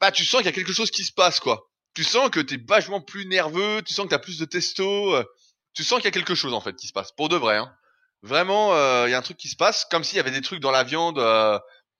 Bah, 0.00 0.12
tu 0.12 0.24
sens 0.24 0.38
qu'il 0.38 0.46
y 0.46 0.50
a 0.50 0.52
quelque 0.52 0.72
chose 0.72 0.92
qui 0.92 1.02
se 1.02 1.12
passe, 1.12 1.40
quoi. 1.40 1.68
Tu 1.94 2.04
sens 2.04 2.30
que 2.30 2.38
t'es 2.38 2.58
vachement 2.68 3.00
plus 3.00 3.26
nerveux. 3.26 3.82
Tu 3.82 3.92
sens 3.92 4.04
que 4.04 4.10
t'as 4.10 4.20
plus 4.20 4.38
de 4.38 4.44
testo. 4.44 5.16
euh, 5.16 5.24
tu 5.74 5.82
sens 5.82 5.98
qu'il 5.98 6.04
y 6.04 6.08
a 6.08 6.12
quelque 6.12 6.36
chose 6.36 6.54
en 6.54 6.60
fait 6.60 6.76
qui 6.76 6.86
se 6.86 6.92
passe 6.92 7.12
pour 7.12 7.28
de 7.28 7.36
vrai 7.36 7.56
hein. 7.56 7.72
vraiment 8.22 8.72
euh, 8.74 9.06
il 9.06 9.10
y 9.12 9.14
a 9.14 9.18
un 9.18 9.22
truc 9.22 9.36
qui 9.36 9.48
se 9.48 9.56
passe 9.56 9.84
comme 9.84 10.02
s'il 10.02 10.16
y 10.16 10.20
avait 10.20 10.30
des 10.30 10.40
trucs 10.40 10.60
dans 10.60 10.70
la 10.70 10.82
viande 10.82 11.18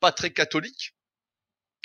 pas 0.00 0.10
très 0.10 0.32
catholiques 0.32 0.96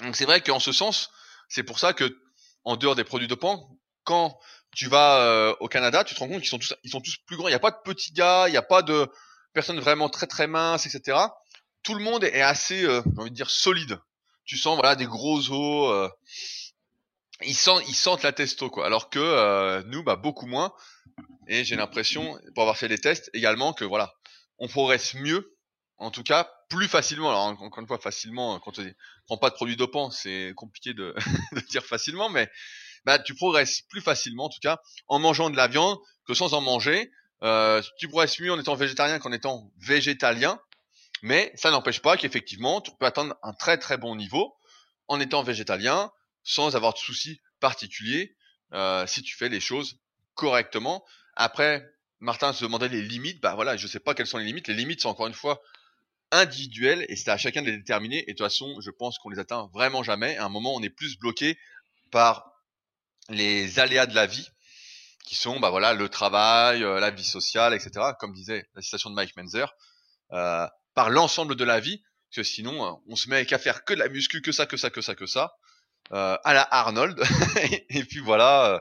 donc 0.02 0.16
c'est 0.16 0.26
vrai 0.26 0.42
qu'en 0.42 0.60
ce 0.60 0.72
sens 0.72 1.10
c'est 1.50 1.62
pour 1.64 1.78
ça 1.78 1.94
que 1.94 2.18
en 2.64 2.78
dehors 2.78 2.96
des 2.96 3.04
produits 3.04 3.28
dopants 3.28 3.78
quand 4.06 4.40
tu 4.76 4.88
vas 4.88 5.54
au 5.60 5.68
Canada 5.68 6.04
tu 6.04 6.16
te 6.16 6.20
rends 6.20 6.30
compte 6.30 6.40
qu'ils 6.40 6.50
sont 6.50 6.58
tous 6.58 6.74
sont 6.90 7.02
tous 7.02 7.18
plus 7.28 7.38
grands 7.38 7.48
il 7.48 7.52
n'y 7.52 7.56
a 7.56 7.60
pas 7.60 7.72
de 7.72 7.78
petits 7.84 8.14
gars 8.14 8.46
il 8.48 8.52
n'y 8.52 8.58
a 8.58 8.64
pas 8.64 8.82
de 8.82 9.08
personnes 9.54 9.80
vraiment 9.80 10.10
très 10.10 10.28
très 10.28 10.48
minces 10.48 10.86
etc 10.86 11.18
tout 11.84 11.94
le 11.96 12.04
monde 12.04 12.24
est 12.24 12.42
assez 12.42 12.84
euh, 12.84 13.02
j'ai 13.06 13.22
envie 13.22 13.32
de 13.32 13.36
dire 13.36 13.50
solide 13.50 14.00
tu 14.46 14.58
sens 14.58 14.76
voilà 14.76 14.96
des 14.96 15.06
gros 15.06 15.40
os 15.52 15.92
euh, 15.92 16.10
ils 17.42 17.56
sentent 17.56 17.84
ils 17.88 17.96
sentent 17.96 18.24
la 18.24 18.32
testo 18.34 18.70
quoi 18.70 18.86
alors 18.86 19.10
que 19.10 19.20
euh, 19.20 19.84
nous 19.88 20.04
bah 20.04 20.16
beaucoup 20.16 20.46
moins 20.46 20.74
et 21.48 21.64
j'ai 21.66 21.76
l'impression, 21.76 22.40
pour 22.56 22.64
avoir 22.64 22.78
fait 22.78 22.88
les 22.88 22.98
tests 23.00 23.30
également, 23.34 23.74
que 23.74 23.86
voilà, 23.86 24.14
on 24.60 24.68
progresse 24.68 25.14
mieux, 25.16 25.56
en 25.98 26.12
tout 26.12 26.24
cas 26.24 26.50
plus 26.70 26.88
facilement. 26.88 27.30
Alors 27.30 27.42
en- 27.44 27.52
encore 27.66 27.80
une 27.82 27.88
fois, 27.88 28.00
facilement, 28.00 28.60
quand 28.62 28.80
on 28.80 28.86
prend 29.28 29.38
pas 29.38 29.50
de 29.50 29.56
produits 29.56 29.76
dopants, 29.76 30.12
c'est 30.12 30.54
compliqué 30.56 30.94
de, 30.94 31.16
de 31.54 31.60
dire 31.62 31.86
facilement, 31.86 32.30
mais 32.30 32.50
bah, 33.06 33.20
tu 33.20 33.36
progresses 33.36 33.82
plus 33.90 34.02
facilement, 34.02 34.46
en 34.46 34.50
tout 34.50 34.60
cas, 34.62 34.80
en 35.08 35.20
mangeant 35.20 35.50
de 35.50 35.58
la 35.58 35.68
viande 35.68 35.98
que 36.28 36.34
sans 36.34 36.54
en 36.54 36.62
manger. 36.62 37.12
Euh, 37.44 37.82
tu 37.98 38.08
progresses 38.08 38.40
mieux 38.40 38.52
en 38.52 38.60
étant 38.60 38.76
végétarien 38.76 39.20
qu'en 39.20 39.32
étant 39.32 39.72
végétalien, 39.78 40.60
mais 41.22 41.52
ça 41.56 41.72
n'empêche 41.72 42.02
pas 42.02 42.18
qu'effectivement, 42.18 42.82
tu 42.82 42.92
peux 43.00 43.06
atteindre 43.06 43.36
un 43.44 43.54
très 43.54 43.78
très 43.78 43.98
bon 43.98 44.16
niveau 44.16 44.56
en 45.08 45.20
étant 45.20 45.44
végétalien, 45.44 46.12
sans 46.44 46.76
avoir 46.76 46.94
de 46.94 47.00
soucis 47.00 47.42
particuliers, 47.60 48.36
euh, 48.74 49.06
si 49.08 49.22
tu 49.22 49.36
fais 49.36 49.50
les 49.50 49.60
choses 49.60 50.00
correctement. 50.36 51.06
Après, 51.36 51.86
Martin 52.20 52.54
se 52.54 52.64
demandait 52.64 52.90
les 52.90 53.02
limites. 53.02 53.42
Bah 53.42 53.56
voilà, 53.56 53.76
je 53.78 53.88
sais 53.88 54.00
pas 54.00 54.14
quelles 54.14 54.28
sont 54.28 54.38
les 54.38 54.46
limites. 54.46 54.68
Les 54.68 54.74
limites 54.74 55.02
sont 55.02 55.10
encore 55.10 55.28
une 55.28 55.34
fois 55.34 55.62
individuelles 56.32 57.06
et 57.10 57.16
c'est 57.16 57.30
à 57.30 57.38
chacun 57.38 57.62
de 57.62 57.68
les 57.68 57.78
déterminer. 57.78 58.24
Et 58.24 58.34
de 58.34 58.38
toute 58.38 58.46
façon, 58.46 58.80
je 58.82 58.90
pense 58.90 59.18
qu'on 59.20 59.30
les 59.30 59.40
atteint 59.40 59.70
vraiment 59.74 60.04
jamais. 60.04 60.38
À 60.38 60.46
un 60.46 60.50
moment, 60.50 60.74
on 60.74 60.82
est 60.82 60.90
plus 60.90 61.18
bloqué 61.18 61.58
par 62.12 62.52
les 63.30 63.80
aléas 63.80 64.06
de 64.06 64.16
la 64.16 64.26
vie, 64.26 64.50
qui 65.24 65.36
sont 65.36 65.60
bah 65.60 65.70
voilà 65.70 65.94
le 65.94 66.10
travail, 66.10 66.84
euh, 66.84 67.00
la 67.00 67.12
vie 67.12 67.24
sociale, 67.24 67.74
etc. 67.74 68.14
Comme 68.20 68.34
disait 68.34 68.68
la 68.76 68.82
citation 68.82 69.10
de 69.10 69.16
Mike 69.16 69.36
Menzer, 69.38 69.74
euh, 70.32 70.68
par 70.94 71.10
l'ensemble 71.10 71.56
de 71.56 71.64
la 71.64 71.80
vie. 71.80 72.02
Parce 72.30 72.48
que 72.48 72.54
sinon, 72.54 72.86
euh, 72.86 72.92
on 73.08 73.16
se 73.16 73.30
met 73.30 73.46
qu'à 73.46 73.60
faire 73.60 73.84
que 73.86 73.94
de 73.94 74.00
la 74.00 74.10
muscu, 74.10 74.42
que 74.42 74.52
ça, 74.52 74.66
que 74.66 74.78
ça, 74.78 74.90
que 74.90 75.02
ça, 75.02 75.16
que 75.16 75.26
ça, 75.26 75.54
euh, 76.12 76.38
à 76.44 76.54
la 76.54 76.68
Arnold. 76.72 77.22
et 77.90 78.04
puis 78.04 78.20
voilà. 78.20 78.74
euh, 78.74 78.80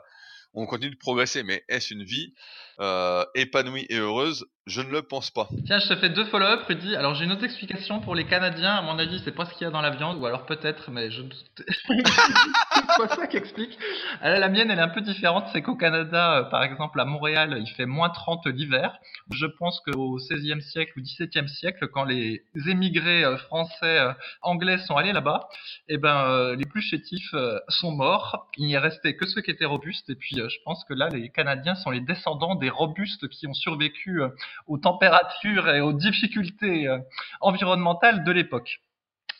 on 0.55 0.67
continue 0.67 0.91
de 0.91 0.99
progresser, 0.99 1.43
mais 1.43 1.65
est-ce 1.69 1.95
une 1.95 2.05
vie 2.05 2.35
euh, 2.81 3.25
épanouie 3.35 3.87
et 3.91 3.99
heureuse 3.99 4.47
Je 4.67 4.81
ne 4.81 4.91
le 4.91 5.03
pense 5.03 5.31
pas. 5.31 5.49
Tiens, 5.67 5.81
je 5.81 5.89
te 5.89 5.97
fais 5.97 6.09
deux 6.09 6.25
follow-up, 6.27 6.63
Rudy. 6.69 6.95
Alors, 6.95 7.15
j'ai 7.15 7.25
une 7.25 7.33
autre 7.33 7.45
explication 7.45 8.01
pour 8.01 8.15
les 8.15 8.25
Canadiens. 8.25 8.77
À 8.77 8.83
mon 8.83 8.99
avis, 8.99 9.21
c'est 9.25 9.33
pas 9.33 9.45
ce 9.45 9.53
qu'il 9.55 9.65
y 9.65 9.69
a 9.69 9.71
dans 9.71 9.81
la 9.81 9.91
viande, 9.91 10.19
ou 10.19 10.27
alors 10.27 10.47
peut-être, 10.47 10.91
mais 10.91 11.11
je 11.11 11.23
doute. 11.23 11.45
c'est 11.59 12.97
pas 12.97 13.09
ça 13.09 13.27
qui 13.27 13.37
explique. 13.37 13.77
Alors, 14.21 14.39
la 14.39 14.49
mienne, 14.49 14.71
elle 14.71 14.79
est 14.79 14.83
un 14.83 14.89
peu 14.89 15.01
différente. 15.01 15.47
C'est 15.53 15.63
qu'au 15.63 15.75
Canada, 15.75 16.39
euh, 16.39 16.43
par 16.45 16.63
exemple, 16.63 17.01
à 17.01 17.05
Montréal, 17.05 17.59
il 17.61 17.71
fait 17.73 17.87
moins 17.87 18.09
30 18.09 18.47
l'hiver. 18.47 18.97
Je 19.33 19.47
pense 19.47 19.81
qu'au 19.81 20.19
16e 20.19 20.61
siècle 20.61 20.93
ou 20.97 21.03
17e 21.03 21.49
siècle, 21.49 21.89
quand 21.89 22.05
les 22.05 22.45
émigrés 22.69 23.25
euh, 23.25 23.37
français, 23.37 24.01
anglais 24.43 24.79
sont 24.79 24.97
allés 24.97 25.13
là-bas, 25.13 25.49
eh 25.89 25.99
ben, 25.99 26.55
les 26.55 26.65
plus 26.65 26.83
chétifs 26.83 27.35
sont 27.69 27.91
morts. 27.91 28.49
Il 28.57 28.67
n'y 28.67 28.75
est 28.75 28.79
resté 28.79 29.17
que 29.17 29.27
ceux 29.27 29.41
qui 29.41 29.51
étaient 29.51 29.65
robustes. 29.65 30.09
Et 30.09 30.15
puis, 30.15 30.37
je 30.37 30.57
pense 30.65 30.85
que 30.85 30.95
là, 30.95 31.09
les 31.09 31.29
Canadiens 31.31 31.75
sont 31.75 31.91
les 31.91 32.01
descendants 32.01 32.55
des 32.63 32.71
robustes 32.71 33.29
qui 33.29 33.47
ont 33.47 33.55
survécu 33.55 34.23
euh, 34.23 34.29
aux 34.67 34.79
températures 34.79 35.69
et 35.69 35.83
aux 35.83 35.93
difficultés 35.93 36.89
euh, 36.89 36.99
environnementales 37.43 38.25
de 38.25 38.33
l'époque. 38.33 38.81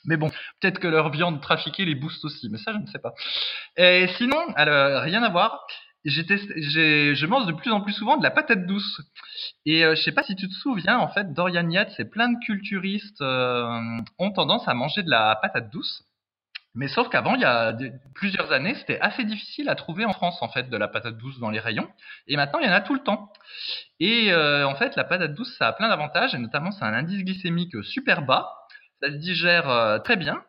Mais 0.05 0.17
bon, 0.17 0.31
peut-être 0.61 0.79
que 0.79 0.89
leur 0.89 1.11
viande 1.11 1.41
trafiquée 1.41 1.85
les 1.85 1.95
booste 1.95 2.25
aussi, 2.25 2.49
mais 2.51 2.59
ça 2.59 2.73
je 2.73 2.79
ne 2.79 2.87
sais 2.87 2.99
pas. 2.99 3.15
Et 3.77 4.09
sinon, 4.19 4.41
alors, 4.57 5.03
rien 5.03 5.23
à 5.23 5.31
voir. 5.31 5.65
J'ai 6.05 7.15
je 7.15 7.27
mange 7.27 7.47
de 7.47 7.53
plus 7.53 7.71
en 7.71 7.81
plus 7.81 7.93
souvent 7.93 8.17
de 8.17 8.25
la 8.25 8.33
patate 8.33 8.67
douce. 8.67 9.01
Et 9.67 9.85
euh, 9.85 9.95
je 9.95 10.03
sais 10.03 10.13
pas 10.13 10.25
si 10.25 10.35
tu 10.35 10.49
te 10.49 10.55
souviens, 10.55 10.99
en 10.99 11.09
fait, 11.09 11.33
Dorian 11.33 11.69
Yates 11.71 11.99
et 12.01 12.05
plein 12.05 12.29
de 12.29 12.39
culturistes 12.45 13.21
euh, 13.21 13.81
ont 14.19 14.33
tendance 14.33 14.67
à 14.67 14.75
manger 14.75 15.05
de 15.05 15.11
la 15.11 15.39
patate 15.41 15.71
douce. 15.71 16.05
Mais 16.75 16.89
sauf 16.89 17.09
qu'avant, 17.11 17.35
il 17.35 17.43
y 17.43 17.45
a 17.45 17.77
plusieurs 18.15 18.51
années, 18.51 18.75
c'était 18.75 18.99
assez 19.01 19.25
difficile 19.25 19.69
à 19.69 19.75
trouver 19.75 20.05
en 20.05 20.13
France, 20.13 20.41
en 20.41 20.49
fait, 20.49 20.71
de 20.71 20.77
la 20.77 20.89
patate 20.89 21.19
douce 21.19 21.39
dans 21.39 21.51
les 21.51 21.61
rayons. 21.61 21.89
Et 22.27 22.37
maintenant, 22.37 22.61
il 22.61 22.67
y 22.67 22.69
en 22.69 22.73
a 22.73 22.81
tout 22.81 22.95
le 22.95 23.03
temps. 23.03 23.31
Et 24.01 24.33
euh, 24.33 24.67
en 24.67 24.75
fait, 24.75 24.97
la 24.97 25.05
patate 25.05 25.35
douce, 25.35 25.55
ça 25.59 25.69
a 25.69 25.73
plein 25.73 25.89
d'avantages, 25.89 26.35
et 26.35 26.39
notamment, 26.39 26.73
c'est 26.73 26.85
un 26.85 26.95
indice 26.95 27.25
glycémique 27.25 27.83
super 27.85 28.23
bas. 28.23 28.49
Ça 29.03 29.11
se 29.11 29.17
digère 29.17 29.69
euh, 29.69 29.99
très 29.99 30.17
bien. 30.17 30.43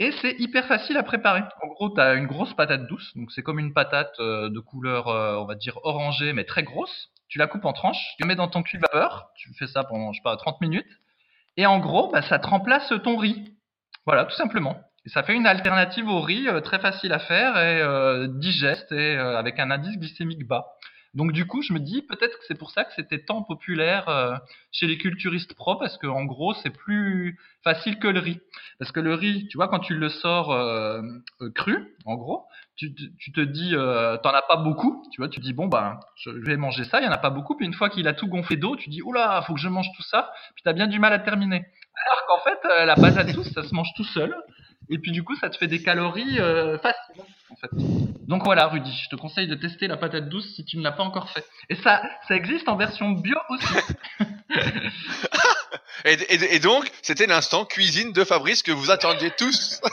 Et 0.00 0.12
c'est 0.22 0.34
hyper 0.38 0.66
facile 0.66 0.96
à 0.96 1.02
préparer. 1.02 1.42
En 1.62 1.66
gros, 1.66 1.90
tu 1.90 2.00
as 2.00 2.14
une 2.14 2.26
grosse 2.26 2.54
patate 2.54 2.86
douce. 2.86 3.14
Donc, 3.16 3.30
c'est 3.32 3.42
comme 3.42 3.58
une 3.58 3.74
patate 3.74 4.18
euh, 4.18 4.48
de 4.48 4.58
couleur, 4.58 5.08
euh, 5.08 5.36
on 5.36 5.44
va 5.44 5.54
dire, 5.54 5.78
orangée, 5.82 6.32
mais 6.32 6.44
très 6.44 6.62
grosse. 6.62 7.10
Tu 7.28 7.38
la 7.38 7.46
coupes 7.46 7.66
en 7.66 7.74
tranches, 7.74 8.14
tu 8.16 8.22
la 8.22 8.26
mets 8.26 8.34
dans 8.34 8.48
ton 8.48 8.62
cuve 8.62 8.80
vapeur. 8.80 9.28
Tu 9.36 9.52
fais 9.58 9.66
ça 9.66 9.84
pendant, 9.84 10.14
je 10.14 10.18
sais 10.18 10.22
pas, 10.24 10.34
30 10.38 10.62
minutes. 10.62 10.88
Et 11.58 11.66
en 11.66 11.78
gros, 11.78 12.10
bah, 12.10 12.22
ça 12.22 12.38
te 12.38 12.46
remplace 12.46 12.90
ton 13.04 13.18
riz. 13.18 13.54
Voilà, 14.06 14.24
tout 14.24 14.34
simplement. 14.36 14.80
Et 15.06 15.08
ça 15.08 15.22
fait 15.22 15.34
une 15.34 15.46
alternative 15.46 16.08
au 16.08 16.20
riz 16.20 16.48
euh, 16.48 16.60
très 16.60 16.78
facile 16.78 17.12
à 17.12 17.18
faire 17.18 17.56
et 17.56 17.80
euh, 17.80 18.28
digeste 18.28 18.92
et 18.92 19.16
euh, 19.16 19.38
avec 19.38 19.58
un 19.58 19.70
indice 19.70 19.96
glycémique 19.96 20.46
bas. 20.46 20.66
Donc 21.14 21.32
du 21.32 21.44
coup, 21.44 21.60
je 21.62 21.72
me 21.72 21.80
dis 21.80 22.02
peut-être 22.02 22.38
que 22.38 22.44
c'est 22.46 22.58
pour 22.58 22.70
ça 22.70 22.84
que 22.84 22.92
c'était 22.94 23.24
tant 23.24 23.42
populaire 23.42 24.08
euh, 24.08 24.36
chez 24.70 24.86
les 24.86 24.96
culturistes 24.96 25.54
pro 25.54 25.76
parce 25.76 25.98
que 25.98 26.06
en 26.06 26.24
gros, 26.24 26.54
c'est 26.54 26.70
plus 26.70 27.36
facile 27.64 27.98
que 27.98 28.06
le 28.06 28.20
riz. 28.20 28.40
Parce 28.78 28.92
que 28.92 29.00
le 29.00 29.14
riz, 29.14 29.48
tu 29.48 29.56
vois, 29.56 29.68
quand 29.68 29.80
tu 29.80 29.96
le 29.96 30.08
sors 30.08 30.52
euh, 30.52 31.02
cru, 31.56 31.96
en 32.04 32.14
gros, 32.14 32.44
tu, 32.76 32.94
tu 32.94 33.32
te 33.32 33.40
dis, 33.40 33.72
t'en 33.72 34.30
as 34.30 34.42
pas 34.42 34.56
beaucoup, 34.56 35.02
tu 35.12 35.20
vois, 35.20 35.28
tu 35.28 35.40
dis 35.40 35.52
bon 35.52 35.66
ben, 35.66 35.98
je 36.16 36.30
vais 36.30 36.56
manger 36.56 36.84
ça, 36.84 37.00
il 37.00 37.04
y 37.04 37.08
en 37.08 37.12
a 37.12 37.18
pas 37.18 37.30
beaucoup, 37.30 37.56
puis 37.56 37.66
une 37.66 37.74
fois 37.74 37.90
qu'il 37.90 38.06
a 38.06 38.12
tout 38.12 38.28
gonflé 38.28 38.56
d'eau, 38.56 38.76
tu 38.76 38.88
dis 38.88 39.02
oula, 39.02 39.42
faut 39.46 39.54
que 39.54 39.60
je 39.60 39.68
mange 39.68 39.88
tout 39.96 40.02
ça, 40.02 40.30
puis 40.54 40.62
t'as 40.62 40.72
bien 40.72 40.86
du 40.86 40.98
mal 41.00 41.12
à 41.12 41.18
terminer. 41.18 41.66
Alors 42.06 42.24
qu'en 42.28 42.38
fait, 42.44 42.84
la 42.86 42.94
patate 42.94 43.32
douce, 43.32 43.50
ça 43.52 43.64
se 43.64 43.74
mange 43.74 43.92
tout 43.96 44.04
seul. 44.04 44.34
Et 44.90 44.98
puis 44.98 45.12
du 45.12 45.22
coup, 45.22 45.36
ça 45.36 45.48
te 45.50 45.56
fait 45.56 45.68
des 45.68 45.82
calories 45.82 46.40
euh, 46.40 46.76
faciles, 46.78 47.22
en 47.50 47.56
fait. 47.56 47.70
Donc 48.26 48.42
voilà, 48.44 48.66
Rudy, 48.66 48.92
je 49.04 49.08
te 49.08 49.16
conseille 49.16 49.46
de 49.46 49.54
tester 49.54 49.86
la 49.86 49.96
patate 49.96 50.28
douce 50.28 50.52
si 50.56 50.64
tu 50.64 50.76
ne 50.78 50.82
l'as 50.82 50.92
pas 50.92 51.04
encore 51.04 51.30
fait. 51.30 51.44
Et 51.68 51.76
ça, 51.76 52.02
ça 52.28 52.34
existe 52.34 52.68
en 52.68 52.76
version 52.76 53.10
bio 53.12 53.36
aussi. 53.50 53.74
Et, 56.06 56.12
et- 56.14 56.54
et 56.56 56.58
donc, 56.60 56.90
c'était 57.02 57.26
l'instant 57.26 57.66
cuisine 57.66 58.12
de 58.12 58.24
Fabrice 58.24 58.62
que 58.62 58.72
vous 58.72 58.90
attendiez 58.90 59.30
tous. 59.32 59.80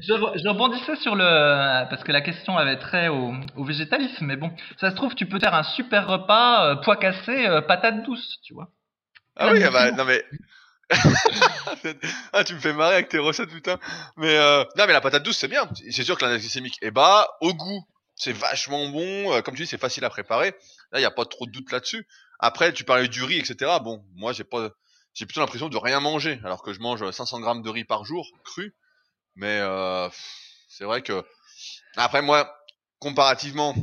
Je, 0.00 0.12
re- 0.14 0.42
je 0.42 0.48
rebondissais 0.48 0.96
sur 0.96 1.14
le 1.14 1.88
parce 1.90 2.02
que 2.02 2.12
la 2.12 2.22
question 2.22 2.56
avait 2.56 2.78
trait 2.78 3.08
au, 3.08 3.34
au 3.56 3.64
végétalisme, 3.64 4.24
mais 4.24 4.36
bon, 4.36 4.50
ça 4.80 4.90
se 4.90 4.96
trouve 4.96 5.14
tu 5.14 5.26
peux 5.26 5.38
faire 5.38 5.54
un 5.54 5.62
super 5.64 6.06
repas 6.06 6.66
euh, 6.66 6.76
pois 6.76 6.96
cassés, 6.96 7.46
euh, 7.46 7.60
patate 7.60 8.02
douce, 8.02 8.38
tu 8.42 8.54
vois. 8.54 8.70
Ah 9.36 9.48
oui, 9.52 9.62
ah 9.62 9.70
bah, 9.70 9.92
non 9.92 10.04
mais... 10.04 10.24
ah, 12.32 12.44
tu 12.44 12.54
me 12.54 12.60
fais 12.60 12.72
marrer 12.72 12.94
avec 12.94 13.08
tes 13.08 13.18
recettes, 13.18 13.50
putain. 13.50 13.78
Mais 14.16 14.36
euh... 14.36 14.64
non, 14.76 14.86
mais 14.86 14.92
la 14.92 15.00
patate 15.00 15.22
douce, 15.22 15.38
c'est 15.38 15.48
bien. 15.48 15.68
C'est 15.90 16.04
sûr 16.04 16.18
que 16.18 16.24
l'indice 16.24 16.42
glycémique 16.42 16.78
est 16.82 16.90
bas. 16.90 17.28
Au 17.40 17.54
goût, 17.54 17.86
c'est 18.14 18.32
vachement 18.32 18.88
bon. 18.88 19.32
Euh, 19.32 19.42
Comme 19.42 19.54
tu 19.54 19.62
dis, 19.62 19.68
c'est 19.68 19.78
facile 19.78 20.04
à 20.04 20.10
préparer. 20.10 20.54
Là, 20.90 21.00
il 21.00 21.02
y 21.02 21.06
a 21.06 21.10
pas 21.10 21.24
trop 21.24 21.46
de 21.46 21.52
doute 21.52 21.72
là-dessus. 21.72 22.06
Après, 22.38 22.72
tu 22.72 22.84
parlais 22.84 23.08
du 23.08 23.22
riz, 23.22 23.38
etc. 23.38 23.78
Bon, 23.82 24.04
moi, 24.14 24.32
j'ai 24.32 24.44
pas, 24.44 24.70
j'ai 25.14 25.26
plutôt 25.26 25.40
l'impression 25.40 25.68
de 25.68 25.76
rien 25.76 26.00
manger, 26.00 26.40
alors 26.44 26.62
que 26.62 26.72
je 26.72 26.80
mange 26.80 27.08
500 27.10 27.40
grammes 27.40 27.62
de 27.62 27.70
riz 27.70 27.84
par 27.84 28.04
jour, 28.04 28.26
cru. 28.44 28.74
Mais 29.36 29.58
euh, 29.60 30.08
c'est 30.68 30.84
vrai 30.84 31.02
que 31.02 31.24
après 31.96 32.22
moi, 32.22 32.54
comparativement 32.98 33.74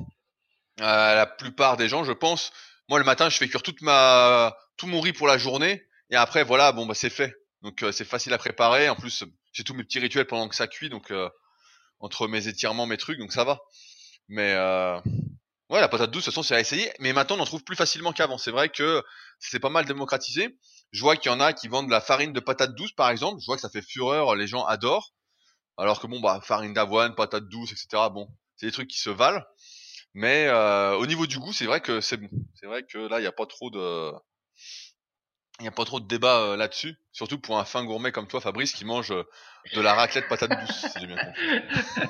à 0.80 1.16
la 1.16 1.26
plupart 1.26 1.78
des 1.78 1.88
gens, 1.88 2.04
je 2.04 2.12
pense, 2.12 2.52
moi 2.88 3.00
le 3.00 3.06
matin, 3.06 3.30
je 3.30 3.38
fais 3.38 3.48
cuire 3.48 3.62
toute 3.62 3.82
ma, 3.82 4.56
tout 4.78 4.88
mon 4.88 5.02
riz 5.02 5.14
pour 5.14 5.28
la 5.28 5.38
journée, 5.38 5.86
et 6.10 6.16
après 6.16 6.44
voilà, 6.44 6.72
bon 6.72 6.86
bah 6.86 6.94
c'est 6.94 7.10
fait. 7.10 7.34
Donc 7.62 7.84
euh, 7.84 7.92
c'est 7.92 8.06
facile 8.06 8.34
à 8.34 8.38
préparer. 8.38 8.90
En 8.90 8.96
plus, 8.96 9.24
j'ai 9.54 9.64
tous 9.64 9.74
mes 9.74 9.84
petits 9.84 10.00
rituels 10.00 10.28
pendant 10.28 10.48
que 10.48 10.56
ça 10.56 10.68
cuit, 10.68 10.90
donc 10.90 11.12
euh, 11.12 11.30
entre 12.00 12.28
mes 12.28 12.48
étirements, 12.48 12.86
mes 12.86 12.98
trucs, 12.98 13.20
donc 13.20 13.32
ça 13.32 13.44
va. 13.44 13.60
Mais 14.28 14.54
euh, 14.54 15.00
ouais, 15.70 15.82
la 15.82 15.90
patate 15.90 16.12
douce, 16.12 16.24
de 16.24 16.26
toute 16.26 16.34
façon, 16.34 16.44
c'est 16.44 16.56
à 16.56 16.60
essayer. 16.60 16.92
Mais 17.00 17.14
maintenant, 17.14 17.38
on 17.38 17.42
en 17.42 17.46
trouve 17.46 17.64
plus 17.64 17.76
facilement 17.76 18.14
qu'avant. 18.14 18.38
C'est 18.38 18.52
vrai 18.52 18.70
que 18.70 19.04
c'est 19.40 19.60
pas 19.60 19.70
mal 19.70 19.86
démocratisé. 19.86 20.58
Je 20.92 21.02
vois 21.02 21.16
qu'il 21.18 21.32
y 21.32 21.36
en 21.36 21.40
a 21.40 21.54
qui 21.54 21.68
vendent 21.68 21.88
de 21.88 21.92
la 21.92 22.02
farine 22.02 22.34
de 22.34 22.40
patate 22.40 22.76
douce, 22.76 22.94
par 22.94 23.10
exemple. 23.10 23.40
Je 23.42 23.46
vois 23.46 23.56
que 23.56 23.62
ça 23.62 23.70
fait 23.70 23.82
fureur, 23.82 24.36
les 24.36 24.48
gens 24.48 24.66
adorent. 24.66 25.14
Alors 25.78 26.00
que 26.02 26.08
bon, 26.08 26.20
bah 26.20 26.42
farine 26.44 26.74
d'avoine, 26.74 27.16
patate 27.16 27.48
douce, 27.48 27.72
etc. 27.72 28.10
Bon, 28.12 28.28
c'est 28.58 28.66
des 28.66 28.72
trucs 28.72 28.90
qui 28.90 29.00
se 29.00 29.10
valent. 29.10 29.44
Mais 30.14 30.48
euh, 30.48 30.96
au 30.98 31.06
niveau 31.06 31.28
du 31.28 31.40
goût, 31.40 31.54
c'est 31.54 31.66
vrai 31.66 31.82
que 31.82 32.02
c'est 32.02 32.18
bon. 32.18 32.30
C'est 32.56 32.66
vrai 32.66 32.84
que 32.84 32.98
là, 32.98 33.20
il 33.20 33.22
n'y 33.22 33.28
a 33.28 33.32
pas 33.32 33.46
trop 33.46 33.70
de, 33.70 34.12
il 35.60 35.66
y 35.66 35.68
a 35.68 35.72
pas 35.72 35.86
trop 35.86 36.00
de 36.00 36.08
débat 36.08 36.40
euh, 36.40 36.58
là-dessus. 36.58 36.96
Surtout 37.12 37.40
pour 37.40 37.60
un 37.60 37.66
fin 37.66 37.84
gourmet 37.84 38.12
comme 38.12 38.28
toi, 38.28 38.42
Fabrice, 38.42 38.74
qui 38.74 38.86
mange 38.86 39.12
euh, 39.12 39.24
de 39.74 39.82
la 39.82 39.94
raclette 39.94 40.28
patate 40.28 40.52
douce, 40.52 40.86
si 40.92 41.00
j'ai 41.00 41.08
bien 41.08 41.18
compris. 41.18 42.08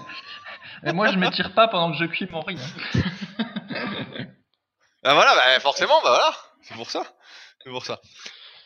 Et 0.85 0.93
moi 0.93 1.11
je 1.11 1.17
m'étire 1.17 1.53
pas 1.53 1.67
pendant 1.67 1.91
que 1.91 1.97
je 1.97 2.05
cuis 2.05 2.27
mon 2.31 2.41
riz. 2.41 2.57
hein. 2.59 3.45
Ah 5.01 5.13
voilà, 5.13 5.33
bah, 5.33 5.59
forcément, 5.61 6.01
bah 6.03 6.09
voilà, 6.09 6.35
c'est 6.61 6.73
pour 6.73 6.91
ça, 6.91 7.03
c'est 7.63 7.69
pour 7.69 7.85
ça. 7.85 8.01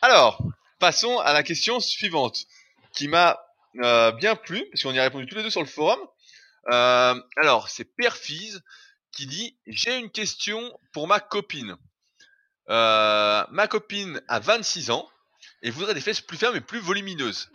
Alors, 0.01 0.41
passons 0.79 1.19
à 1.19 1.31
la 1.31 1.43
question 1.43 1.79
suivante, 1.79 2.45
qui 2.91 3.07
m'a 3.07 3.39
euh, 3.83 4.11
bien 4.13 4.35
plu, 4.35 4.65
parce 4.71 4.81
qu'on 4.81 4.93
y 4.93 4.99
a 4.99 5.03
répondu 5.03 5.27
tous 5.27 5.35
les 5.35 5.43
deux 5.43 5.51
sur 5.51 5.61
le 5.61 5.67
forum. 5.67 5.99
Alors, 6.65 7.69
c'est 7.69 7.85
Perfise 7.85 8.63
qui 9.11 9.27
dit 9.27 9.55
j'ai 9.67 9.95
une 9.99 10.09
question 10.09 10.59
pour 10.91 11.07
ma 11.07 11.19
copine. 11.19 11.77
Euh, 12.69 13.45
ma 13.51 13.67
copine 13.67 14.21
a 14.27 14.39
26 14.39 14.91
ans 14.91 15.09
et 15.61 15.69
voudrait 15.69 15.93
des 15.93 16.01
fesses 16.01 16.21
plus 16.21 16.37
fermes 16.37 16.55
et 16.55 16.61
plus 16.61 16.79
volumineuses. 16.79 17.49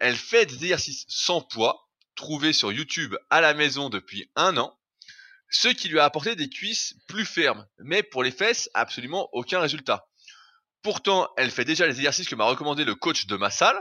Elle 0.00 0.16
fait 0.16 0.46
des 0.46 0.54
exercices 0.54 1.04
sans 1.08 1.40
poids, 1.40 1.88
trouvés 2.14 2.52
sur 2.52 2.72
YouTube 2.72 3.16
à 3.30 3.40
la 3.40 3.54
maison 3.54 3.88
depuis 3.88 4.30
un 4.36 4.56
an 4.56 4.76
ce 5.54 5.68
qui 5.68 5.88
lui 5.88 6.00
a 6.00 6.04
apporté 6.04 6.34
des 6.34 6.48
cuisses 6.48 6.96
plus 7.06 7.24
fermes, 7.24 7.66
mais 7.78 8.02
pour 8.02 8.24
les 8.24 8.32
fesses, 8.32 8.68
absolument 8.74 9.28
aucun 9.32 9.60
résultat. 9.60 10.08
Pourtant, 10.82 11.28
elle 11.36 11.50
fait 11.50 11.64
déjà 11.64 11.86
les 11.86 11.96
exercices 11.96 12.28
que 12.28 12.34
m'a 12.34 12.44
recommandé 12.44 12.84
le 12.84 12.96
coach 12.96 13.26
de 13.26 13.36
ma 13.36 13.50
salle, 13.50 13.80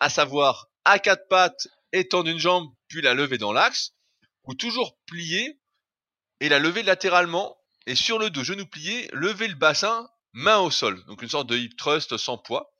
à 0.00 0.10
savoir 0.10 0.68
à 0.84 0.98
quatre 0.98 1.26
pattes, 1.28 1.66
étendre 1.92 2.28
une 2.28 2.38
jambe, 2.38 2.68
puis 2.88 3.00
la 3.00 3.14
lever 3.14 3.38
dans 3.38 3.52
l'axe, 3.52 3.92
ou 4.44 4.54
toujours 4.54 4.98
plier 5.06 5.58
et 6.40 6.50
la 6.50 6.58
lever 6.58 6.82
latéralement, 6.82 7.57
et 7.88 7.94
sur 7.94 8.18
le 8.18 8.28
dos, 8.28 8.44
genou 8.44 8.66
plié, 8.66 9.08
lever 9.14 9.48
le 9.48 9.54
bassin, 9.54 10.10
main 10.34 10.58
au 10.58 10.70
sol. 10.70 11.02
Donc 11.06 11.22
une 11.22 11.28
sorte 11.30 11.48
de 11.48 11.56
hip 11.56 11.74
thrust 11.78 12.18
sans 12.18 12.36
poids. 12.36 12.70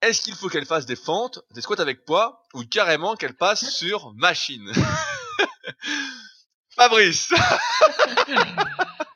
Est-ce 0.00 0.22
qu'il 0.22 0.34
faut 0.34 0.48
qu'elle 0.48 0.64
fasse 0.64 0.86
des 0.86 0.96
fentes, 0.96 1.40
des 1.50 1.60
squats 1.60 1.80
avec 1.80 2.06
poids, 2.06 2.42
ou 2.54 2.64
carrément 2.64 3.14
qu'elle 3.14 3.36
passe 3.36 3.70
sur 3.70 4.14
machine? 4.14 4.72
Fabrice 6.74 7.28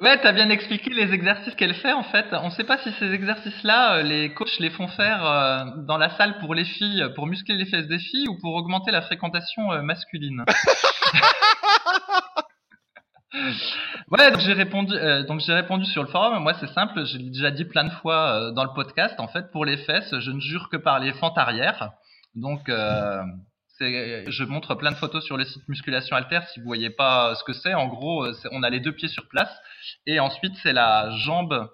Ouais, 0.00 0.20
t'as 0.20 0.32
bien 0.32 0.50
expliqué 0.50 0.90
les 0.90 1.12
exercices 1.12 1.54
qu'elle 1.54 1.74
fait 1.74 1.92
en 1.92 2.02
fait. 2.02 2.26
On 2.32 2.50
sait 2.50 2.64
pas 2.64 2.78
si 2.78 2.90
ces 2.98 3.12
exercices-là, 3.12 3.96
euh, 3.98 4.02
les 4.02 4.34
coachs 4.34 4.58
les 4.58 4.70
font 4.70 4.88
faire 4.88 5.24
euh, 5.24 5.64
dans 5.86 5.98
la 5.98 6.10
salle 6.16 6.38
pour 6.38 6.54
les 6.54 6.64
filles, 6.64 7.04
pour 7.14 7.26
muscler 7.26 7.56
les 7.56 7.66
fesses 7.66 7.86
des 7.86 7.98
filles 7.98 8.28
ou 8.28 8.38
pour 8.40 8.54
augmenter 8.54 8.90
la 8.90 9.02
fréquentation 9.02 9.72
euh, 9.72 9.82
masculine. 9.82 10.44
Ouais, 14.10 14.30
donc 14.30 14.40
j'ai 14.40 14.52
répondu, 14.52 14.94
euh, 14.94 15.22
donc 15.24 15.40
j'ai 15.40 15.54
répondu 15.54 15.86
sur 15.86 16.02
le 16.02 16.08
forum. 16.08 16.42
Moi, 16.42 16.52
c'est 16.60 16.68
simple. 16.68 17.04
J'ai 17.06 17.18
déjà 17.18 17.50
dit 17.50 17.64
plein 17.64 17.84
de 17.84 17.90
fois 17.90 18.48
euh, 18.48 18.50
dans 18.52 18.64
le 18.64 18.72
podcast. 18.74 19.18
En 19.18 19.28
fait, 19.28 19.50
pour 19.50 19.64
les 19.64 19.78
fesses, 19.78 20.18
je 20.18 20.30
ne 20.30 20.40
jure 20.40 20.68
que 20.68 20.76
par 20.76 21.00
les 21.00 21.12
fentes 21.14 21.38
arrière. 21.38 21.92
Donc, 22.34 22.68
euh, 22.68 23.22
je 23.82 24.44
montre 24.44 24.74
plein 24.74 24.90
de 24.90 24.96
photos 24.96 25.24
sur 25.24 25.36
le 25.36 25.44
site 25.44 25.68
Musculation 25.68 26.16
Alter. 26.16 26.40
Si 26.52 26.60
vous 26.60 26.66
voyez 26.66 26.90
pas 26.90 27.34
ce 27.34 27.44
que 27.44 27.52
c'est, 27.52 27.74
en 27.74 27.86
gros, 27.86 28.24
euh, 28.24 28.32
on 28.52 28.62
a 28.62 28.70
les 28.70 28.80
deux 28.80 28.92
pieds 28.92 29.08
sur 29.08 29.28
place 29.28 29.50
et 30.06 30.20
ensuite 30.20 30.54
c'est 30.62 30.72
la 30.72 31.10
jambe, 31.10 31.70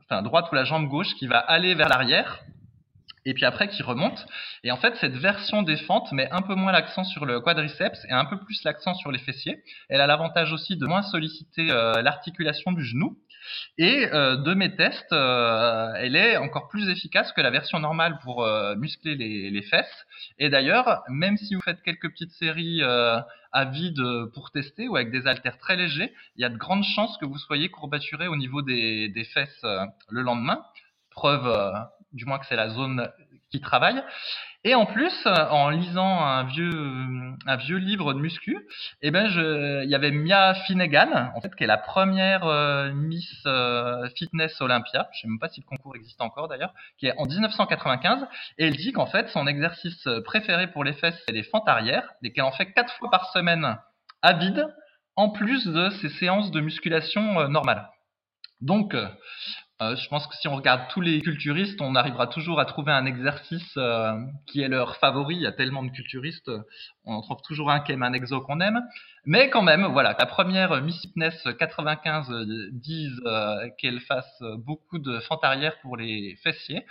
enfin 0.00 0.22
droite 0.22 0.46
ou 0.50 0.54
la 0.54 0.64
jambe 0.64 0.88
gauche 0.88 1.14
qui 1.14 1.26
va 1.26 1.38
aller 1.38 1.74
vers 1.74 1.88
l'arrière 1.88 2.40
et 3.24 3.34
puis 3.34 3.44
après 3.44 3.68
qui 3.68 3.82
remonte. 3.82 4.26
Et 4.64 4.72
en 4.72 4.76
fait, 4.76 4.96
cette 4.96 5.16
version 5.16 5.62
des 5.62 5.76
fentes 5.76 6.12
met 6.12 6.30
un 6.30 6.42
peu 6.42 6.54
moins 6.54 6.72
l'accent 6.72 7.04
sur 7.04 7.24
le 7.24 7.40
quadriceps 7.40 8.04
et 8.08 8.12
un 8.12 8.24
peu 8.24 8.38
plus 8.38 8.62
l'accent 8.64 8.94
sur 8.94 9.12
les 9.12 9.18
fessiers. 9.18 9.62
Elle 9.88 10.00
a 10.00 10.06
l'avantage 10.06 10.52
aussi 10.52 10.76
de 10.76 10.86
moins 10.86 11.02
solliciter 11.02 11.70
euh, 11.70 12.02
l'articulation 12.02 12.72
du 12.72 12.84
genou. 12.84 13.16
Et 13.78 14.06
euh, 14.12 14.36
de 14.36 14.54
mes 14.54 14.74
tests, 14.76 15.12
euh, 15.12 15.92
elle 15.96 16.16
est 16.16 16.36
encore 16.36 16.68
plus 16.68 16.88
efficace 16.88 17.32
que 17.32 17.40
la 17.40 17.50
version 17.50 17.78
normale 17.78 18.18
pour 18.22 18.44
euh, 18.44 18.74
muscler 18.76 19.14
les, 19.14 19.62
fesses. 19.62 20.06
Et 20.38 20.50
d'ailleurs, 20.50 21.02
même 21.08 21.36
si 21.36 21.54
vous 21.54 21.60
faites 21.60 21.82
quelques 21.82 22.10
petites 22.10 22.32
séries 22.32 22.82
à 22.82 23.64
vide 23.66 24.02
pour 24.34 24.50
tester 24.50 24.88
ou 24.88 24.96
avec 24.96 25.10
des 25.10 25.26
haltères 25.26 25.58
très 25.58 25.76
légers, 25.76 26.12
il 26.36 26.42
y 26.42 26.44
a 26.44 26.48
de 26.48 26.56
grandes 26.56 26.84
chances 26.84 27.16
que 27.18 27.24
vous 27.24 27.38
soyez 27.38 27.68
courbaturé 27.68 28.26
au 28.26 28.36
niveau 28.36 28.62
des, 28.62 29.26
fesses 29.32 29.64
le 30.08 30.22
lendemain. 30.22 30.64
Preuve, 31.10 31.74
du 32.12 32.24
moins 32.24 32.38
que 32.38 32.46
c'est 32.46 32.56
la 32.56 32.70
zone 32.70 33.08
qui 33.50 33.60
travaille. 33.60 34.02
Et 34.64 34.76
en 34.76 34.86
plus, 34.86 35.12
euh, 35.26 35.48
en 35.50 35.70
lisant 35.70 36.24
un 36.24 36.44
vieux, 36.44 36.70
un 37.46 37.56
vieux 37.56 37.78
livre 37.78 38.14
de 38.14 38.20
muscu, 38.20 38.64
eh 39.00 39.10
ben 39.10 39.28
je, 39.28 39.82
il 39.82 39.90
y 39.90 39.94
avait 39.94 40.12
Mia 40.12 40.54
Finnegan, 40.54 41.32
en 41.34 41.40
fait, 41.40 41.52
qui 41.56 41.64
est 41.64 41.66
la 41.66 41.78
première 41.78 42.44
euh, 42.44 42.92
Miss 42.92 43.28
euh, 43.46 44.08
Fitness 44.16 44.60
Olympia. 44.60 45.08
Je 45.14 45.22
sais 45.22 45.28
même 45.28 45.40
pas 45.40 45.48
si 45.48 45.60
le 45.60 45.66
concours 45.66 45.96
existe 45.96 46.20
encore 46.20 46.46
d'ailleurs, 46.46 46.72
qui 46.98 47.06
est 47.06 47.14
en 47.18 47.26
1995. 47.26 48.26
Et 48.58 48.66
elle 48.68 48.76
dit 48.76 48.92
qu'en 48.92 49.06
fait, 49.06 49.28
son 49.30 49.48
exercice 49.48 50.08
préféré 50.24 50.68
pour 50.68 50.84
les 50.84 50.92
fesses, 50.92 51.20
c'est 51.26 51.32
les 51.32 51.42
fentes 51.42 51.68
arrière, 51.68 52.08
et 52.22 52.32
qu'elle 52.32 52.44
en 52.44 52.52
fait 52.52 52.72
quatre 52.72 52.94
fois 52.94 53.10
par 53.10 53.32
semaine 53.32 53.76
à 54.22 54.32
vide, 54.34 54.68
en 55.16 55.30
plus 55.30 55.66
de 55.66 55.90
ses 55.90 56.08
séances 56.08 56.50
de 56.50 56.60
musculation 56.60 57.40
euh, 57.40 57.48
normales. 57.48 57.88
Donc, 58.60 58.94
euh, 59.82 59.96
je 59.96 60.08
pense 60.08 60.26
que 60.26 60.36
si 60.36 60.48
on 60.48 60.56
regarde 60.56 60.82
tous 60.90 61.00
les 61.00 61.20
culturistes, 61.20 61.80
on 61.80 61.94
arrivera 61.94 62.26
toujours 62.26 62.60
à 62.60 62.64
trouver 62.64 62.92
un 62.92 63.06
exercice 63.06 63.74
euh, 63.76 64.18
qui 64.46 64.62
est 64.62 64.68
leur 64.68 64.96
favori. 64.96 65.36
Il 65.36 65.42
y 65.42 65.46
a 65.46 65.52
tellement 65.52 65.82
de 65.82 65.90
culturistes, 65.90 66.48
euh, 66.48 66.62
on 67.04 67.14
en 67.14 67.22
trouve 67.22 67.42
toujours 67.42 67.70
un 67.70 67.80
qui 67.80 67.92
aime 67.92 68.02
un 68.02 68.12
exo 68.12 68.40
qu'on 68.40 68.60
aime. 68.60 68.80
Mais 69.24 69.50
quand 69.50 69.62
même, 69.62 69.86
voilà, 69.86 70.16
la 70.18 70.26
première 70.26 70.82
Miss 70.82 71.00
Fitness 71.00 71.46
95 71.58 72.30
euh, 72.30 72.68
dise 72.72 73.20
euh, 73.24 73.68
qu'elle 73.78 74.00
fasse 74.00 74.42
beaucoup 74.58 74.98
de 74.98 75.20
fentes 75.20 75.44
arrière 75.44 75.78
pour 75.80 75.96
les 75.96 76.36
fessiers. 76.42 76.84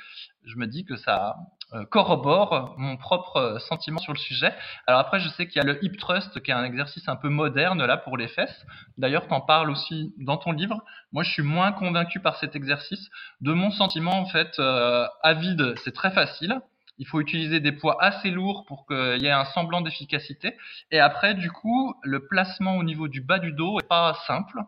Je 0.46 0.56
me 0.58 0.66
dis 0.66 0.86
que 0.86 0.96
ça 0.96 1.36
euh, 1.74 1.86
corrobore 1.86 2.76
mon 2.78 2.98
propre 2.98 3.38
euh, 3.38 3.60
sentiment 3.60 4.00
sur 4.00 4.12
le 4.12 4.18
sujet. 4.18 4.54
Alors 4.88 5.00
après, 5.00 5.20
je 5.20 5.30
sais 5.30 5.48
qu'il 5.48 5.58
y 5.58 5.60
a 5.60 5.66
le 5.66 5.84
hip 5.86 5.98
thrust 5.98 6.42
qui 6.42 6.52
est 6.52 6.54
un 6.54 6.64
exercice 6.64 7.08
un 7.08 7.16
peu 7.16 7.30
moderne 7.30 7.86
là 7.86 7.96
pour 7.98 8.18
les 8.18 8.28
fesses. 8.28 8.66
D'ailleurs, 8.98 9.28
tu 9.28 9.34
en 9.34 9.42
parles 9.42 9.70
aussi 9.70 10.14
dans 10.18 10.38
ton 10.38 10.52
livre. 10.52 10.84
Moi, 11.12 11.24
je 11.24 11.32
suis 11.32 11.44
moins 11.44 11.72
convaincu 11.72 12.20
par 12.20 12.38
cet 12.38 12.56
exercice. 12.56 13.10
De 13.42 13.54
mon 13.54 13.72
sentiment, 13.72 14.20
en 14.20 14.26
fait, 14.26 14.60
euh, 14.60 15.06
à 15.24 15.34
vide, 15.34 15.76
c'est 15.84 15.94
très 15.94 16.12
facile. 16.12 16.60
Il 16.98 17.08
faut 17.08 17.20
utiliser 17.20 17.60
des 17.60 17.72
poids 17.72 17.98
assez 18.00 18.30
lourds 18.30 18.66
pour 18.68 18.86
qu'il 18.86 19.24
y 19.24 19.26
ait 19.26 19.32
un 19.32 19.46
semblant 19.46 19.82
d'efficacité. 19.82 20.56
Et 20.92 21.00
après, 21.00 21.34
du 21.36 21.50
coup, 21.52 21.96
le 22.04 22.28
placement 22.28 22.78
au 22.78 22.84
niveau 22.84 23.08
du 23.08 23.22
bas 23.22 23.40
du 23.40 23.54
dos 23.54 23.80
est 23.80 23.88
pas 23.88 24.14
simple. 24.28 24.60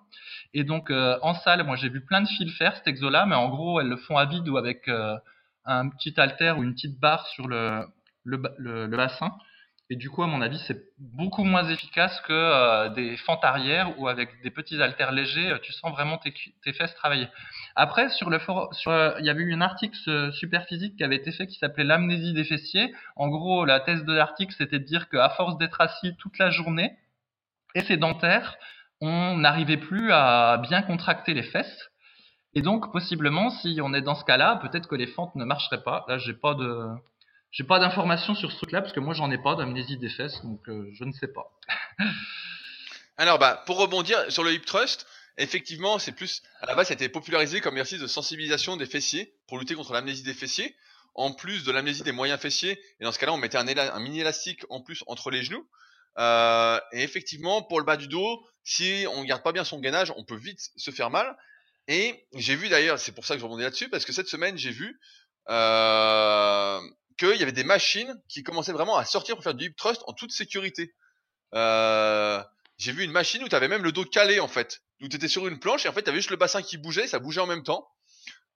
Et 0.54 0.64
donc, 0.64 0.90
euh, 0.90 1.18
en 1.22 1.34
salle, 1.34 1.64
moi, 1.64 1.76
j'ai 1.76 1.90
vu 1.90 2.04
plein 2.04 2.22
de 2.22 2.28
filles 2.28 2.48
le 2.48 2.52
faire, 2.52 2.76
cet 2.76 2.88
exo-là, 2.88 3.26
mais 3.26 3.36
en 3.36 3.50
gros, 3.50 3.80
elles 3.80 3.90
le 3.90 3.98
font 3.98 4.18
à 4.18 4.26
vide 4.26 4.48
ou 4.50 4.58
avec 4.58 4.88
euh, 4.88 5.16
un 5.66 5.90
petit 5.90 6.14
haltère 6.20 6.58
ou 6.58 6.64
une 6.64 6.74
petite 6.74 7.00
barre 7.00 7.28
sur 7.28 7.48
le, 7.48 7.86
le, 8.24 8.42
le, 8.58 8.88
le 8.88 8.98
bassin. 8.98 9.34
Et 9.90 9.96
du 9.96 10.10
coup, 10.10 10.24
à 10.24 10.28
mon 10.28 10.42
avis, 10.42 10.60
c'est 10.66 10.82
beaucoup 10.98 11.44
moins 11.44 11.68
efficace 11.70 12.20
que 12.22 12.32
euh, 12.34 12.90
des 12.90 13.18
fentes 13.18 13.44
arrière 13.44 14.00
où 14.00 14.08
avec 14.08 14.42
des 14.42 14.50
petits 14.50 14.82
haltères 14.82 15.12
légers, 15.12 15.52
euh, 15.52 15.60
tu 15.62 15.74
sens 15.74 15.92
vraiment 15.92 16.18
tes, 16.18 16.34
tes 16.64 16.74
fesses 16.74 16.96
travailler. 16.96 17.28
Après, 17.76 18.10
sur 18.10 18.30
le 18.30 18.40
sur, 18.72 18.92
euh, 18.92 19.12
il 19.20 19.26
y 19.26 19.30
avait 19.30 19.44
eu 19.44 19.54
un 19.54 19.62
article 19.62 20.32
super 20.34 20.66
physique 20.66 20.96
qui 20.96 21.04
avait 21.04 21.18
été 21.18 21.32
fait 21.32 21.48
qui 21.48 21.60
s'appelait 21.60 21.84
l'amnésie 21.84 22.34
des 22.34 22.46
fessiers. 22.46 22.94
En 23.18 23.28
gros, 23.28 23.66
la 23.66 23.82
thèse 23.82 24.04
de 24.06 24.14
l'article, 24.14 24.56
c'était 24.58 24.80
de 24.80 24.86
dire 24.86 25.10
qu'à 25.10 25.30
force 25.30 25.58
d'être 25.58 25.82
assis 25.82 26.16
toute 26.18 26.40
la 26.40 26.50
journée 26.50 26.98
et 27.76 27.82
sédentaire, 27.82 28.56
on 29.02 29.38
n'arrivait 29.38 29.78
plus 29.78 30.12
à 30.14 30.58
bien 30.58 30.82
contracter 30.82 31.34
les 31.34 31.44
fesses. 31.44 31.90
Et 32.56 32.62
donc, 32.62 32.92
possiblement, 32.92 33.50
si 33.50 33.80
on 33.82 33.94
est 33.94 34.02
dans 34.02 34.16
ce 34.16 34.24
cas-là, 34.26 34.58
peut-être 34.58 34.88
que 34.88 34.96
les 34.96 35.08
fentes 35.08 35.36
ne 35.36 35.46
marcheraient 35.46 35.84
pas. 35.84 36.06
Là, 36.08 36.18
j'ai 36.20 36.34
pas 36.34 36.54
de, 36.54 36.88
j'ai 37.54 37.64
pas 37.64 37.78
d'informations 37.78 38.34
sur 38.34 38.52
ce 38.52 38.58
truc-là 38.58 38.82
parce 38.82 38.94
que 38.94 39.00
moi 39.00 39.14
j'en 39.14 39.30
ai 39.30 39.38
pas 39.38 39.56
d'amnésie 39.56 39.98
des 39.98 40.10
fesses, 40.10 40.42
donc 40.44 40.68
euh, 40.68 40.90
je 40.94 41.04
ne 41.04 41.14
sais 41.14 41.28
pas. 41.28 41.52
Alors 43.18 43.38
bah 43.38 43.64
pour 43.68 43.78
rebondir 43.78 44.20
sur 44.30 44.44
le 44.44 44.52
hip 44.52 44.66
thrust, 44.66 45.06
effectivement 45.38 46.00
c'est 46.00 46.14
plus 46.14 46.42
à 46.62 46.66
la 46.66 46.74
base 46.74 46.88
ça 46.88 46.94
a 46.94 46.96
été 46.96 47.10
popularisé 47.10 47.62
comme 47.62 47.76
exercice 47.76 48.02
de 48.02 48.08
sensibilisation 48.08 48.76
des 48.76 48.88
fessiers 48.88 49.36
pour 49.48 49.60
lutter 49.60 49.76
contre 49.76 49.94
l'amnésie 49.94 50.24
des 50.24 50.34
fessiers, 50.34 50.76
en 51.14 51.32
plus 51.32 51.64
de 51.64 51.72
l'amnésie 51.72 52.02
des 52.02 52.12
moyens 52.12 52.40
fessiers. 52.40 52.82
Et 53.00 53.04
dans 53.04 53.12
ce 53.12 53.20
cas-là 53.20 53.34
on 53.34 53.38
mettait 53.38 53.60
un, 53.60 54.00
mini 54.00 54.22
élastique 54.22 54.66
en 54.70 54.82
plus 54.82 55.04
entre 55.06 55.30
les 55.30 55.44
genoux. 55.44 55.68
Euh, 56.18 56.80
et 56.92 57.04
effectivement 57.04 57.62
pour 57.62 57.80
le 57.80 57.86
bas 57.86 57.98
du 57.98 58.08
dos, 58.08 58.44
si 58.64 59.06
on 59.14 59.24
garde 59.26 59.44
pas 59.44 59.52
bien 59.52 59.64
son 59.64 59.80
gainage, 59.80 60.12
on 60.18 60.24
peut 60.24 60.38
vite 60.38 60.72
se 60.76 60.90
faire 60.90 61.12
mal. 61.12 61.38
Et 61.88 62.26
j'ai 62.34 62.56
vu 62.56 62.70
d'ailleurs, 62.70 63.00
c'est 63.00 63.12
pour 63.12 63.26
ça 63.26 63.36
que 63.36 63.40
je 63.40 63.46
rebondis 63.46 63.64
là-dessus, 63.64 63.90
parce 63.90 64.06
que 64.06 64.14
cette 64.14 64.28
semaine 64.28 64.58
j'ai 64.58 64.72
vu 64.72 65.00
euh, 65.50 66.80
qu'il 67.18 67.36
y 67.36 67.44
avait 67.44 67.52
des 67.52 67.64
machines 67.64 68.22
qui 68.30 68.44
commençaient 68.44 68.72
vraiment 68.72 68.98
à 68.98 69.06
sortir 69.06 69.36
pour 69.36 69.44
faire 69.44 69.54
du 69.54 69.66
hip 69.66 69.76
thrust 69.76 70.02
en 70.08 70.14
toute 70.14 70.32
sécurité. 70.32 70.94
Euh, 71.54 72.42
j'ai 72.78 72.92
vu 72.92 73.04
une 73.04 73.12
machine 73.12 73.44
où 73.44 73.50
tu 73.50 73.56
avais 73.56 73.68
même 73.68 73.84
le 73.84 73.92
dos 73.92 74.06
calé 74.06 74.40
en 74.40 74.48
fait, 74.48 74.82
où 75.02 75.08
tu 75.08 75.16
étais 75.16 75.28
sur 75.28 75.48
une 75.48 75.60
planche 75.60 75.86
et 75.86 75.90
en 75.90 75.94
fait 75.94 76.04
tu 76.04 76.10
avais 76.10 76.20
juste 76.20 76.32
le 76.32 76.38
bassin 76.38 76.62
qui 76.62 76.78
bougeait, 76.78 77.08
ça 77.08 77.20
bougeait 77.20 77.42
en 77.42 77.48
même 77.48 77.64
temps. 77.64 77.88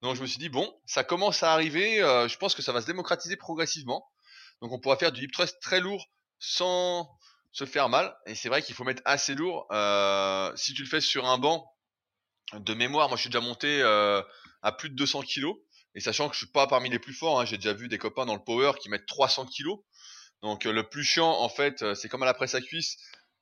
Donc 0.01 0.15
je 0.15 0.21
me 0.21 0.27
suis 0.27 0.39
dit 0.39 0.49
bon, 0.49 0.73
ça 0.85 1.03
commence 1.03 1.43
à 1.43 1.53
arriver, 1.53 2.01
euh, 2.01 2.27
je 2.27 2.37
pense 2.37 2.55
que 2.55 2.61
ça 2.61 2.71
va 2.71 2.81
se 2.81 2.87
démocratiser 2.87 3.35
progressivement. 3.35 4.07
Donc 4.61 4.71
on 4.71 4.79
pourra 4.79 4.97
faire 4.97 5.11
du 5.11 5.25
hip 5.25 5.31
thrust 5.31 5.59
très 5.61 5.79
lourd 5.79 6.09
sans 6.39 7.09
se 7.51 7.65
faire 7.65 7.89
mal. 7.89 8.15
Et 8.25 8.35
c'est 8.35 8.49
vrai 8.49 8.61
qu'il 8.61 8.75
faut 8.75 8.83
mettre 8.83 9.01
assez 9.05 9.35
lourd. 9.35 9.67
Euh, 9.71 10.51
si 10.55 10.73
tu 10.73 10.83
le 10.83 10.87
fais 10.87 11.01
sur 11.01 11.25
un 11.25 11.37
banc 11.37 11.69
de 12.53 12.73
mémoire, 12.73 13.09
moi 13.09 13.17
je 13.17 13.21
suis 13.21 13.29
déjà 13.29 13.41
monté 13.41 13.81
euh, 13.81 14.21
à 14.61 14.71
plus 14.71 14.89
de 14.89 14.95
200 14.95 15.21
kilos. 15.21 15.55
Et 15.95 15.99
sachant 15.99 16.29
que 16.29 16.35
je 16.35 16.39
suis 16.39 16.51
pas 16.51 16.67
parmi 16.67 16.89
les 16.89 16.99
plus 16.99 17.13
forts, 17.13 17.39
hein, 17.39 17.45
j'ai 17.45 17.57
déjà 17.57 17.73
vu 17.73 17.87
des 17.87 17.97
copains 17.97 18.25
dans 18.25 18.35
le 18.35 18.43
power 18.43 18.73
qui 18.79 18.89
mettent 18.89 19.07
300 19.07 19.47
kilos. 19.47 19.79
Donc 20.43 20.65
euh, 20.65 20.71
le 20.71 20.87
plus 20.87 21.03
chiant 21.03 21.31
en 21.31 21.49
fait, 21.49 21.81
euh, 21.81 21.95
c'est 21.95 22.09
comme 22.09 22.23
à 22.23 22.25
la 22.25 22.33
presse 22.33 22.55
à 22.55 22.61
cuisse, 22.61 22.97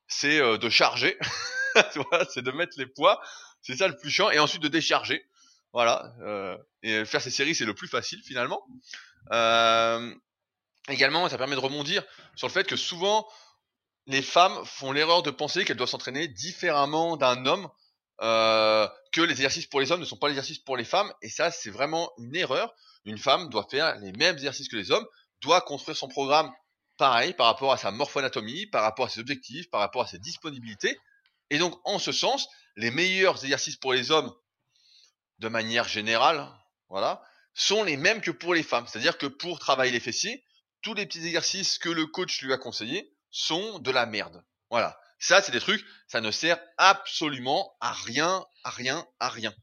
c'est 0.08 0.38
de 0.38 0.68
charger, 0.68 1.18
c'est 2.30 2.42
de 2.42 2.50
mettre 2.52 2.74
les 2.78 2.86
poids, 2.86 3.20
c'est 3.60 3.76
ça 3.76 3.88
le 3.88 3.96
plus 3.96 4.10
chiant, 4.10 4.30
et 4.30 4.38
ensuite 4.38 4.62
de 4.62 4.68
décharger. 4.68 5.24
Voilà. 5.72 6.14
et 6.82 7.04
faire 7.04 7.20
ces 7.20 7.30
séries, 7.30 7.54
c'est 7.54 7.66
le 7.66 7.74
plus 7.74 7.88
facile 7.88 8.22
finalement. 8.22 8.64
également, 10.88 11.28
ça 11.28 11.36
permet 11.36 11.56
de 11.56 11.60
rebondir 11.60 12.02
sur 12.34 12.46
le 12.46 12.52
fait 12.52 12.66
que 12.66 12.76
souvent 12.76 13.28
les 14.06 14.22
femmes 14.22 14.64
font 14.64 14.92
l'erreur 14.92 15.22
de 15.22 15.30
penser 15.30 15.64
qu'elles 15.64 15.76
doivent 15.76 15.90
s'entraîner 15.90 16.28
différemment 16.28 17.16
d'un 17.16 17.44
homme 17.44 17.68
euh, 18.22 18.88
que 19.12 19.20
les 19.20 19.32
exercices 19.32 19.66
pour 19.66 19.80
les 19.80 19.92
hommes 19.92 20.00
ne 20.00 20.06
sont 20.06 20.16
pas 20.16 20.28
les 20.28 20.32
exercices 20.32 20.58
pour 20.58 20.76
les 20.76 20.84
femmes, 20.84 21.12
et 21.22 21.28
ça 21.28 21.50
c'est 21.50 21.70
vraiment 21.70 22.10
une 22.18 22.34
erreur. 22.36 22.74
Une 23.04 23.18
femme 23.18 23.48
doit 23.50 23.66
faire 23.70 23.96
les 24.00 24.12
mêmes 24.12 24.36
exercices 24.36 24.68
que 24.68 24.76
les 24.76 24.90
hommes, 24.90 25.06
doit 25.42 25.60
construire 25.60 25.96
son 25.96 26.08
programme 26.08 26.50
pareil 26.96 27.34
par 27.34 27.46
rapport 27.46 27.72
à 27.72 27.76
sa 27.76 27.90
morphoanatomie, 27.90 28.66
par 28.66 28.82
rapport 28.82 29.06
à 29.06 29.08
ses 29.08 29.20
objectifs, 29.20 29.70
par 29.70 29.80
rapport 29.80 30.02
à 30.02 30.06
ses 30.06 30.18
disponibilités. 30.18 30.98
Et 31.50 31.58
donc 31.58 31.78
en 31.84 31.98
ce 31.98 32.12
sens, 32.12 32.48
les 32.76 32.90
meilleurs 32.90 33.44
exercices 33.44 33.76
pour 33.76 33.92
les 33.92 34.10
hommes, 34.10 34.32
de 35.38 35.48
manière 35.48 35.86
générale, 35.86 36.48
voilà, 36.88 37.22
sont 37.54 37.84
les 37.84 37.96
mêmes 37.96 38.20
que 38.20 38.30
pour 38.30 38.54
les 38.54 38.62
femmes. 38.62 38.86
C'est-à-dire 38.86 39.18
que 39.18 39.26
pour 39.26 39.58
travailler 39.58 39.92
les 39.92 40.00
fessiers, 40.00 40.44
tous 40.82 40.94
les 40.94 41.06
petits 41.06 41.24
exercices 41.26 41.78
que 41.78 41.88
le 41.88 42.06
coach 42.06 42.42
lui 42.42 42.52
a 42.52 42.58
conseillés 42.58 43.12
sont 43.30 43.78
de 43.78 43.90
la 43.90 44.06
merde. 44.06 44.44
Voilà. 44.70 44.98
Ça, 45.18 45.40
c'est 45.42 45.52
des 45.52 45.60
trucs, 45.60 45.84
ça 46.08 46.20
ne 46.20 46.30
sert 46.30 46.58
absolument 46.76 47.76
à 47.80 47.92
rien, 47.92 48.44
à 48.64 48.70
rien, 48.70 49.06
à 49.18 49.28
rien. 49.28 49.54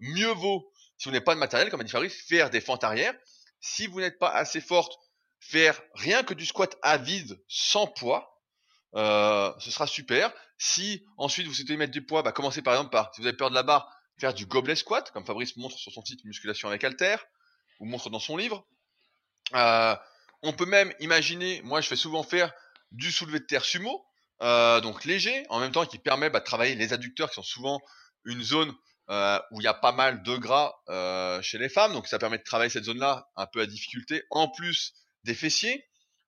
Mieux 0.00 0.32
vaut, 0.32 0.72
si 0.96 1.08
vous 1.08 1.12
n'avez 1.12 1.24
pas 1.24 1.34
de 1.34 1.40
matériel, 1.40 1.70
comme 1.70 1.80
a 1.80 1.84
dit 1.84 1.90
Fabrice, 1.90 2.26
faire 2.26 2.50
des 2.50 2.60
fentes 2.60 2.84
arrière. 2.84 3.14
Si 3.60 3.86
vous 3.86 4.00
n'êtes 4.00 4.18
pas 4.18 4.30
assez 4.30 4.60
forte, 4.60 4.98
faire 5.40 5.80
rien 5.94 6.22
que 6.22 6.34
du 6.34 6.46
squat 6.46 6.76
à 6.82 6.96
vide 6.96 7.40
sans 7.48 7.86
poids. 7.86 8.40
Euh, 8.94 9.52
ce 9.58 9.70
sera 9.70 9.86
super. 9.86 10.32
Si 10.58 11.04
ensuite 11.16 11.46
vous 11.46 11.54
souhaitez 11.54 11.76
mettre 11.76 11.92
du 11.92 12.04
poids, 12.04 12.22
bah, 12.22 12.32
commencez 12.32 12.62
par 12.62 12.74
exemple 12.74 12.90
par, 12.90 13.14
si 13.14 13.20
vous 13.20 13.26
avez 13.26 13.36
peur 13.36 13.50
de 13.50 13.54
la 13.54 13.62
barre, 13.62 13.88
faire 14.18 14.34
du 14.34 14.46
gobelet 14.46 14.76
squat, 14.76 15.10
comme 15.10 15.26
Fabrice 15.26 15.56
montre 15.56 15.76
sur 15.76 15.92
son 15.92 16.04
site 16.04 16.24
Musculation 16.24 16.68
avec 16.68 16.84
Alter, 16.84 17.16
ou 17.80 17.86
montre 17.86 18.10
dans 18.10 18.20
son 18.20 18.36
livre. 18.36 18.66
Euh, 19.54 19.96
on 20.42 20.52
peut 20.52 20.66
même 20.66 20.92
imaginer, 21.00 21.60
moi 21.62 21.80
je 21.80 21.88
fais 21.88 21.96
souvent 21.96 22.22
faire 22.22 22.52
du 22.90 23.10
soulevé 23.10 23.40
de 23.40 23.44
terre 23.44 23.64
sumo, 23.64 24.04
euh, 24.42 24.80
donc 24.80 25.04
léger, 25.04 25.46
en 25.48 25.60
même 25.60 25.72
temps 25.72 25.86
qui 25.86 25.98
permet 25.98 26.30
bah, 26.30 26.40
de 26.40 26.44
travailler 26.44 26.74
les 26.74 26.92
adducteurs 26.92 27.28
qui 27.28 27.36
sont 27.36 27.42
souvent 27.42 27.80
une 28.24 28.42
zone 28.42 28.72
euh, 29.10 29.38
où 29.50 29.60
il 29.60 29.64
y 29.64 29.68
a 29.68 29.74
pas 29.74 29.92
mal 29.92 30.22
de 30.22 30.36
gras 30.36 30.74
euh, 30.88 31.40
chez 31.42 31.58
les 31.58 31.68
femmes, 31.68 31.92
donc 31.92 32.06
ça 32.06 32.18
permet 32.18 32.38
de 32.38 32.42
travailler 32.42 32.70
cette 32.70 32.84
zone-là 32.84 33.28
un 33.36 33.46
peu 33.46 33.60
à 33.60 33.66
difficulté, 33.66 34.24
en 34.30 34.48
plus 34.48 34.94
des 35.24 35.34
fessiers. 35.34 35.84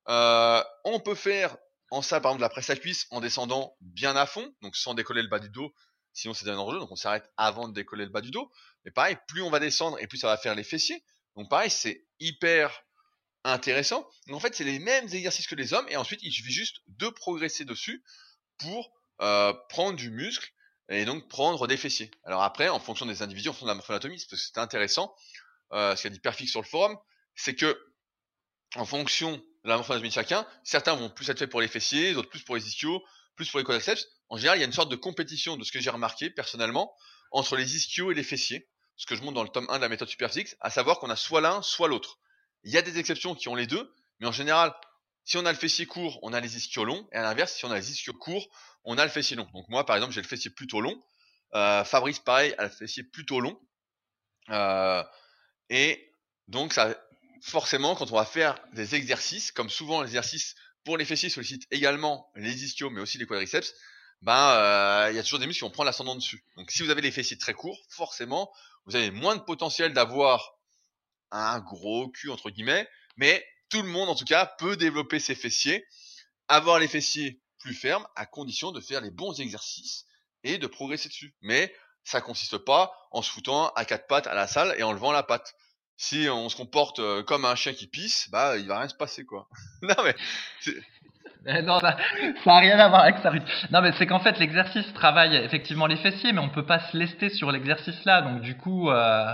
on 0.07 1.01
peut 1.05 1.15
faire 1.15 1.57
en 1.91 2.03
ça 2.03 2.21
par 2.21 2.33
exemple 2.33 2.43
la 2.43 2.49
presse 2.49 2.71
à 2.71 2.77
cuisse 2.77 3.07
en 3.11 3.21
descendant 3.21 3.77
bien 3.81 4.17
à 4.17 4.27
fond, 4.27 4.53
donc 4.63 4.77
sans 4.77 4.95
décoller 4.95 5.23
le 5.23 5.29
bas 5.29 5.39
du 5.39 5.49
dos, 5.49 5.73
sinon 6.13 6.35
c'est 6.35 6.49
un 6.49 6.57
enjeu, 6.57 6.79
donc 6.79 6.91
on 6.91 6.97
s'arrête 6.97 7.31
avant 7.37 7.69
de 7.69 7.75
décoller 7.75 8.05
le 8.05 8.11
bas 8.11 8.21
du 8.21 8.31
dos. 8.31 8.51
Mais 8.85 8.91
pareil, 8.91 9.17
plus 9.29 9.43
on 9.43 9.51
va 9.51 9.61
descendre 9.61 9.99
et 10.01 10.07
plus 10.07 10.19
ça 10.19 10.29
va 10.29 10.37
faire 10.37 10.55
les 10.55 10.65
fessiers. 10.65 11.05
Donc 11.37 11.49
pareil, 11.49 11.71
c'est 11.71 12.07
hyper 12.21 12.85
intéressant. 13.45 14.09
en 14.31 14.41
fait, 14.41 14.55
c'est 14.55 14.65
les 14.65 14.79
mêmes 14.79 15.07
exercices 15.13 15.47
que 15.47 15.55
les 15.55 15.73
hommes 15.75 15.87
et 15.89 15.97
ensuite 15.97 16.21
il 16.23 16.33
suffit 16.33 16.53
juste 16.53 16.81
de 16.89 17.09
progresser 17.09 17.65
dessus 17.65 18.03
pour 18.59 18.91
euh, 19.21 19.53
prendre 19.69 19.97
du 19.97 20.11
muscle 20.11 20.51
et 20.89 21.05
donc 21.05 21.29
prendre 21.29 21.67
des 21.67 21.77
fessiers. 21.77 22.11
Alors 22.25 22.43
après, 22.43 22.69
en 22.69 22.81
fonction 22.81 23.07
des 23.07 23.23
individus, 23.23 23.49
en 23.49 23.53
fonction 23.53 23.67
de 23.67 23.71
la 23.71 23.75
morphoanatomie, 23.75 24.17
parce 24.17 24.27
que 24.27 24.37
c'est 24.37 24.59
intéressant, 24.59 25.15
euh, 25.73 25.95
ce 25.97 26.03
qu'a 26.03 26.11
dit 26.11 26.21
Perfix 26.21 26.51
sur 26.51 26.61
le 26.61 26.67
forum, 26.67 26.97
c'est 27.35 27.55
que 27.55 27.79
en 28.77 28.85
fonction 28.85 29.33
de 29.33 29.69
la 29.69 29.77
morphoanatomie 29.77 30.09
de 30.09 30.15
chacun, 30.15 30.47
certains 30.63 30.95
vont 30.95 31.11
plus 31.11 31.29
être 31.31 31.39
faits 31.39 31.51
pour 31.51 31.61
les 31.61 31.69
fessiers, 31.69 32.13
d'autres 32.13 32.29
plus 32.29 32.43
pour 32.43 32.57
les 32.57 32.67
ischios, 32.67 33.03
plus 33.37 33.51
pour 33.51 33.59
les 33.59 33.65
quadriceps. 33.65 34.07
En 34.29 34.37
général, 34.37 34.59
il 34.59 34.61
y 34.61 34.65
a 34.65 34.67
une 34.67 34.73
sorte 34.73 34.91
de 34.91 34.97
compétition 34.97 35.57
de 35.57 35.65
ce 35.65 35.73
que 35.73 35.81
j'ai 35.81 35.91
remarqué 35.91 36.31
personnellement 36.31 36.95
entre 37.31 37.57
les 37.57 37.77
ischios 37.77 38.13
et 38.13 38.15
les 38.15 38.23
fessiers, 38.23 38.69
ce 38.97 39.07
que 39.07 39.17
je 39.17 39.23
montre 39.23 39.35
dans 39.35 39.43
le 39.43 39.49
tome 39.49 39.67
1 39.69 39.77
de 39.77 39.83
la 39.83 39.89
méthode 39.89 40.09
Superphysique, 40.09 40.55
à 40.61 40.71
savoir 40.71 40.99
qu'on 40.99 41.11
a 41.11 41.17
soit 41.17 41.41
l'un, 41.41 41.63
soit 41.63 41.89
l'autre. 41.89 42.19
Il 42.65 42.73
y 42.73 42.79
a 42.79 42.83
des 42.83 42.99
exceptions 42.99 43.35
qui 43.35 43.49
ont 43.49 43.55
les 43.55 43.67
deux, 43.67 43.93
mais 44.21 44.27
en 44.27 44.33
général, 44.33 44.75
si 45.25 45.37
on 45.37 45.47
a 45.47 45.53
le 45.53 45.59
fessier 45.59 45.87
court, 45.87 46.19
on 46.23 46.33
a 46.33 46.41
les 46.41 46.57
ischios 46.57 46.85
longs, 46.85 47.07
et 47.13 47.17
à 47.17 47.23
l'inverse, 47.23 47.55
si 47.55 47.65
on 47.65 47.71
a 47.71 47.77
les 47.77 47.91
ischios 47.91 48.15
courts, 48.15 48.47
on 48.85 48.99
a 48.99 49.05
le 49.05 49.11
fessier 49.11 49.37
long. 49.37 49.49
Donc 49.55 49.69
moi, 49.69 49.87
par 49.87 49.97
exemple, 49.97 50.13
j'ai 50.13 50.21
le 50.21 50.27
fessier 50.27 50.51
plutôt 50.51 50.81
long. 50.81 51.03
Euh, 51.55 51.85
Fabrice, 51.85 52.19
pareil, 52.19 52.55
a 52.59 52.65
le 52.65 52.71
fessier 52.71 53.03
plutôt 53.03 53.41
long. 53.41 53.59
Euh, 54.51 55.03
et 55.71 56.13
donc, 56.49 56.73
ça, 56.73 56.95
forcément, 57.43 57.95
quand 57.95 58.11
on 58.11 58.17
va 58.17 58.25
faire 58.25 58.59
des 58.73 58.95
exercices, 58.95 59.53
comme 59.53 59.71
souvent 59.71 60.03
les 60.03 60.09
exercices 60.09 60.55
pour 60.85 60.99
les 60.99 61.05
fessiers 61.07 61.31
sollicitent 61.31 61.67
également 61.71 62.31
les 62.35 62.65
ischios, 62.65 62.91
mais 62.91 63.01
aussi 63.01 63.17
les 63.17 63.27
quadriceps, 63.27 63.73
ben, 64.21 64.51
euh, 64.57 65.09
il 65.11 65.17
y 65.17 65.19
a 65.19 65.23
toujours 65.23 65.39
des 65.39 65.47
muscles 65.47 65.61
qui 65.61 65.67
vont 65.67 65.71
prendre 65.71 65.87
l'ascendant 65.87 66.15
dessus. 66.15 66.45
Donc, 66.57 66.71
si 66.71 66.83
vous 66.83 66.91
avez 66.91 67.01
les 67.01 67.11
fessiers 67.11 67.39
très 67.39 67.55
courts, 67.55 67.79
forcément, 67.89 68.53
vous 68.87 68.97
avez 68.97 69.11
moins 69.11 69.37
de 69.37 69.43
potentiel 69.43 69.93
d'avoir 69.95 70.55
un 71.35 71.61
gros 71.61 72.09
cul 72.09 72.31
entre 72.31 72.51
guillemets, 72.51 72.89
mais 73.17 73.45
tout 73.69 73.83
le 73.83 73.89
monde 73.89 74.09
en 74.09 74.15
tout 74.15 74.25
cas 74.25 74.47
peut 74.59 74.77
développer 74.77 75.19
ses 75.19 75.35
fessiers, 75.35 75.87
avoir 76.49 76.79
les 76.79 76.89
fessiers 76.89 77.41
plus 77.59 77.75
fermes 77.75 78.07
à 78.15 78.27
condition 78.27 78.73
de 78.73 78.81
faire 78.81 79.01
les 79.01 79.11
bons 79.11 79.41
exercices 79.41 80.07
et 80.43 80.59
de 80.59 80.67
progresser 80.67 81.09
dessus. 81.09 81.35
Mais 81.41 81.75
ça 82.05 82.21
consiste 82.21 82.59
pas 82.59 82.93
en 83.11 83.23
se 83.23 83.31
foutant 83.31 83.69
à 83.71 83.85
quatre 83.85 84.07
pattes 84.07 84.27
à 84.27 84.35
la 84.35 84.47
salle 84.47 84.75
et 84.79 84.83
en 84.83 84.93
levant 84.93 85.13
la 85.13 85.23
patte. 85.23 85.55
Si 85.97 86.29
on 86.29 86.49
se 86.49 86.57
comporte 86.57 86.99
euh, 86.99 87.23
comme 87.23 87.45
un 87.45 87.55
chien 87.55 87.73
qui 87.73 87.87
pisse, 87.87 88.29
bah 88.31 88.59
il 88.59 88.67
va 88.67 88.81
rien 88.81 88.89
se 88.89 88.95
passer 88.95 89.25
quoi. 89.25 89.49
non 89.83 89.95
mais 90.05 90.15
non, 91.47 91.79
ça 91.81 91.97
n'a 92.47 92.59
rien 92.59 92.79
à 92.79 92.89
voir 92.89 93.03
avec 93.03 93.17
ça. 93.23 93.31
Non, 93.71 93.83
mais 93.83 93.93
c'est 93.99 94.07
qu'en 94.07 94.21
fait, 94.21 94.39
l'exercice 94.39 94.93
travaille 94.95 95.37
effectivement 95.37 95.87
les 95.87 95.97
fessiers, 95.97 96.33
mais 96.33 96.41
on 96.41 96.49
peut 96.49 96.67
pas 96.67 96.81
se 96.91 96.97
lester 96.97 97.29
sur 97.31 97.51
l'exercice 97.51 98.05
là. 98.05 98.23
Donc, 98.23 98.41
du 98.41 98.57
coup, 98.57 98.91
euh, 98.91 99.33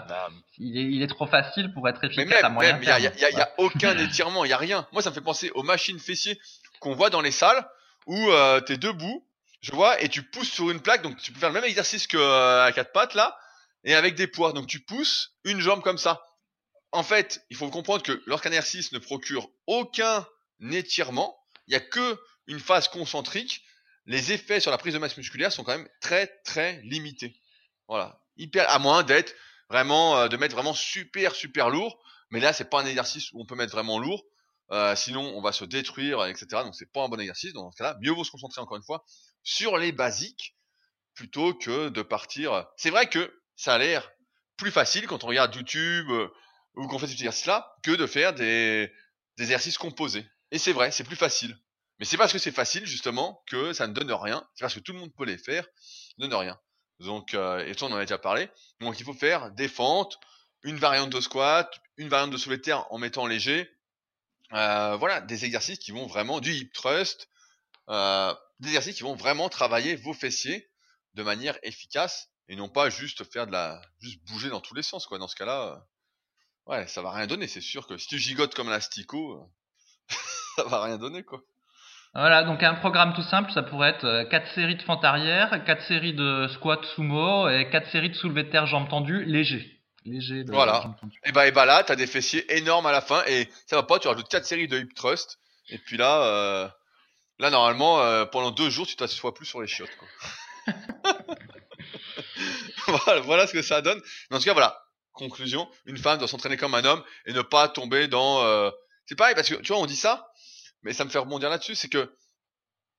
il, 0.59 1.03
est, 1.03 1.07
trop 1.07 1.27
facile 1.27 1.73
pour 1.73 1.89
être 1.89 2.03
efficace 2.05 2.27
mais 2.29 2.43
à 2.43 2.49
moyen 2.49 2.79
Il 2.83 2.87
n'y 2.87 3.07
a, 3.07 3.45
a, 3.45 3.49
aucun 3.59 3.97
étirement, 3.97 4.45
il 4.45 4.49
n'y 4.49 4.55
a 4.55 4.59
rien. 4.59 4.87
Moi, 4.93 5.03
ça 5.03 5.11
me 5.11 5.15
fait 5.15 5.21
penser 5.21 5.51
aux 5.55 5.63
machines 5.63 5.99
fessiers 5.99 6.39
qu'on 6.81 6.95
voit 6.95 7.11
dans 7.11 7.21
les 7.21 7.31
salles 7.31 7.65
où 8.07 8.31
euh, 8.31 8.61
tu 8.61 8.73
es 8.73 8.77
debout, 8.77 9.25
je 9.61 9.73
vois, 9.73 10.01
et 10.01 10.09
tu 10.09 10.23
pousses 10.23 10.51
sur 10.51 10.71
une 10.71 10.81
plaque. 10.81 11.03
Donc, 11.03 11.17
tu 11.19 11.33
peux 11.33 11.39
faire 11.39 11.51
le 11.51 11.55
même 11.55 11.65
exercice 11.65 12.07
que 12.07 12.17
euh, 12.17 12.65
à 12.65 12.73
quatre 12.73 12.93
pattes 12.93 13.15
là, 13.15 13.39
et 13.85 13.95
avec 13.95 14.15
des 14.17 14.27
poids. 14.27 14.53
Donc, 14.53 14.67
tu 14.67 14.81
pousses 14.81 15.33
une 15.45 15.61
jambe 15.61 15.83
comme 15.83 15.99
ça. 15.99 16.25
En 16.93 17.05
fait, 17.05 17.45
il 17.51 17.57
faut 17.57 17.69
comprendre 17.69 18.03
que 18.03 18.21
lorsqu'un 18.27 18.51
exercice 18.51 18.91
ne 18.93 18.99
procure 18.99 19.49
aucun 19.67 20.27
étirement, 20.73 21.40
il 21.71 21.75
n'y 21.75 21.77
a 21.77 21.87
que 21.87 22.21
une 22.49 22.59
phase 22.59 22.89
concentrique, 22.89 23.63
les 24.07 24.33
effets 24.33 24.59
sur 24.59 24.73
la 24.73 24.79
prise 24.79 24.95
de 24.95 24.99
masse 24.99 25.17
musculaire 25.17 25.53
sont 25.53 25.63
quand 25.63 25.77
même 25.77 25.89
très 26.01 26.27
très 26.45 26.81
limités. 26.83 27.41
Voilà, 27.87 28.21
hyper 28.37 28.69
à 28.69 28.81
moins 28.81 29.05
d'être 29.05 29.33
vraiment 29.69 30.19
euh, 30.19 30.29
de 30.29 30.37
mettre 30.37 30.57
vraiment 30.57 30.75
super 30.75 31.33
super 31.33 31.71
lourd, 31.71 32.03
mais 32.31 32.41
là 32.41 32.53
c'est 32.53 32.69
pas 32.69 32.81
un 32.81 32.87
exercice 32.87 33.31
où 33.33 33.41
on 33.41 33.47
peut 33.47 33.55
mettre 33.55 33.71
vraiment 33.71 34.01
lourd, 34.01 34.25
euh, 34.73 34.97
sinon 34.97 35.23
on 35.37 35.41
va 35.41 35.53
se 35.53 35.65
détruire, 35.65 36.25
etc. 36.25 36.47
Donc 36.65 36.75
c'est 36.75 36.91
pas 36.91 37.05
un 37.05 37.09
bon 37.09 37.21
exercice. 37.21 37.53
dans 37.53 37.71
ce 37.71 37.77
cas-là, 37.77 37.97
mieux 38.01 38.11
vaut 38.11 38.25
se 38.25 38.33
concentrer 38.33 38.61
encore 38.61 38.77
une 38.77 38.83
fois 38.83 39.05
sur 39.45 39.79
les 39.79 39.93
basiques 39.93 40.57
plutôt 41.15 41.55
que 41.55 41.89
de 41.89 42.03
partir. 42.03 42.67
C'est 42.77 42.91
vrai 42.91 43.09
que 43.09 43.33
ça 43.55 43.75
a 43.75 43.79
l'air 43.79 44.11
plus 44.57 44.73
facile 44.73 45.07
quand 45.07 45.23
on 45.23 45.29
regarde 45.29 45.55
YouTube 45.55 46.11
euh, 46.11 46.27
ou 46.75 46.89
qu'on 46.89 46.99
fait 46.99 47.07
cet 47.07 47.19
exercice-là 47.19 47.77
que 47.85 47.93
de 47.93 48.09
faire 48.09 48.35
des 48.35 48.93
exercices 49.39 49.79
composés. 49.79 50.27
Et 50.51 50.59
c'est 50.59 50.73
vrai, 50.73 50.91
c'est 50.91 51.05
plus 51.05 51.17
facile. 51.17 51.57
Mais 51.99 52.05
c'est 52.07 52.17
parce 52.17 52.33
que 52.33 52.39
c'est 52.39 52.53
facile 52.53 52.87
justement 52.87 53.43
que 53.47 53.73
ça 53.73 53.87
ne 53.87 53.93
donne 53.93 54.13
rien. 54.13 54.47
C'est 54.55 54.63
parce 54.63 54.75
que 54.75 54.81
tout 54.81 54.93
le 54.93 54.99
monde 54.99 55.15
peut 55.15 55.25
les 55.25 55.39
faire, 55.39 55.67
ne 56.19 56.27
donne 56.27 56.39
rien. 56.39 56.59
Donc, 56.99 57.35
euh, 57.35 57.65
et 57.67 57.75
ça 57.75 57.87
on 57.87 57.93
en 57.93 57.97
a 57.97 58.01
déjà 58.01 58.19
parlé. 58.19 58.49
Donc 58.81 58.99
il 59.01 59.05
faut 59.05 59.15
faire 59.15 59.51
des 59.53 59.69
fentes, 59.69 60.19
une 60.63 60.77
variante 60.77 61.11
de 61.11 61.21
squat, 61.21 61.71
une 61.97 62.09
variante 62.09 62.31
de 62.31 62.37
soulevé 62.37 62.61
terre 62.61 62.87
en 62.93 62.99
mettant 62.99 63.27
léger. 63.27 63.71
Euh, 64.53 64.97
voilà, 64.97 65.21
des 65.21 65.45
exercices 65.45 65.79
qui 65.79 65.93
vont 65.93 66.07
vraiment 66.07 66.41
du 66.41 66.53
hip 66.53 66.73
thrust, 66.73 67.29
euh, 67.89 68.35
des 68.59 68.69
exercices 68.69 68.97
qui 68.97 69.03
vont 69.03 69.15
vraiment 69.15 69.49
travailler 69.49 69.97
vos 69.97 70.13
fessiers 70.13 70.71
de 71.15 71.23
manière 71.23 71.59
efficace 71.63 72.29
et 72.49 72.57
non 72.57 72.69
pas 72.69 72.91
juste 72.91 73.25
faire 73.31 73.47
de 73.47 73.53
la, 73.53 73.81
juste 74.01 74.23
bouger 74.25 74.49
dans 74.49 74.61
tous 74.61 74.75
les 74.75 74.83
sens 74.83 75.07
quoi. 75.07 75.19
Dans 75.19 75.29
ce 75.29 75.37
cas-là, 75.37 75.87
ouais, 76.67 76.87
ça 76.89 77.03
va 77.03 77.13
rien 77.13 77.27
donner. 77.27 77.47
C'est 77.47 77.61
sûr 77.61 77.87
que 77.87 77.97
si 77.97 78.09
tu 78.09 78.19
gigotes 78.19 78.55
comme 78.55 78.69
un 78.69 78.73
asticot, 78.73 79.35
euh, 79.35 80.17
ça 80.57 80.65
va 80.65 80.83
rien 80.85 80.99
donner 80.99 81.23
quoi. 81.23 81.43
Voilà, 82.13 82.43
donc 82.43 82.61
un 82.65 82.75
programme 82.75 83.15
tout 83.15 83.23
simple, 83.23 83.53
ça 83.53 83.63
pourrait 83.63 83.91
être 83.91 84.29
4 84.31 84.43
euh, 84.43 84.55
séries 84.55 84.75
de 84.75 84.83
fente 84.83 85.05
arrière, 85.05 85.63
4 85.65 85.83
séries 85.85 86.13
de 86.13 86.49
squat 86.55 86.85
sumo 86.97 87.49
et 87.49 87.71
4 87.71 87.89
séries 87.91 88.11
de 88.11 88.17
soulevé 88.17 88.43
de 88.43 88.51
terre 88.51 88.67
jambes 88.67 88.89
tendues 88.89 89.25
léger. 89.25 89.81
Léger 90.05 90.43
de 90.43 90.51
voilà. 90.51 90.97
Et 91.25 91.31
bah, 91.31 91.47
et 91.47 91.53
bah 91.53 91.67
là, 91.67 91.85
t'as 91.85 91.95
des 91.95 92.09
fessiers 92.09 92.57
énormes 92.57 92.87
à 92.87 92.93
la 92.93 93.01
fin 93.01 93.23
et 93.29 93.49
ça 93.67 93.77
va 93.77 93.85
pas, 93.85 94.01
tu 94.01 94.09
rajoutes 94.09 94.29
4 94.29 94.45
séries 94.45 94.67
de 94.67 94.79
hip 94.79 94.93
thrust 94.97 95.39
et 95.69 95.79
puis 95.79 95.97
là, 95.97 96.25
euh, 96.25 96.69
là 97.39 97.51
normalement, 97.51 98.01
euh, 98.01 98.25
pendant 98.25 98.51
2 98.51 98.71
jours, 98.71 98.89
tu 98.89 98.97
t'assois 98.97 99.33
plus 99.33 99.47
sur 99.47 99.61
les 99.61 99.69
chiottes. 99.69 99.97
Quoi. 99.97 100.09
voilà, 102.89 103.21
voilà 103.21 103.47
ce 103.47 103.53
que 103.53 103.63
ça 103.63 103.83
donne. 103.83 104.01
Mais 104.31 104.37
en 104.37 104.41
tout 104.41 104.47
cas, 104.47 104.53
voilà. 104.53 104.83
Conclusion, 105.13 105.69
une 105.87 105.99
femme 105.99 106.19
doit 106.19 106.29
s'entraîner 106.29 106.57
comme 106.57 106.75
un 106.75 106.85
homme 106.85 107.03
et 107.27 107.33
ne 107.33 107.43
pas 107.43 107.69
tomber 107.69 108.09
dans... 108.09 108.43
Euh... 108.43 108.71
C'est 109.07 109.17
pareil 109.17 109.35
parce 109.35 109.49
que, 109.49 109.57
tu 109.57 109.73
vois, 109.73 109.83
on 109.83 109.87
dit 109.87 109.97
ça, 109.97 110.30
mais 110.83 110.93
ça 110.93 111.05
me 111.05 111.11
fait 111.11 111.19
rebondir 111.19 111.51
là-dessus, 111.51 111.75
c'est 111.75 111.89
que 111.89 112.15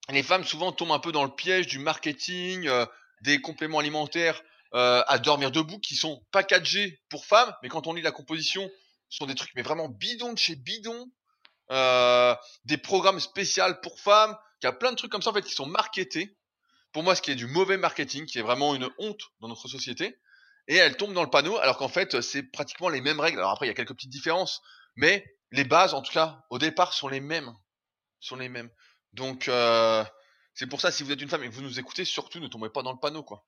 les 0.09 0.23
femmes 0.23 0.43
souvent 0.43 0.71
tombent 0.71 0.91
un 0.91 0.99
peu 0.99 1.11
dans 1.11 1.23
le 1.23 1.33
piège 1.33 1.67
du 1.67 1.79
marketing, 1.79 2.67
euh, 2.67 2.85
des 3.21 3.39
compléments 3.39 3.79
alimentaires 3.79 4.41
euh, 4.73 5.03
à 5.07 5.19
dormir 5.19 5.51
debout 5.51 5.79
qui 5.79 5.95
sont 5.95 6.25
packagés 6.31 7.01
pour 7.09 7.25
femmes, 7.25 7.53
mais 7.61 7.69
quand 7.69 7.87
on 7.87 7.93
lit 7.93 8.01
la 8.01 8.11
composition, 8.11 8.69
ce 9.09 9.17
sont 9.17 9.25
des 9.25 9.35
trucs 9.35 9.53
mais 9.55 9.61
vraiment 9.61 9.89
bidons 9.89 10.33
de 10.33 10.37
chez 10.37 10.55
bidon, 10.55 11.11
euh, 11.71 12.35
des 12.65 12.77
programmes 12.77 13.19
spéciaux 13.19 13.63
pour 13.81 13.99
femmes, 13.99 14.35
il 14.61 14.65
y 14.65 14.69
a 14.69 14.73
plein 14.73 14.91
de 14.91 14.95
trucs 14.95 15.11
comme 15.11 15.21
ça 15.21 15.31
en 15.31 15.33
fait 15.33 15.41
qui 15.41 15.53
sont 15.53 15.67
marketés. 15.67 16.37
Pour 16.91 17.03
moi, 17.03 17.15
ce 17.15 17.21
qui 17.21 17.31
est 17.31 17.35
du 17.35 17.47
mauvais 17.47 17.77
marketing, 17.77 18.25
qui 18.25 18.37
est 18.37 18.41
vraiment 18.41 18.75
une 18.75 18.89
honte 18.97 19.21
dans 19.39 19.47
notre 19.47 19.69
société, 19.69 20.19
et 20.67 20.75
elles 20.75 20.97
tombent 20.97 21.13
dans 21.13 21.23
le 21.23 21.29
panneau, 21.29 21.57
alors 21.57 21.77
qu'en 21.77 21.87
fait, 21.87 22.19
c'est 22.19 22.43
pratiquement 22.43 22.89
les 22.89 22.99
mêmes 22.99 23.19
règles. 23.19 23.39
Alors 23.39 23.51
après, 23.51 23.65
il 23.65 23.69
y 23.69 23.71
a 23.71 23.73
quelques 23.73 23.93
petites 23.93 24.09
différences, 24.09 24.61
mais 24.97 25.25
les 25.51 25.63
bases, 25.63 25.93
en 25.93 26.01
tout 26.01 26.11
cas, 26.11 26.43
au 26.49 26.59
départ, 26.59 26.93
sont 26.93 27.07
les 27.07 27.21
mêmes 27.21 27.53
sont 28.21 28.37
les 28.37 28.49
mêmes. 28.49 28.69
Donc 29.13 29.49
euh, 29.49 30.05
c'est 30.53 30.67
pour 30.67 30.79
ça 30.79 30.91
si 30.91 31.03
vous 31.03 31.11
êtes 31.11 31.21
une 31.21 31.29
femme 31.29 31.43
et 31.43 31.49
que 31.49 31.53
vous 31.53 31.61
nous 31.61 31.79
écoutez, 31.79 32.05
surtout 32.05 32.39
ne 32.39 32.47
tombez 32.47 32.69
pas 32.69 32.83
dans 32.83 32.93
le 32.93 32.99
panneau 32.99 33.23
quoi. 33.23 33.45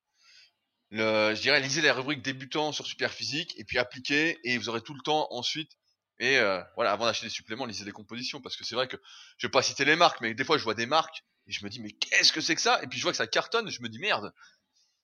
Je 0.92 1.40
dirais 1.42 1.60
lisez 1.62 1.82
les 1.82 1.92
rubriques 1.92 2.22
débutants 2.22 2.72
sur 2.72 2.86
Superphysique 2.86 3.58
et 3.58 3.64
puis 3.64 3.80
appliquez 3.80 4.40
et 4.44 4.58
vous 4.58 4.70
aurez 4.70 4.82
tout 4.82 4.94
le 4.94 5.02
temps 5.02 5.28
ensuite. 5.32 5.72
Et 6.20 6.38
euh, 6.38 6.62
voilà 6.76 6.92
avant 6.92 7.06
d'acheter 7.06 7.26
des 7.26 7.32
suppléments 7.32 7.66
lisez 7.66 7.86
des 7.86 7.92
compositions. 7.92 8.42
Parce 8.42 8.56
que 8.56 8.64
c'est 8.64 8.76
vrai 8.76 8.88
que 8.88 8.98
je 9.38 9.48
vais 9.48 9.52
pas 9.52 9.62
citer 9.62 9.86
les 9.86 9.96
marques 9.96 10.22
mais 10.22 10.34
des 10.34 10.44
fois 10.44 10.58
je 10.58 10.64
vois 10.64 10.76
des 10.76 10.86
marques 10.86 11.24
et 11.48 11.52
je 11.52 11.64
me 11.64 11.70
dis 11.70 11.80
mais 11.80 11.92
qu'est-ce 11.92 12.34
que 12.34 12.42
c'est 12.42 12.56
que 12.56 12.62
ça? 12.62 12.82
Et 12.84 12.88
puis 12.88 13.00
je 13.00 13.04
vois 13.04 13.12
que 13.12 13.18
ça 13.18 13.28
cartonne 13.28 13.70
je 13.70 13.82
me 13.82 13.90
dis 13.90 14.00
merde. 14.00 14.34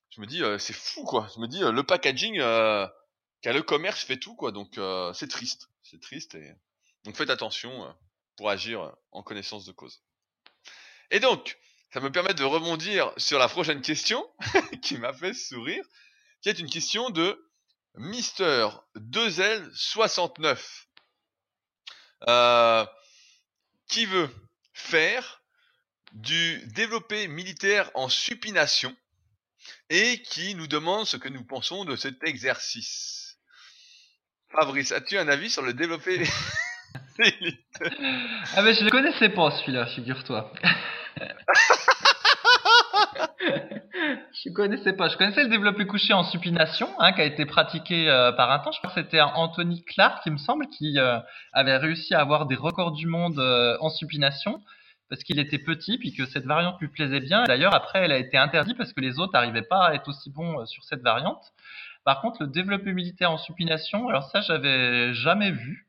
Je 0.09 0.21
me 0.21 0.25
dis 0.25 0.43
euh, 0.43 0.57
c'est 0.57 0.73
fou 0.73 1.03
quoi. 1.03 1.29
Je 1.35 1.39
me 1.39 1.47
dis 1.47 1.59
le 1.59 1.83
packaging 1.83 2.37
qu'a 2.37 3.53
le 3.53 3.61
commerce 3.61 4.03
fait 4.03 4.17
tout 4.17 4.35
quoi. 4.35 4.51
Donc 4.51 4.79
c'est 5.13 5.29
triste. 5.29 5.69
C'est 5.83 6.01
triste 6.01 6.35
et 6.35 6.53
donc 7.05 7.15
faites 7.15 7.29
attention 7.29 7.95
pour 8.39 8.49
agir 8.49 8.95
en 9.11 9.21
connaissance 9.21 9.65
de 9.65 9.73
cause. 9.73 10.01
Et 11.11 11.19
donc, 11.19 11.59
ça 11.91 11.99
me 11.99 12.09
permet 12.09 12.33
de 12.33 12.45
rebondir 12.45 13.11
sur 13.17 13.37
la 13.37 13.49
prochaine 13.49 13.81
question 13.81 14.25
qui 14.81 14.97
m'a 14.97 15.11
fait 15.11 15.33
sourire, 15.33 15.83
qui 16.41 16.47
est 16.47 16.57
une 16.57 16.69
question 16.69 17.09
de 17.09 17.37
Mister 17.95 18.69
2L69, 18.95 20.57
euh, 22.29 22.85
qui 23.89 24.05
veut 24.05 24.33
faire 24.71 25.43
du 26.13 26.65
développé 26.67 27.27
militaire 27.27 27.91
en 27.93 28.07
supination 28.07 28.95
et 29.89 30.21
qui 30.21 30.55
nous 30.55 30.67
demande 30.67 31.05
ce 31.05 31.17
que 31.17 31.27
nous 31.27 31.43
pensons 31.43 31.83
de 31.83 31.97
cet 31.97 32.23
exercice? 32.23 33.37
Fabrice, 34.49 34.93
as-tu 34.93 35.17
un 35.17 35.27
avis 35.27 35.49
sur 35.49 35.61
le 35.61 35.73
développé 35.73 36.25
ah 38.55 38.61
mais 38.63 38.73
je 38.73 38.83
le 38.85 38.89
connaissais 38.89 39.29
pas 39.29 39.51
celui-là, 39.51 39.85
figure-toi. 39.87 40.51
je 44.43 44.53
connaissais 44.53 44.93
pas. 44.93 45.09
Je 45.09 45.17
connaissais 45.17 45.43
le 45.43 45.49
développé 45.49 45.85
couché 45.85 46.13
en 46.13 46.23
supination, 46.23 46.89
hein, 46.99 47.11
qui 47.13 47.21
a 47.21 47.25
été 47.25 47.45
pratiqué 47.45 48.09
euh, 48.09 48.31
par 48.31 48.51
un 48.51 48.59
temps. 48.59 48.71
Je 48.71 48.79
crois 48.79 48.91
que 48.91 49.01
c'était 49.01 49.21
Anthony 49.21 49.83
Clark, 49.83 50.21
il 50.25 50.33
me 50.33 50.37
semble, 50.37 50.67
qui 50.67 50.97
euh, 50.97 51.19
avait 51.53 51.77
réussi 51.77 52.13
à 52.13 52.21
avoir 52.21 52.45
des 52.45 52.55
records 52.55 52.91
du 52.91 53.07
monde 53.07 53.39
euh, 53.39 53.77
en 53.81 53.89
supination 53.89 54.61
parce 55.09 55.23
qu'il 55.23 55.39
était 55.39 55.57
petit, 55.57 55.97
puis 55.97 56.13
que 56.13 56.27
cette 56.27 56.45
variante 56.45 56.79
lui 56.79 56.87
plaisait 56.87 57.19
bien. 57.19 57.43
D'ailleurs, 57.45 57.73
après, 57.73 58.03
elle 58.03 58.11
a 58.11 58.19
été 58.19 58.37
interdite 58.37 58.77
parce 58.77 58.93
que 58.93 59.01
les 59.01 59.17
autres 59.17 59.33
n'arrivaient 59.33 59.63
pas 59.63 59.87
à 59.87 59.93
être 59.95 60.07
aussi 60.07 60.29
bons 60.29 60.63
sur 60.67 60.83
cette 60.83 61.01
variante. 61.01 61.41
Par 62.05 62.21
contre, 62.21 62.43
le 62.43 62.47
développé 62.47 62.93
militaire 62.93 63.31
en 63.31 63.39
supination, 63.39 64.07
alors 64.07 64.29
ça, 64.29 64.41
j'avais 64.41 65.13
jamais 65.15 65.49
vu. 65.49 65.88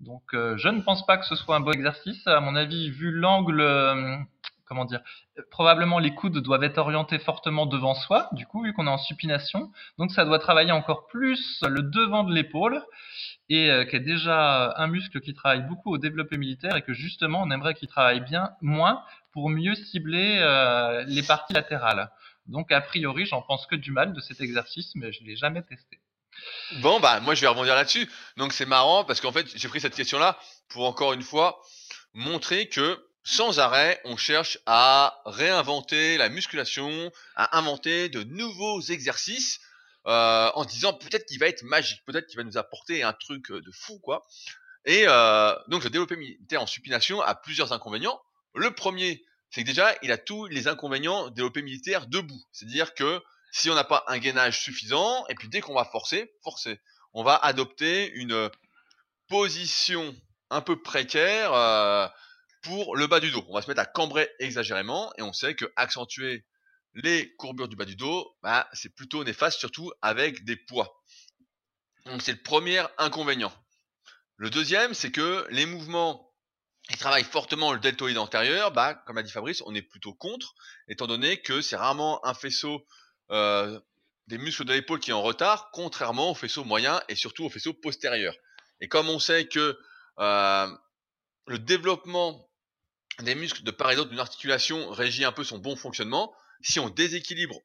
Donc 0.00 0.34
euh, 0.34 0.56
je 0.56 0.68
ne 0.68 0.80
pense 0.82 1.06
pas 1.06 1.16
que 1.16 1.24
ce 1.24 1.34
soit 1.36 1.56
un 1.56 1.60
beau 1.60 1.72
exercice. 1.72 2.26
À 2.26 2.40
mon 2.40 2.54
avis, 2.54 2.90
vu 2.90 3.10
l'angle, 3.10 3.60
euh, 3.60 4.16
comment 4.66 4.84
dire, 4.84 5.00
probablement 5.50 5.98
les 5.98 6.14
coudes 6.14 6.38
doivent 6.38 6.64
être 6.64 6.78
orientés 6.78 7.18
fortement 7.18 7.66
devant 7.66 7.94
soi, 7.94 8.28
du 8.32 8.46
coup, 8.46 8.62
vu 8.62 8.72
qu'on 8.74 8.86
est 8.86 8.90
en 8.90 8.98
supination. 8.98 9.70
Donc 9.98 10.10
ça 10.10 10.24
doit 10.24 10.38
travailler 10.38 10.72
encore 10.72 11.06
plus 11.06 11.62
le 11.66 11.82
devant 11.82 12.24
de 12.24 12.34
l'épaule, 12.34 12.82
et 13.48 13.70
euh, 13.70 13.84
qui 13.84 13.96
est 13.96 14.00
déjà 14.00 14.74
un 14.76 14.86
muscle 14.86 15.20
qui 15.20 15.32
travaille 15.34 15.62
beaucoup 15.62 15.92
au 15.92 15.98
développé 15.98 16.36
militaire, 16.36 16.76
et 16.76 16.82
que 16.82 16.92
justement 16.92 17.42
on 17.42 17.50
aimerait 17.50 17.74
qu'il 17.74 17.88
travaille 17.88 18.20
bien 18.20 18.50
moins 18.60 19.02
pour 19.32 19.48
mieux 19.48 19.74
cibler 19.74 20.36
les 21.06 21.22
parties 21.22 21.52
latérales. 21.52 22.10
Donc 22.46 22.70
a 22.72 22.80
priori, 22.80 23.26
j'en 23.26 23.42
pense 23.42 23.66
que 23.66 23.76
du 23.76 23.92
mal 23.92 24.12
de 24.12 24.20
cet 24.20 24.40
exercice, 24.40 24.94
mais 24.94 25.12
je 25.12 25.24
l'ai 25.24 25.36
jamais 25.36 25.62
testé. 25.62 26.00
Bon, 26.80 26.98
bah, 27.00 27.20
moi, 27.20 27.34
je 27.34 27.40
vais 27.40 27.46
rebondir 27.46 27.74
là-dessus. 27.74 28.10
Donc, 28.36 28.52
c'est 28.52 28.66
marrant 28.66 29.04
parce 29.04 29.20
qu'en 29.20 29.32
fait, 29.32 29.46
j'ai 29.54 29.68
pris 29.68 29.80
cette 29.80 29.94
question-là 29.94 30.38
pour 30.68 30.84
encore 30.84 31.12
une 31.12 31.22
fois 31.22 31.62
montrer 32.14 32.68
que 32.68 33.04
sans 33.22 33.58
arrêt, 33.58 34.00
on 34.04 34.16
cherche 34.16 34.58
à 34.66 35.20
réinventer 35.26 36.16
la 36.16 36.28
musculation, 36.28 37.10
à 37.34 37.58
inventer 37.58 38.08
de 38.08 38.22
nouveaux 38.22 38.80
exercices, 38.80 39.60
euh, 40.06 40.50
en 40.54 40.64
disant 40.64 40.92
peut-être 40.92 41.26
qu'il 41.26 41.40
va 41.40 41.46
être 41.46 41.64
magique, 41.64 42.04
peut-être 42.06 42.26
qu'il 42.28 42.36
va 42.36 42.44
nous 42.44 42.56
apporter 42.56 43.02
un 43.02 43.12
truc 43.12 43.50
de 43.50 43.70
fou, 43.72 43.98
quoi. 43.98 44.24
Et 44.84 45.04
euh, 45.06 45.54
donc, 45.66 45.82
le 45.82 45.90
développé 45.90 46.16
militaire 46.16 46.62
en 46.62 46.66
supination 46.66 47.20
a 47.20 47.34
plusieurs 47.34 47.72
inconvénients. 47.72 48.20
Le 48.54 48.72
premier, 48.72 49.24
c'est 49.50 49.62
que 49.62 49.66
déjà, 49.66 49.94
il 50.02 50.12
a 50.12 50.18
tous 50.18 50.46
les 50.46 50.68
inconvénients 50.68 51.28
développé 51.30 51.62
militaire 51.62 52.06
debout. 52.06 52.40
C'est-à-dire 52.52 52.94
que 52.94 53.20
si 53.52 53.70
on 53.70 53.74
n'a 53.74 53.84
pas 53.84 54.04
un 54.08 54.18
gainage 54.18 54.60
suffisant, 54.60 55.26
et 55.28 55.34
puis 55.34 55.48
dès 55.48 55.60
qu'on 55.60 55.74
va 55.74 55.84
forcer, 55.84 56.32
forcer, 56.42 56.80
on 57.12 57.24
va 57.24 57.36
adopter 57.36 58.10
une 58.12 58.50
position 59.28 60.14
un 60.50 60.60
peu 60.60 60.80
précaire 60.80 61.52
euh, 61.52 62.06
pour 62.62 62.96
le 62.96 63.06
bas 63.06 63.20
du 63.20 63.30
dos. 63.30 63.44
On 63.48 63.54
va 63.54 63.62
se 63.62 63.68
mettre 63.68 63.80
à 63.80 63.86
cambrer 63.86 64.28
exagérément, 64.38 65.12
et 65.18 65.22
on 65.22 65.32
sait 65.32 65.54
que 65.54 65.70
accentuer 65.76 66.44
les 66.94 67.34
courbures 67.36 67.68
du 67.68 67.76
bas 67.76 67.84
du 67.84 67.96
dos, 67.96 68.36
bah, 68.42 68.68
c'est 68.72 68.94
plutôt 68.94 69.22
néfaste, 69.24 69.58
surtout 69.58 69.92
avec 70.02 70.44
des 70.44 70.56
poids. 70.56 71.02
Donc 72.06 72.22
c'est 72.22 72.32
le 72.32 72.42
premier 72.42 72.82
inconvénient. 72.98 73.52
Le 74.36 74.50
deuxième, 74.50 74.94
c'est 74.94 75.10
que 75.10 75.46
les 75.50 75.66
mouvements 75.66 76.32
qui 76.88 76.96
travaillent 76.98 77.24
fortement 77.24 77.72
le 77.72 77.80
deltoïde 77.80 78.18
antérieur, 78.18 78.70
bah, 78.70 78.94
comme 79.06 79.18
a 79.18 79.22
dit 79.22 79.32
Fabrice, 79.32 79.62
on 79.66 79.74
est 79.74 79.82
plutôt 79.82 80.14
contre, 80.14 80.54
étant 80.88 81.06
donné 81.06 81.42
que 81.42 81.60
c'est 81.60 81.76
rarement 81.76 82.24
un 82.24 82.34
faisceau 82.34 82.86
euh, 83.30 83.80
des 84.26 84.38
muscles 84.38 84.64
de 84.64 84.72
l'épaule 84.72 85.00
qui 85.00 85.10
est 85.10 85.14
en 85.14 85.22
retard, 85.22 85.70
contrairement 85.72 86.30
au 86.30 86.34
faisceau 86.34 86.64
moyen 86.64 87.00
et 87.08 87.14
surtout 87.14 87.44
au 87.44 87.50
faisceau 87.50 87.72
postérieur. 87.72 88.34
Et 88.80 88.88
comme 88.88 89.08
on 89.08 89.18
sait 89.18 89.46
que 89.46 89.78
euh, 90.18 90.76
le 91.46 91.58
développement 91.58 92.48
des 93.20 93.34
muscles 93.34 93.62
de 93.62 93.70
part 93.70 93.92
et 93.92 93.96
d'autre 93.96 94.10
d'une 94.10 94.20
articulation 94.20 94.90
régit 94.90 95.24
un 95.24 95.32
peu 95.32 95.44
son 95.44 95.58
bon 95.58 95.76
fonctionnement. 95.76 96.34
Si 96.60 96.80
on 96.80 96.90
déséquilibre, 96.90 97.60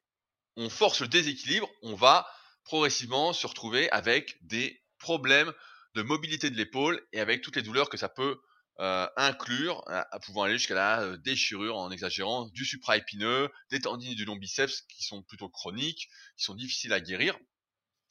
on 0.56 0.70
force 0.70 1.00
le 1.00 1.08
déséquilibre, 1.08 1.68
on 1.82 1.94
va 1.94 2.26
progressivement 2.64 3.32
se 3.32 3.46
retrouver 3.46 3.90
avec 3.90 4.38
des 4.42 4.82
problèmes 4.98 5.52
de 5.94 6.02
mobilité 6.02 6.48
de 6.48 6.56
l'épaule 6.56 7.04
et 7.12 7.20
avec 7.20 7.42
toutes 7.42 7.56
les 7.56 7.62
douleurs 7.62 7.90
que 7.90 7.96
ça 7.96 8.08
peut 8.08 8.40
euh, 8.80 9.06
inclure, 9.16 9.84
à, 9.86 10.18
pouvant 10.20 10.44
aller 10.44 10.56
jusqu'à 10.56 10.74
la 10.74 11.02
euh, 11.02 11.16
déchirure 11.18 11.76
en 11.76 11.90
exagérant, 11.90 12.46
du 12.46 12.64
supraépineux, 12.64 13.50
des 13.70 13.80
tendines 13.80 14.14
du 14.14 14.24
long 14.24 14.36
biceps 14.36 14.82
qui 14.88 15.02
sont 15.04 15.22
plutôt 15.22 15.50
chroniques, 15.50 16.08
qui 16.38 16.44
sont 16.44 16.54
difficiles 16.54 16.92
à 16.94 17.00
guérir, 17.00 17.38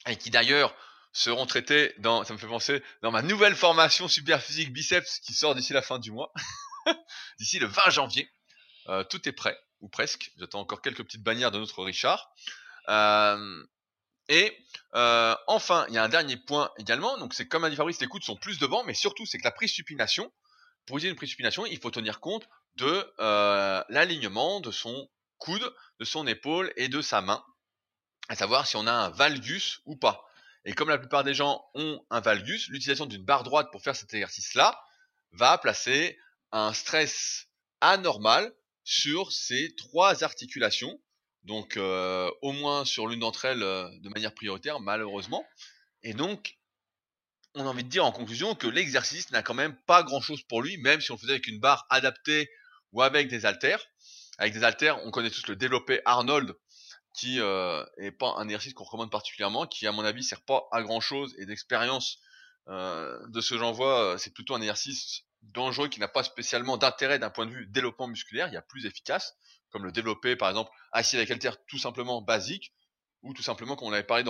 et 0.06 0.16
qui 0.16 0.30
d'ailleurs 0.30 0.74
seront 1.12 1.46
traités 1.46 1.92
dans, 1.98 2.24
ça 2.24 2.32
me 2.32 2.38
fait 2.38 2.46
penser, 2.46 2.82
dans 3.02 3.10
ma 3.10 3.22
nouvelle 3.22 3.56
formation 3.56 4.06
super 4.06 4.40
physique 4.40 4.72
biceps 4.72 5.18
qui 5.18 5.34
sort 5.34 5.54
d'ici 5.56 5.72
la 5.72 5.82
fin 5.82 5.98
du 5.98 6.12
mois, 6.12 6.32
d'ici 7.38 7.58
le 7.58 7.66
20 7.66 7.90
janvier. 7.90 8.30
Euh, 8.88 9.04
tout 9.04 9.28
est 9.28 9.32
prêt, 9.32 9.58
ou 9.80 9.88
presque. 9.88 10.30
J'attends 10.38 10.60
encore 10.60 10.80
quelques 10.80 11.04
petites 11.04 11.22
bannières 11.22 11.50
de 11.50 11.58
notre 11.58 11.82
Richard. 11.82 12.32
Et 14.28 14.56
enfin, 15.48 15.84
il 15.88 15.94
y 15.94 15.98
a 15.98 16.04
un 16.04 16.08
dernier 16.08 16.36
point 16.36 16.70
également. 16.78 17.18
Donc, 17.18 17.34
c'est 17.34 17.48
comme 17.48 17.64
a 17.64 17.70
dit 17.70 17.76
Fabrice, 17.76 18.00
les 18.00 18.06
coudes 18.06 18.24
sont 18.24 18.36
plus 18.36 18.58
devant, 18.58 18.84
mais 18.84 18.94
surtout, 18.94 19.26
c'est 19.26 19.38
que 19.38 19.44
la 19.44 19.50
prise 19.50 19.72
supination, 19.72 20.32
pour 20.86 20.96
utiliser 20.96 21.10
une 21.10 21.16
prise 21.16 21.30
supination, 21.30 21.66
il 21.66 21.78
faut 21.78 21.90
tenir 21.90 22.20
compte 22.20 22.48
de 22.76 23.12
euh, 23.20 23.82
l'alignement 23.88 24.60
de 24.60 24.70
son 24.70 25.08
coude, 25.38 25.74
de 25.98 26.04
son 26.04 26.26
épaule 26.26 26.72
et 26.76 26.88
de 26.88 27.00
sa 27.00 27.20
main, 27.20 27.44
à 28.28 28.36
savoir 28.36 28.66
si 28.66 28.76
on 28.76 28.86
a 28.86 28.92
un 28.92 29.10
valgus 29.10 29.80
ou 29.84 29.96
pas. 29.96 30.24
Et 30.64 30.72
comme 30.72 30.88
la 30.88 30.98
plupart 30.98 31.24
des 31.24 31.34
gens 31.34 31.64
ont 31.74 32.04
un 32.10 32.20
valgus, 32.20 32.68
l'utilisation 32.68 33.06
d'une 33.06 33.24
barre 33.24 33.42
droite 33.42 33.68
pour 33.72 33.82
faire 33.82 33.96
cet 33.96 34.14
exercice-là 34.14 34.80
va 35.32 35.58
placer 35.58 36.18
un 36.52 36.72
stress 36.72 37.46
anormal 37.80 38.52
sur 38.84 39.32
ces 39.32 39.74
trois 39.76 40.22
articulations 40.22 41.00
donc 41.44 41.76
euh, 41.76 42.30
au 42.40 42.52
moins 42.52 42.84
sur 42.84 43.06
l'une 43.06 43.20
d'entre 43.20 43.44
elles 43.44 43.62
euh, 43.62 43.88
de 44.00 44.08
manière 44.08 44.34
prioritaire, 44.34 44.80
malheureusement. 44.80 45.44
Et 46.02 46.14
donc, 46.14 46.56
on 47.54 47.66
a 47.66 47.68
envie 47.68 47.84
de 47.84 47.88
dire 47.88 48.04
en 48.04 48.12
conclusion 48.12 48.54
que 48.54 48.66
l'exercice 48.66 49.30
n'a 49.30 49.42
quand 49.42 49.54
même 49.54 49.76
pas 49.86 50.02
grand-chose 50.02 50.42
pour 50.42 50.62
lui, 50.62 50.78
même 50.78 51.00
si 51.00 51.10
on 51.10 51.14
le 51.14 51.20
faisait 51.20 51.32
avec 51.32 51.46
une 51.46 51.60
barre 51.60 51.86
adaptée 51.90 52.50
ou 52.92 53.02
avec 53.02 53.28
des 53.28 53.46
haltères. 53.46 53.84
Avec 54.38 54.54
des 54.54 54.64
haltères, 54.64 55.04
on 55.04 55.10
connaît 55.10 55.30
tous 55.30 55.46
le 55.46 55.56
développé 55.56 56.00
Arnold, 56.04 56.54
qui 57.14 57.40
euh, 57.40 57.84
est 57.98 58.10
pas 58.10 58.34
un 58.38 58.44
exercice 58.44 58.72
qu'on 58.72 58.84
recommande 58.84 59.10
particulièrement, 59.10 59.66
qui 59.66 59.86
à 59.86 59.92
mon 59.92 60.04
avis 60.04 60.24
sert 60.24 60.40
pas 60.42 60.66
à 60.72 60.82
grand-chose 60.82 61.34
et 61.38 61.44
d'expérience 61.44 62.18
euh, 62.68 63.18
de 63.28 63.40
ce 63.40 63.54
que 63.54 63.58
j'en 63.58 63.72
vois, 63.72 64.16
c'est 64.18 64.32
plutôt 64.32 64.54
un 64.54 64.60
exercice 64.60 65.24
dangereux 65.42 65.88
qui 65.88 66.00
n'a 66.00 66.08
pas 66.08 66.22
spécialement 66.22 66.78
d'intérêt 66.78 67.18
d'un 67.18 67.28
point 67.28 67.46
de 67.46 67.50
vue 67.50 67.66
développement 67.66 68.06
musculaire, 68.06 68.48
il 68.48 68.54
y 68.54 68.56
a 68.56 68.62
plus 68.62 68.86
efficace 68.86 69.34
comme 69.72 69.84
le 69.84 69.92
développer 69.92 70.36
par 70.36 70.50
exemple 70.50 70.70
assis 70.92 71.16
avec 71.16 71.30
haltère 71.30 71.56
tout 71.66 71.78
simplement 71.78 72.22
basique, 72.22 72.72
ou 73.22 73.32
tout 73.34 73.42
simplement 73.42 73.74
comme 73.74 73.88
on 73.88 73.92
avait 73.92 74.02
parlé 74.02 74.22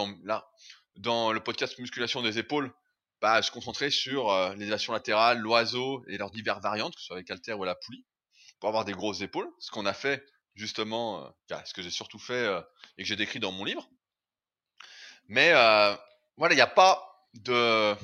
dans 0.96 1.32
le 1.32 1.40
podcast 1.40 1.78
musculation 1.78 2.22
des 2.22 2.38
épaules, 2.38 2.72
bah, 3.22 3.40
se 3.40 3.50
concentrer 3.50 3.90
sur 3.90 4.30
les 4.56 4.62
élévations 4.62 4.92
latérales, 4.92 5.38
l'oiseau 5.38 6.04
et 6.08 6.18
leurs 6.18 6.30
diverses 6.30 6.60
variantes, 6.60 6.94
que 6.94 7.00
ce 7.00 7.06
soit 7.06 7.16
avec 7.16 7.30
haltère 7.30 7.58
ou 7.58 7.64
la 7.64 7.74
poulie, 7.74 8.04
pour 8.60 8.68
avoir 8.68 8.84
des 8.84 8.92
grosses 8.92 9.22
épaules, 9.22 9.48
ce 9.58 9.70
qu'on 9.70 9.86
a 9.86 9.94
fait 9.94 10.22
justement, 10.54 11.24
euh, 11.50 11.56
ce 11.64 11.72
que 11.72 11.82
j'ai 11.82 11.90
surtout 11.90 12.18
fait 12.18 12.46
et 12.98 13.02
que 13.02 13.08
j'ai 13.08 13.16
décrit 13.16 13.40
dans 13.40 13.52
mon 13.52 13.64
livre. 13.64 13.88
Mais 15.28 15.52
voilà, 16.36 16.54
il 16.54 16.56
n'y 16.56 16.60
a 16.60 16.66
pas 16.66 17.12
de, 17.34 17.96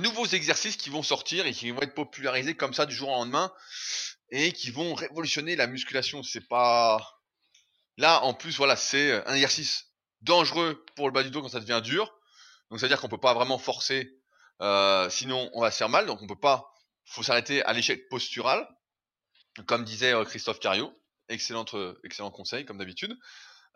nouveaux 0.00 0.26
exercices 0.26 0.76
qui 0.76 0.90
vont 0.90 1.02
sortir 1.02 1.46
et 1.46 1.52
qui 1.52 1.70
vont 1.70 1.82
être 1.82 1.94
popularisés 1.94 2.54
comme 2.54 2.74
ça 2.74 2.86
du 2.86 2.94
jour 2.94 3.08
au 3.08 3.12
lendemain 3.12 3.52
et 4.30 4.52
qui 4.52 4.70
vont 4.70 4.94
révolutionner 4.94 5.56
la 5.56 5.66
musculation. 5.66 6.22
C'est 6.22 6.46
pas 6.46 6.98
là 7.96 8.22
en 8.24 8.34
plus 8.34 8.58
voilà 8.58 8.76
c'est 8.76 9.26
un 9.26 9.34
exercice 9.34 9.86
dangereux 10.20 10.84
pour 10.96 11.06
le 11.06 11.12
bas 11.12 11.22
du 11.22 11.30
dos 11.30 11.42
quand 11.42 11.48
ça 11.48 11.60
devient 11.60 11.80
dur. 11.82 12.12
Donc 12.70 12.80
c'est 12.80 12.86
à 12.86 12.88
dire 12.88 13.00
qu'on 13.00 13.08
peut 13.08 13.18
pas 13.18 13.34
vraiment 13.34 13.58
forcer, 13.58 14.12
sinon 14.60 15.50
on 15.54 15.60
va 15.60 15.70
se 15.70 15.78
faire 15.78 15.88
mal. 15.88 16.06
Donc 16.06 16.22
on 16.22 16.26
peut 16.26 16.38
pas, 16.38 16.72
faut 17.04 17.22
s'arrêter 17.22 17.62
à 17.62 17.72
l'échec 17.72 18.08
postural, 18.08 18.68
comme 19.66 19.84
disait 19.84 20.12
Christophe 20.26 20.60
Cario. 20.60 20.92
Excellent, 21.28 21.64
excellent 22.04 22.30
conseil 22.30 22.64
comme 22.64 22.78
d'habitude. 22.78 23.16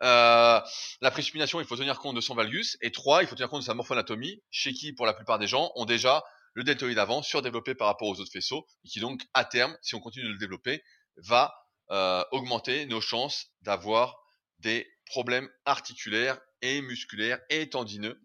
Euh, 0.03 0.59
la 1.01 1.11
précipitation, 1.11 1.59
il 1.59 1.67
faut 1.67 1.75
tenir 1.75 1.99
compte 1.99 2.15
de 2.15 2.21
son 2.21 2.35
valgus. 2.35 2.77
Et 2.81 2.91
trois, 2.91 3.21
il 3.21 3.27
faut 3.27 3.35
tenir 3.35 3.49
compte 3.49 3.61
de 3.61 3.65
sa 3.65 3.73
morphoanatomie, 3.73 4.41
chez 4.49 4.73
qui, 4.73 4.93
pour 4.93 5.05
la 5.05 5.13
plupart 5.13 5.39
des 5.39 5.47
gens, 5.47 5.71
ont 5.75 5.85
déjà 5.85 6.23
le 6.53 6.63
deltoïde 6.63 6.99
avant 6.99 7.21
surdéveloppé 7.21 7.75
par 7.75 7.87
rapport 7.87 8.07
aux 8.07 8.19
autres 8.19 8.31
faisceaux, 8.31 8.67
et 8.83 8.89
qui 8.89 8.99
donc, 8.99 9.21
à 9.33 9.45
terme, 9.45 9.77
si 9.81 9.95
on 9.95 9.99
continue 9.99 10.25
de 10.25 10.33
le 10.33 10.37
développer, 10.37 10.83
va 11.17 11.53
euh, 11.91 12.23
augmenter 12.31 12.85
nos 12.87 13.01
chances 13.01 13.47
d'avoir 13.61 14.17
des 14.59 14.87
problèmes 15.05 15.49
articulaires 15.65 16.39
et 16.61 16.81
musculaires 16.81 17.39
et 17.49 17.69
tendineux 17.69 18.21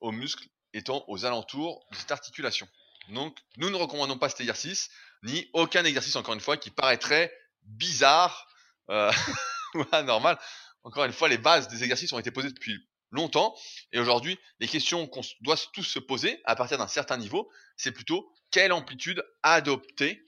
aux 0.00 0.12
muscles 0.12 0.46
étant 0.76 1.04
aux 1.08 1.24
alentours 1.24 1.86
de 1.90 1.96
cette 1.96 2.12
articulation. 2.12 2.68
Donc, 3.08 3.38
nous 3.56 3.70
ne 3.70 3.76
recommandons 3.76 4.18
pas 4.18 4.28
cet 4.28 4.40
exercice, 4.40 4.90
ni 5.22 5.48
aucun 5.52 5.84
exercice, 5.84 6.16
encore 6.16 6.34
une 6.34 6.40
fois, 6.40 6.56
qui 6.56 6.70
paraîtrait 6.70 7.32
bizarre 7.62 8.48
euh, 8.90 9.12
ou 9.74 9.84
anormal. 9.92 10.38
Encore 10.82 11.04
une 11.04 11.12
fois, 11.12 11.28
les 11.28 11.38
bases 11.38 11.68
des 11.68 11.82
exercices 11.82 12.12
ont 12.12 12.18
été 12.18 12.30
posées 12.30 12.50
depuis 12.50 12.78
longtemps. 13.10 13.56
Et 13.92 13.98
aujourd'hui, 13.98 14.38
les 14.60 14.68
questions 14.68 15.06
qu'on 15.06 15.22
doit 15.40 15.56
tous 15.72 15.82
se 15.82 15.98
poser 15.98 16.40
à 16.44 16.56
partir 16.56 16.78
d'un 16.78 16.88
certain 16.88 17.16
niveau, 17.16 17.50
c'est 17.76 17.92
plutôt 17.92 18.32
quelle 18.50 18.72
amplitude 18.72 19.24
adopter 19.42 20.22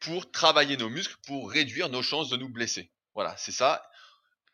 pour 0.00 0.30
travailler 0.30 0.76
nos 0.76 0.88
muscles, 0.88 1.16
pour 1.26 1.50
réduire 1.50 1.88
nos 1.88 2.02
chances 2.02 2.28
de 2.28 2.36
nous 2.36 2.48
blesser. 2.48 2.92
Voilà, 3.14 3.36
c'est 3.36 3.52
ça. 3.52 3.86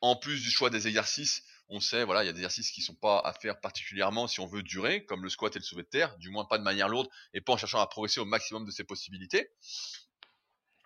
En 0.01 0.16
plus 0.16 0.43
du 0.43 0.51
choix 0.51 0.70
des 0.70 0.87
exercices, 0.87 1.43
on 1.69 1.81
sait, 1.81 2.05
voilà, 2.05 2.25
il 2.25 2.27
y 2.27 2.31
a 2.31 2.33
des 2.33 2.39
exercices 2.39 2.71
qui 2.71 2.81
sont 2.81 2.95
pas 2.95 3.21
à 3.21 3.33
faire 3.35 3.61
particulièrement 3.61 4.27
si 4.27 4.41
on 4.41 4.47
veut 4.47 4.62
durer, 4.62 5.05
comme 5.05 5.23
le 5.23 5.29
squat 5.29 5.55
et 5.55 5.59
le 5.59 5.64
soulevé 5.64 5.85
de 5.85 5.89
terre, 5.89 6.16
du 6.19 6.31
moins 6.31 6.47
pas 6.47 6.59
de 6.59 6.62
manière 6.62 6.89
lourde 6.89 7.09
et 7.35 7.41
pas 7.41 7.53
en 7.53 7.57
cherchant 7.57 7.81
à 7.81 7.87
progresser 7.87 8.21
au 8.21 8.25
maximum 8.25 8.64
de 8.64 8.71
ses 8.71 8.85
possibilités. 8.85 9.51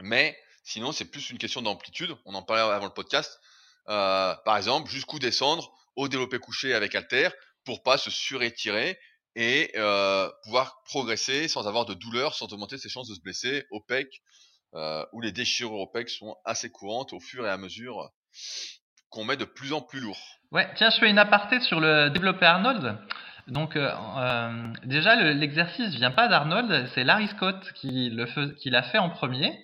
Mais 0.01 0.37
sinon, 0.65 0.93
c'est 0.93 1.05
plus 1.05 1.31
une 1.31 1.39
question 1.39 1.63
d'amplitude. 1.63 2.17
On 2.25 2.35
en 2.35 2.43
parlait 2.43 2.63
avant 2.63 2.87
le 2.87 2.93
podcast. 2.93 3.41
Euh, 3.89 4.35
par 4.45 4.57
exemple, 4.57 4.91
jusqu'où 4.91 5.19
descendre 5.19 5.73
au 5.97 6.09
développé 6.09 6.39
couché 6.39 6.75
avec 6.75 6.95
halter 6.95 7.29
pour 7.65 7.83
pas 7.83 7.99
se 7.99 8.11
surétirer 8.11 8.99
et 9.35 9.71
euh, 9.77 10.29
pouvoir 10.45 10.83
progresser 10.85 11.49
sans 11.49 11.67
avoir 11.67 11.87
de 11.87 11.95
douleur, 11.95 12.35
sans 12.35 12.53
augmenter 12.53 12.77
ses 12.79 12.89
chances 12.89 13.09
de 13.09 13.15
se 13.15 13.21
blesser 13.21 13.67
au 13.71 13.81
pec, 13.81 14.23
euh, 14.75 15.05
où 15.13 15.21
les 15.21 15.33
déchirures 15.33 15.79
au 15.79 15.87
pec 15.87 16.11
sont 16.11 16.37
assez 16.45 16.71
courantes 16.71 17.13
au 17.13 17.21
fur 17.21 17.47
et 17.47 17.51
à 17.51 17.57
mesure 17.57 18.11
qu'on 19.13 19.25
met 19.25 19.37
de 19.37 19.45
plus 19.45 19.73
en 19.73 19.81
plus 19.81 20.01
lourd. 20.01 20.19
Ouais, 20.51 20.69
tiens, 20.75 20.91
je 20.91 20.99
fais 20.99 21.11
une 21.11 21.19
aparté 21.19 21.61
sur 21.61 21.81
le 21.81 22.09
développé 22.09 22.47
Arnold. 22.47 22.97
Donc 23.47 23.77
euh, 23.77 23.91
euh 24.19 24.73
déjà, 24.85 25.15
l'exercice 25.17 25.95
vient 25.95 26.11
pas 26.11 26.29
d'Arnold, 26.29 26.89
c'est 26.95 27.05
Larry 27.05 27.29
Scott 27.29 27.73
qui 27.75 28.11
l'a 28.11 28.83
fait 28.83 28.99
en 28.99 29.11
premier. 29.11 29.59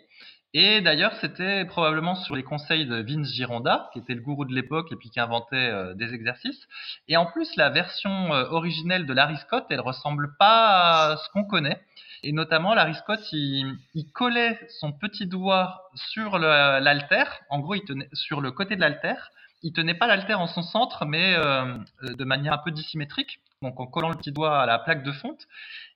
Et 0.55 0.81
d'ailleurs, 0.81 1.13
c'était 1.21 1.67
probablement 1.67 2.15
sur 2.15 2.35
les 2.35 2.43
conseils 2.43 2.87
de 2.87 2.97
Vince 2.97 3.31
Gironda, 3.35 3.91
qui 3.93 3.99
était 3.99 4.15
le 4.15 4.23
gourou 4.23 4.47
de 4.47 4.55
l'époque 4.55 4.91
et 4.93 4.97
puis 4.97 5.11
qui 5.11 5.21
inventait 5.21 5.57
euh, 5.57 5.95
des 5.95 6.15
exercices. 6.15 6.67
Et 7.07 7.17
en 7.17 7.27
plus, 7.27 7.55
la 7.57 7.69
version 7.69 8.31
originelle 8.31 9.07
de 9.07 9.13
Larry 9.13 9.37
Scott, 9.39 9.67
elle 9.71 9.81
ressemble 9.81 10.37
pas 10.39 11.13
à 11.13 11.17
ce 11.17 11.29
qu'on 11.31 11.45
connaît. 11.45 11.81
Et 12.23 12.33
notamment, 12.33 12.75
Larry 12.75 12.95
Scott, 12.95 13.21
il, 13.33 13.77
collait 14.13 14.59
son 14.81 14.93
petit 14.93 15.27
doigt 15.27 15.91
sur 15.95 16.39
l'altère. 16.39 17.41
En 17.49 17.61
gros, 17.61 17.75
il 17.75 17.85
tenait 17.85 18.09
sur 18.13 18.41
le 18.41 18.51
côté 18.51 18.75
de 18.75 18.81
l'altère. 18.81 19.31
Il 19.63 19.73
tenait 19.73 19.95
pas 19.95 20.07
l'altère 20.07 20.41
en 20.41 20.47
son 20.47 20.63
centre, 20.63 21.05
mais 21.05 21.35
euh, 21.35 21.77
de 22.03 22.25
manière 22.25 22.53
un 22.53 22.59
peu 22.59 22.71
dissymétrique. 22.71 23.41
Donc, 23.63 23.81
en 23.81 23.87
collant 23.87 24.09
le 24.09 24.17
petit 24.17 24.33
doigt 24.33 24.61
à 24.61 24.67
la 24.67 24.79
plaque 24.79 25.03
de 25.03 25.13
fonte. 25.13 25.47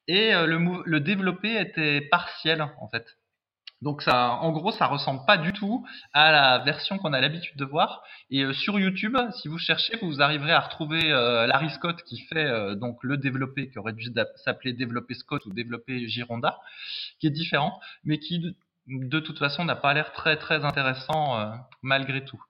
Et 0.08 0.32
le, 0.32 0.82
le 0.84 1.00
développé 1.00 1.60
était 1.60 2.00
partiel, 2.00 2.66
en 2.80 2.88
fait. 2.88 3.06
Donc 3.82 4.00
ça, 4.00 4.34
en 4.40 4.52
gros, 4.52 4.70
ça 4.70 4.86
ressemble 4.86 5.26
pas 5.26 5.36
du 5.36 5.52
tout 5.52 5.84
à 6.12 6.30
la 6.30 6.58
version 6.60 6.98
qu'on 6.98 7.12
a 7.12 7.20
l'habitude 7.20 7.56
de 7.56 7.64
voir. 7.64 8.04
Et 8.30 8.44
euh, 8.44 8.52
sur 8.52 8.78
YouTube, 8.78 9.18
si 9.40 9.48
vous 9.48 9.58
cherchez, 9.58 9.98
vous 10.00 10.22
arriverez 10.22 10.52
à 10.52 10.60
retrouver 10.60 11.10
euh, 11.10 11.48
Larry 11.48 11.68
Scott 11.70 12.00
qui 12.04 12.18
fait 12.18 12.46
euh, 12.46 12.76
donc 12.76 13.02
le 13.02 13.16
développé, 13.16 13.68
qui 13.70 13.78
aurait 13.80 13.92
dû 13.92 14.08
s'appeler 14.36 14.72
développé 14.72 15.14
Scott 15.14 15.44
ou 15.46 15.52
développé 15.52 16.06
Gironda, 16.06 16.60
qui 17.18 17.26
est 17.26 17.30
différent, 17.30 17.80
mais 18.04 18.20
qui 18.20 18.54
de 18.92 19.20
toute 19.20 19.38
façon 19.38 19.64
n'a 19.64 19.76
pas 19.76 19.94
l'air 19.94 20.12
très 20.12 20.36
très 20.36 20.64
intéressant 20.64 21.52
malgré 21.82 22.24
tout. 22.24 22.40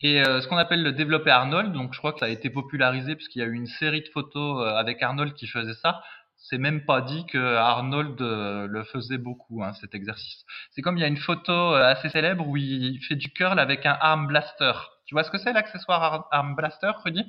Et 0.00 0.22
ce 0.24 0.46
qu'on 0.46 0.56
appelle 0.56 0.82
le 0.82 0.92
développé 0.92 1.30
Arnold, 1.30 1.72
donc 1.72 1.94
je 1.94 1.98
crois 1.98 2.12
que 2.12 2.20
ça 2.20 2.26
a 2.26 2.30
été 2.30 2.50
popularisé 2.50 3.16
puisqu'il 3.16 3.40
y 3.40 3.42
a 3.42 3.46
eu 3.46 3.54
une 3.54 3.66
série 3.66 4.02
de 4.02 4.08
photos 4.08 4.70
avec 4.76 5.02
Arnold 5.02 5.34
qui 5.34 5.46
faisait 5.46 5.74
ça 5.82 6.00
c'est 6.38 6.58
même 6.58 6.84
pas 6.84 7.00
dit 7.00 7.26
que 7.26 7.56
Arnold 7.56 8.20
euh, 8.20 8.66
le 8.68 8.84
faisait 8.84 9.18
beaucoup, 9.18 9.62
hein, 9.62 9.72
cet 9.74 9.94
exercice. 9.94 10.44
C'est 10.70 10.82
comme 10.82 10.96
il 10.96 11.00
y 11.00 11.04
a 11.04 11.08
une 11.08 11.16
photo 11.16 11.52
euh, 11.52 11.82
assez 11.84 12.08
célèbre 12.08 12.46
où 12.46 12.56
il 12.56 13.00
fait 13.06 13.16
du 13.16 13.30
curl 13.30 13.58
avec 13.58 13.84
un 13.86 13.96
arm 14.00 14.26
blaster. 14.26 14.72
Tu 15.08 15.14
vois 15.14 15.24
ce 15.24 15.30
que 15.30 15.38
c'est 15.38 15.54
l'accessoire 15.54 16.28
Arm, 16.30 16.54
Blaster, 16.54 16.90
Rudy? 17.02 17.24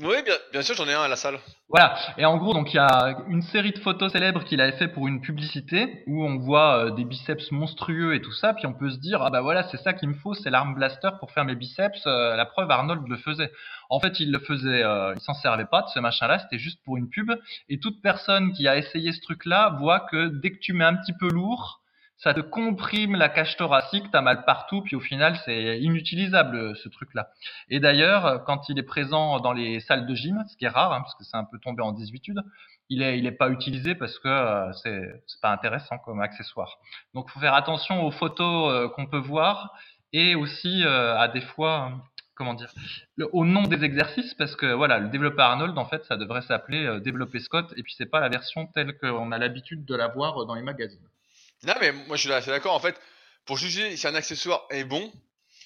Oui, 0.00 0.14
bien, 0.24 0.34
bien 0.50 0.62
sûr, 0.62 0.74
j'en 0.74 0.88
ai 0.88 0.94
un 0.94 1.02
à 1.02 1.08
la 1.08 1.16
salle. 1.16 1.38
Voilà. 1.68 1.94
Et 2.16 2.24
en 2.24 2.38
gros, 2.38 2.54
donc 2.54 2.72
il 2.72 2.76
y 2.76 2.80
a 2.80 3.18
une 3.28 3.42
série 3.42 3.72
de 3.72 3.78
photos 3.80 4.12
célèbres 4.12 4.44
qu'il 4.44 4.62
avait 4.62 4.78
fait 4.78 4.88
pour 4.88 5.08
une 5.08 5.20
publicité 5.20 6.04
où 6.06 6.24
on 6.24 6.38
voit 6.38 6.86
euh, 6.86 6.90
des 6.90 7.04
biceps 7.04 7.52
monstrueux 7.52 8.14
et 8.14 8.22
tout 8.22 8.32
ça, 8.32 8.54
puis 8.54 8.64
on 8.64 8.72
peut 8.72 8.88
se 8.88 8.96
dire 8.96 9.20
ah 9.20 9.28
bah 9.28 9.42
voilà, 9.42 9.64
c'est 9.64 9.76
ça 9.76 9.92
qu'il 9.92 10.08
me 10.08 10.14
faut, 10.14 10.32
c'est 10.32 10.48
l'arme 10.48 10.74
blaster 10.74 11.10
pour 11.20 11.30
faire 11.30 11.44
mes 11.44 11.54
biceps. 11.54 12.00
Euh, 12.06 12.34
la 12.34 12.46
preuve, 12.46 12.70
Arnold 12.70 13.06
le 13.06 13.16
faisait. 13.18 13.52
En 13.90 14.00
fait, 14.00 14.20
il 14.20 14.32
le 14.32 14.38
faisait, 14.38 14.82
euh, 14.82 15.12
il 15.14 15.20
s'en 15.20 15.34
servait 15.34 15.66
pas 15.66 15.82
de 15.82 15.88
ce 15.88 15.98
machin-là, 15.98 16.38
c'était 16.38 16.58
juste 16.58 16.80
pour 16.82 16.96
une 16.96 17.10
pub. 17.10 17.30
Et 17.68 17.78
toute 17.78 18.00
personne 18.00 18.54
qui 18.54 18.66
a 18.66 18.78
essayé 18.78 19.12
ce 19.12 19.20
truc-là 19.20 19.76
voit 19.78 20.00
que 20.00 20.28
dès 20.28 20.52
que 20.52 20.60
tu 20.60 20.72
mets 20.72 20.86
un 20.86 20.94
petit 20.94 21.12
peu 21.12 21.28
lourd, 21.28 21.82
ça 22.18 22.34
te 22.34 22.40
comprime 22.40 23.14
la 23.14 23.28
cage 23.28 23.56
thoracique, 23.56 24.04
t'as 24.12 24.20
mal 24.20 24.44
partout, 24.44 24.82
puis 24.82 24.96
au 24.96 25.00
final 25.00 25.38
c'est 25.44 25.80
inutilisable 25.80 26.76
ce 26.76 26.88
truc-là. 26.88 27.30
Et 27.68 27.80
d'ailleurs, 27.80 28.44
quand 28.44 28.68
il 28.68 28.78
est 28.78 28.82
présent 28.82 29.40
dans 29.40 29.52
les 29.52 29.80
salles 29.80 30.06
de 30.06 30.14
gym, 30.14 30.42
ce 30.48 30.56
qui 30.56 30.64
est 30.64 30.68
rare, 30.68 30.92
hein, 30.92 31.00
parce 31.00 31.14
que 31.14 31.24
c'est 31.24 31.36
un 31.36 31.44
peu 31.44 31.58
tombé 31.58 31.82
en 31.82 31.92
désuétude, 31.92 32.42
il 32.90 33.02
est, 33.02 33.18
il 33.18 33.26
est 33.26 33.32
pas 33.32 33.50
utilisé 33.50 33.94
parce 33.94 34.18
que 34.18 34.28
euh, 34.28 34.72
c'est, 34.72 35.22
pas 35.42 35.50
intéressant 35.52 35.98
comme 35.98 36.20
accessoire. 36.20 36.78
Donc 37.14 37.30
faut 37.30 37.40
faire 37.40 37.54
attention 37.54 38.04
aux 38.04 38.10
photos 38.10 38.72
euh, 38.72 38.88
qu'on 38.88 39.06
peut 39.06 39.18
voir 39.18 39.72
et 40.12 40.34
aussi 40.34 40.84
euh, 40.84 41.16
à 41.18 41.28
des 41.28 41.40
fois, 41.40 41.92
comment 42.34 42.54
dire, 42.54 42.72
au 43.32 43.44
nom 43.44 43.62
des 43.62 43.84
exercices 43.84 44.34
parce 44.34 44.56
que 44.56 44.72
voilà, 44.72 44.98
le 44.98 45.08
développeur 45.08 45.50
Arnold 45.50 45.76
en 45.76 45.86
fait 45.86 46.04
ça 46.04 46.16
devrait 46.16 46.42
s'appeler 46.42 46.84
euh, 46.86 47.00
développer 47.00 47.40
Scott 47.40 47.72
et 47.76 47.82
puis 47.82 47.94
c'est 47.96 48.06
pas 48.10 48.20
la 48.20 48.28
version 48.28 48.66
telle 48.66 48.98
qu'on 48.98 49.32
a 49.32 49.38
l'habitude 49.38 49.84
de 49.84 49.94
la 49.94 50.08
voir 50.08 50.46
dans 50.46 50.54
les 50.54 50.62
magazines. 50.62 51.06
Non, 51.64 51.74
mais 51.80 51.92
moi 51.92 52.16
je 52.16 52.22
suis 52.22 52.28
d'accord. 52.28 52.74
En 52.74 52.80
fait, 52.80 52.98
pour 53.44 53.56
juger 53.56 53.96
si 53.96 54.06
un 54.06 54.14
accessoire 54.14 54.66
est 54.70 54.84
bon, 54.84 55.12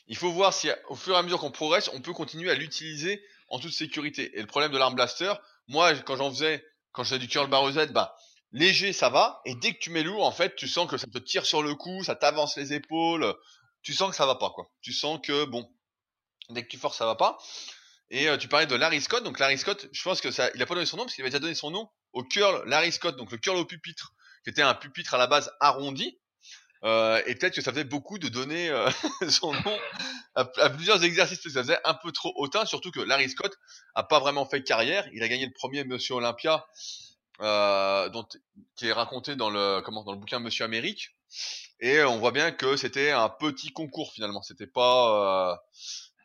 il 0.06 0.16
faut 0.16 0.30
voir 0.32 0.54
si 0.54 0.70
au 0.88 0.94
fur 0.94 1.14
et 1.14 1.18
à 1.18 1.22
mesure 1.22 1.40
qu'on 1.40 1.50
progresse, 1.50 1.90
on 1.92 2.00
peut 2.00 2.12
continuer 2.12 2.50
à 2.50 2.54
l'utiliser 2.54 3.22
en 3.48 3.58
toute 3.58 3.72
sécurité. 3.72 4.36
Et 4.36 4.40
le 4.40 4.46
problème 4.46 4.72
de 4.72 4.78
l'arme 4.78 4.94
blaster, 4.94 5.32
moi 5.68 5.94
quand 6.00 6.16
j'en 6.16 6.30
faisais, 6.30 6.64
quand 6.92 7.04
je 7.04 7.10
faisais 7.10 7.18
du 7.18 7.28
curl 7.28 7.48
barre 7.48 7.70
Z, 7.72 7.92
bah 7.92 8.16
léger 8.52 8.92
ça 8.92 9.08
va, 9.08 9.40
et 9.44 9.54
dès 9.54 9.72
que 9.74 9.78
tu 9.78 9.90
mets 9.90 10.02
lourd, 10.02 10.24
en 10.24 10.32
fait, 10.32 10.56
tu 10.56 10.68
sens 10.68 10.88
que 10.88 10.96
ça 10.96 11.06
te 11.06 11.18
tire 11.18 11.46
sur 11.46 11.62
le 11.62 11.74
cou, 11.74 12.04
ça 12.04 12.14
t'avance 12.14 12.56
les 12.56 12.74
épaules, 12.74 13.34
tu 13.82 13.94
sens 13.94 14.10
que 14.10 14.16
ça 14.16 14.26
va 14.26 14.34
pas 14.34 14.50
quoi. 14.50 14.70
Tu 14.80 14.92
sens 14.92 15.20
que 15.22 15.44
bon, 15.44 15.68
dès 16.50 16.62
que 16.62 16.68
tu 16.68 16.78
forces 16.78 16.98
ça 16.98 17.06
va 17.06 17.14
pas. 17.14 17.38
Et 18.10 18.28
euh, 18.28 18.36
tu 18.36 18.48
parlais 18.48 18.66
de 18.66 18.74
Larry 18.74 19.00
Scott, 19.00 19.24
donc 19.24 19.38
Larry 19.38 19.56
Scott, 19.56 19.88
je 19.90 20.02
pense 20.02 20.20
que 20.20 20.30
ça, 20.30 20.50
il 20.54 20.62
a 20.62 20.66
pas 20.66 20.74
donné 20.74 20.86
son 20.86 20.98
nom 20.98 21.04
parce 21.04 21.14
qu'il 21.14 21.22
avait 21.22 21.30
déjà 21.30 21.40
donné 21.40 21.54
son 21.54 21.70
nom 21.70 21.88
au 22.12 22.22
curl 22.22 22.62
Larry 22.66 22.92
Scott, 22.92 23.16
donc 23.16 23.30
le 23.32 23.38
curl 23.38 23.56
au 23.56 23.64
pupitre 23.64 24.12
qui 24.44 24.50
était 24.50 24.62
un 24.62 24.74
pupitre 24.74 25.14
à 25.14 25.18
la 25.18 25.26
base 25.26 25.52
arrondi. 25.60 26.18
Euh, 26.84 27.22
et 27.26 27.36
peut-être 27.36 27.54
que 27.54 27.60
ça 27.60 27.70
faisait 27.70 27.84
beaucoup 27.84 28.18
de 28.18 28.28
donner 28.28 28.68
euh, 28.68 28.90
son 29.28 29.52
nom 29.52 29.78
à, 30.34 30.44
plusieurs 30.70 31.04
exercices, 31.04 31.38
parce 31.38 31.54
que 31.54 31.60
ça 31.60 31.62
faisait 31.62 31.80
un 31.84 31.94
peu 31.94 32.10
trop 32.10 32.32
hautain, 32.36 32.64
surtout 32.66 32.90
que 32.90 33.00
Larry 33.00 33.30
Scott 33.30 33.56
a 33.94 34.02
pas 34.02 34.18
vraiment 34.18 34.46
fait 34.46 34.62
carrière. 34.62 35.06
Il 35.12 35.22
a 35.22 35.28
gagné 35.28 35.46
le 35.46 35.52
premier 35.52 35.84
Monsieur 35.84 36.14
Olympia, 36.14 36.66
euh, 37.40 38.08
dont, 38.08 38.26
qui 38.74 38.88
est 38.88 38.92
raconté 38.92 39.36
dans 39.36 39.50
le 39.50 39.80
comment 39.82 40.02
dans 40.02 40.12
le 40.12 40.18
bouquin 40.18 40.40
Monsieur 40.40 40.64
Amérique. 40.64 41.10
Et 41.78 42.02
on 42.02 42.18
voit 42.18 42.32
bien 42.32 42.50
que 42.50 42.76
c'était 42.76 43.10
un 43.10 43.28
petit 43.28 43.72
concours 43.72 44.12
finalement. 44.12 44.42
C'était 44.42 44.66
pas 44.66 45.62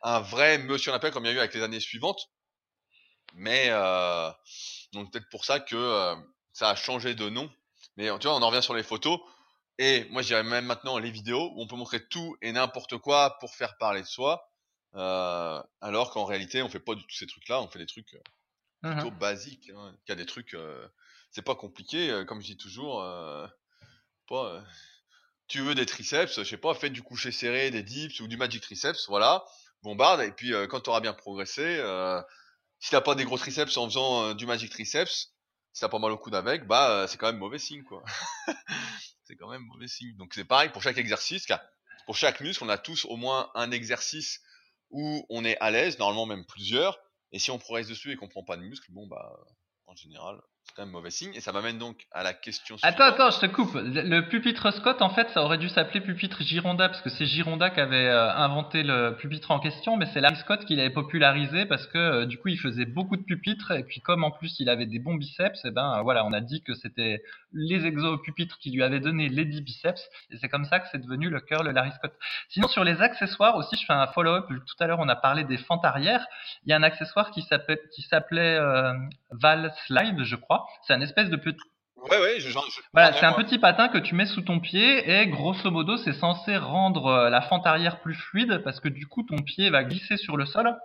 un 0.01 0.19
vrai 0.19 0.57
Monsieur 0.57 0.91
Olympia 0.91 1.11
comme 1.11 1.25
il 1.25 1.29
y 1.29 1.31
a 1.31 1.35
eu 1.35 1.39
avec 1.39 1.53
les 1.53 1.61
années 1.61 1.79
suivantes. 1.79 2.29
Mais 3.33 3.69
donc 4.93 5.11
peut-être 5.11 5.29
pour 5.29 5.45
ça 5.45 5.59
que 5.59 6.15
ça 6.51 6.69
a 6.69 6.75
changé 6.75 7.15
de 7.15 7.29
nom 7.29 7.49
mais 7.97 8.07
tu 8.19 8.27
vois, 8.27 8.37
on 8.37 8.41
en 8.41 8.49
revient 8.49 8.63
sur 8.63 8.75
les 8.75 8.83
photos. 8.83 9.19
Et 9.79 10.05
moi, 10.09 10.21
je 10.21 10.27
dirais 10.27 10.43
même 10.43 10.65
maintenant 10.65 10.97
les 10.97 11.11
vidéos 11.11 11.51
où 11.55 11.61
on 11.61 11.67
peut 11.67 11.75
montrer 11.75 12.07
tout 12.07 12.35
et 12.41 12.51
n'importe 12.51 12.97
quoi 12.97 13.37
pour 13.39 13.55
faire 13.55 13.77
parler 13.77 14.01
de 14.01 14.07
soi. 14.07 14.49
Euh, 14.95 15.61
alors 15.81 16.11
qu'en 16.11 16.25
réalité, 16.25 16.61
on 16.61 16.69
fait 16.69 16.79
pas 16.79 16.95
du 16.95 17.03
tout 17.03 17.15
ces 17.15 17.27
trucs-là. 17.27 17.61
On 17.61 17.67
fait 17.67 17.79
des 17.79 17.85
trucs 17.85 18.15
euh, 18.15 18.93
plutôt 18.93 19.11
mmh 19.11 19.19
basiques. 19.19 19.71
Hein. 19.75 19.95
Il 20.07 20.09
y 20.09 20.13
a 20.13 20.15
des 20.15 20.25
trucs, 20.25 20.53
euh, 20.55 20.87
c'est 21.31 21.43
pas 21.43 21.55
compliqué. 21.55 22.09
Euh, 22.09 22.25
comme 22.25 22.41
je 22.41 22.47
dis 22.47 22.57
toujours, 22.57 23.03
pas. 24.27 24.63
tu 25.47 25.61
veux 25.61 25.75
des 25.75 25.85
triceps, 25.85 26.37
je 26.37 26.43
sais 26.43 26.57
pas, 26.57 26.73
fais 26.73 26.89
du 26.89 27.03
coucher 27.03 27.31
serré, 27.31 27.71
des 27.71 27.83
dips 27.83 28.19
ou 28.19 28.27
du 28.27 28.37
magic 28.37 28.61
triceps, 28.61 29.07
voilà, 29.07 29.45
bombarde. 29.83 30.21
Et 30.21 30.31
puis 30.31 30.53
quand 30.69 30.81
tu 30.81 30.89
auras 30.89 31.01
bien 31.01 31.13
progressé, 31.13 31.81
si 32.79 32.91
t'as 32.91 33.01
pas 33.01 33.15
des 33.15 33.25
gros 33.25 33.37
triceps 33.37 33.77
en 33.77 33.85
faisant 33.85 34.33
du 34.33 34.45
magic 34.45 34.71
triceps, 34.71 35.33
si 35.77 35.81
t'as 35.81 35.89
pas 35.89 35.99
mal 35.99 36.11
au 36.11 36.17
coude 36.17 36.33
avec, 36.33 36.65
bah 36.65 36.89
euh, 36.89 37.07
c'est 37.07 37.19
quand 37.19 37.27
même 37.27 37.37
mauvais 37.37 37.59
signe 37.59 37.83
quoi. 37.83 38.03
c'est 39.25 39.35
quand 39.35 39.47
même 39.47 39.61
mauvais 39.61 39.87
signe. 39.87 40.17
Donc 40.17 40.33
c'est 40.33 40.43
pareil 40.43 40.69
pour 40.69 40.81
chaque 40.81 40.97
exercice, 40.97 41.45
pour 42.07 42.15
chaque 42.15 42.41
muscle, 42.41 42.63
on 42.63 42.69
a 42.69 42.79
tous 42.79 43.05
au 43.05 43.15
moins 43.15 43.51
un 43.53 43.69
exercice 43.69 44.41
où 44.89 45.23
on 45.29 45.45
est 45.45 45.55
à 45.59 45.69
l'aise, 45.69 45.99
normalement 45.99 46.25
même 46.25 46.47
plusieurs. 46.47 46.99
Et 47.31 47.37
si 47.37 47.51
on 47.51 47.59
progresse 47.59 47.87
dessus 47.87 48.11
et 48.11 48.15
qu'on 48.15 48.27
prend 48.27 48.43
pas 48.43 48.57
de 48.57 48.63
muscle, 48.63 48.91
bon 48.91 49.05
bah 49.05 49.37
en 49.85 49.95
général, 49.95 50.41
c'est 50.67 50.75
quand 50.75 50.83
même 50.83 50.91
mauvais 50.91 51.09
signe. 51.09 51.31
Et 51.33 51.39
ça 51.39 51.51
m'amène 51.51 51.77
donc 51.77 52.05
à 52.11 52.23
la 52.23 52.33
question 52.33 52.77
suivante. 52.77 52.93
Attends, 52.93 53.05
attends, 53.05 53.31
je 53.31 53.39
te 53.39 53.45
coupe. 53.45 53.73
Le 53.75 54.21
pupitre 54.21 54.71
Scott, 54.73 55.01
en 55.01 55.09
fait, 55.09 55.29
ça 55.29 55.43
aurait 55.43 55.57
dû 55.57 55.69
s'appeler 55.69 56.01
pupitre 56.01 56.43
Gironda, 56.43 56.89
parce 56.89 57.01
que 57.01 57.09
c'est 57.09 57.25
Gironda 57.25 57.69
qui 57.69 57.79
avait 57.79 58.07
euh, 58.07 58.31
inventé 58.33 58.83
le 58.83 59.15
pupitre 59.15 59.51
en 59.51 59.59
question, 59.59 59.97
mais 59.97 60.05
c'est 60.13 60.21
Larry 60.21 60.35
Scott 60.37 60.65
qui 60.65 60.75
l'avait 60.75 60.89
popularisé, 60.89 61.65
parce 61.65 61.87
que 61.87 61.97
euh, 61.97 62.25
du 62.25 62.37
coup, 62.37 62.49
il 62.49 62.59
faisait 62.59 62.85
beaucoup 62.85 63.17
de 63.17 63.23
pupitres, 63.23 63.71
et 63.71 63.83
puis 63.83 64.01
comme 64.01 64.23
en 64.23 64.31
plus 64.31 64.59
il 64.59 64.69
avait 64.69 64.85
des 64.85 64.99
bons 64.99 65.15
biceps, 65.15 65.63
et 65.65 65.71
ben 65.71 66.01
voilà, 66.03 66.25
on 66.25 66.33
a 66.33 66.41
dit 66.41 66.61
que 66.61 66.73
c'était 66.73 67.21
les 67.53 67.85
exo-pupitres 67.85 68.57
qui 68.59 68.71
lui 68.71 68.83
avaient 68.83 68.99
donné 68.99 69.29
les 69.29 69.45
10 69.45 69.61
biceps, 69.61 70.01
et 70.31 70.37
c'est 70.37 70.49
comme 70.49 70.65
ça 70.65 70.79
que 70.79 70.87
c'est 70.91 71.01
devenu 71.01 71.29
le 71.29 71.39
curl 71.39 71.69
Larry 71.69 71.91
Scott. 71.91 72.13
Sinon, 72.49 72.67
sur 72.67 72.83
les 72.83 73.01
accessoires 73.01 73.55
aussi, 73.55 73.75
je 73.77 73.85
fais 73.85 73.93
un 73.93 74.07
follow-up. 74.07 74.47
Tout 74.47 74.83
à 74.83 74.87
l'heure, 74.87 74.99
on 74.99 75.09
a 75.09 75.15
parlé 75.15 75.43
des 75.43 75.57
fentes 75.57 75.85
arrière. 75.85 76.25
Il 76.65 76.69
y 76.69 76.73
a 76.73 76.77
un 76.77 76.83
accessoire 76.83 77.31
qui 77.31 77.41
s'appelait 77.43 78.57
euh, 78.57 78.93
Val 79.31 79.73
Slide, 79.85 80.23
je 80.23 80.35
crois 80.35 80.67
c'est 80.83 80.93
un 80.93 81.01
espèce 81.01 81.29
de 81.29 81.35
petit. 81.35 81.59
Ouais, 82.09 82.19
ouais, 82.19 82.39
je, 82.39 82.49
je, 82.49 82.57
Voilà, 82.93 83.11
c'est 83.13 83.25
un 83.25 83.33
petit 83.33 83.57
patin 83.57 83.89
que 83.89 83.97
tu 83.97 84.15
mets 84.15 84.27
sous 84.27 84.41
ton 84.41 84.59
pied 84.59 85.09
et 85.09 85.27
grosso 85.27 85.69
modo, 85.71 85.97
c'est 85.97 86.13
censé 86.13 86.55
rendre 86.55 87.07
euh, 87.07 87.29
la 87.29 87.41
fente 87.41 87.65
arrière 87.65 87.99
plus 88.01 88.13
fluide 88.13 88.61
parce 88.63 88.79
que 88.79 88.87
du 88.87 89.07
coup, 89.07 89.23
ton 89.23 89.37
pied 89.37 89.69
va 89.69 89.83
glisser 89.83 90.15
sur 90.17 90.37
le 90.37 90.45
sol 90.45 90.75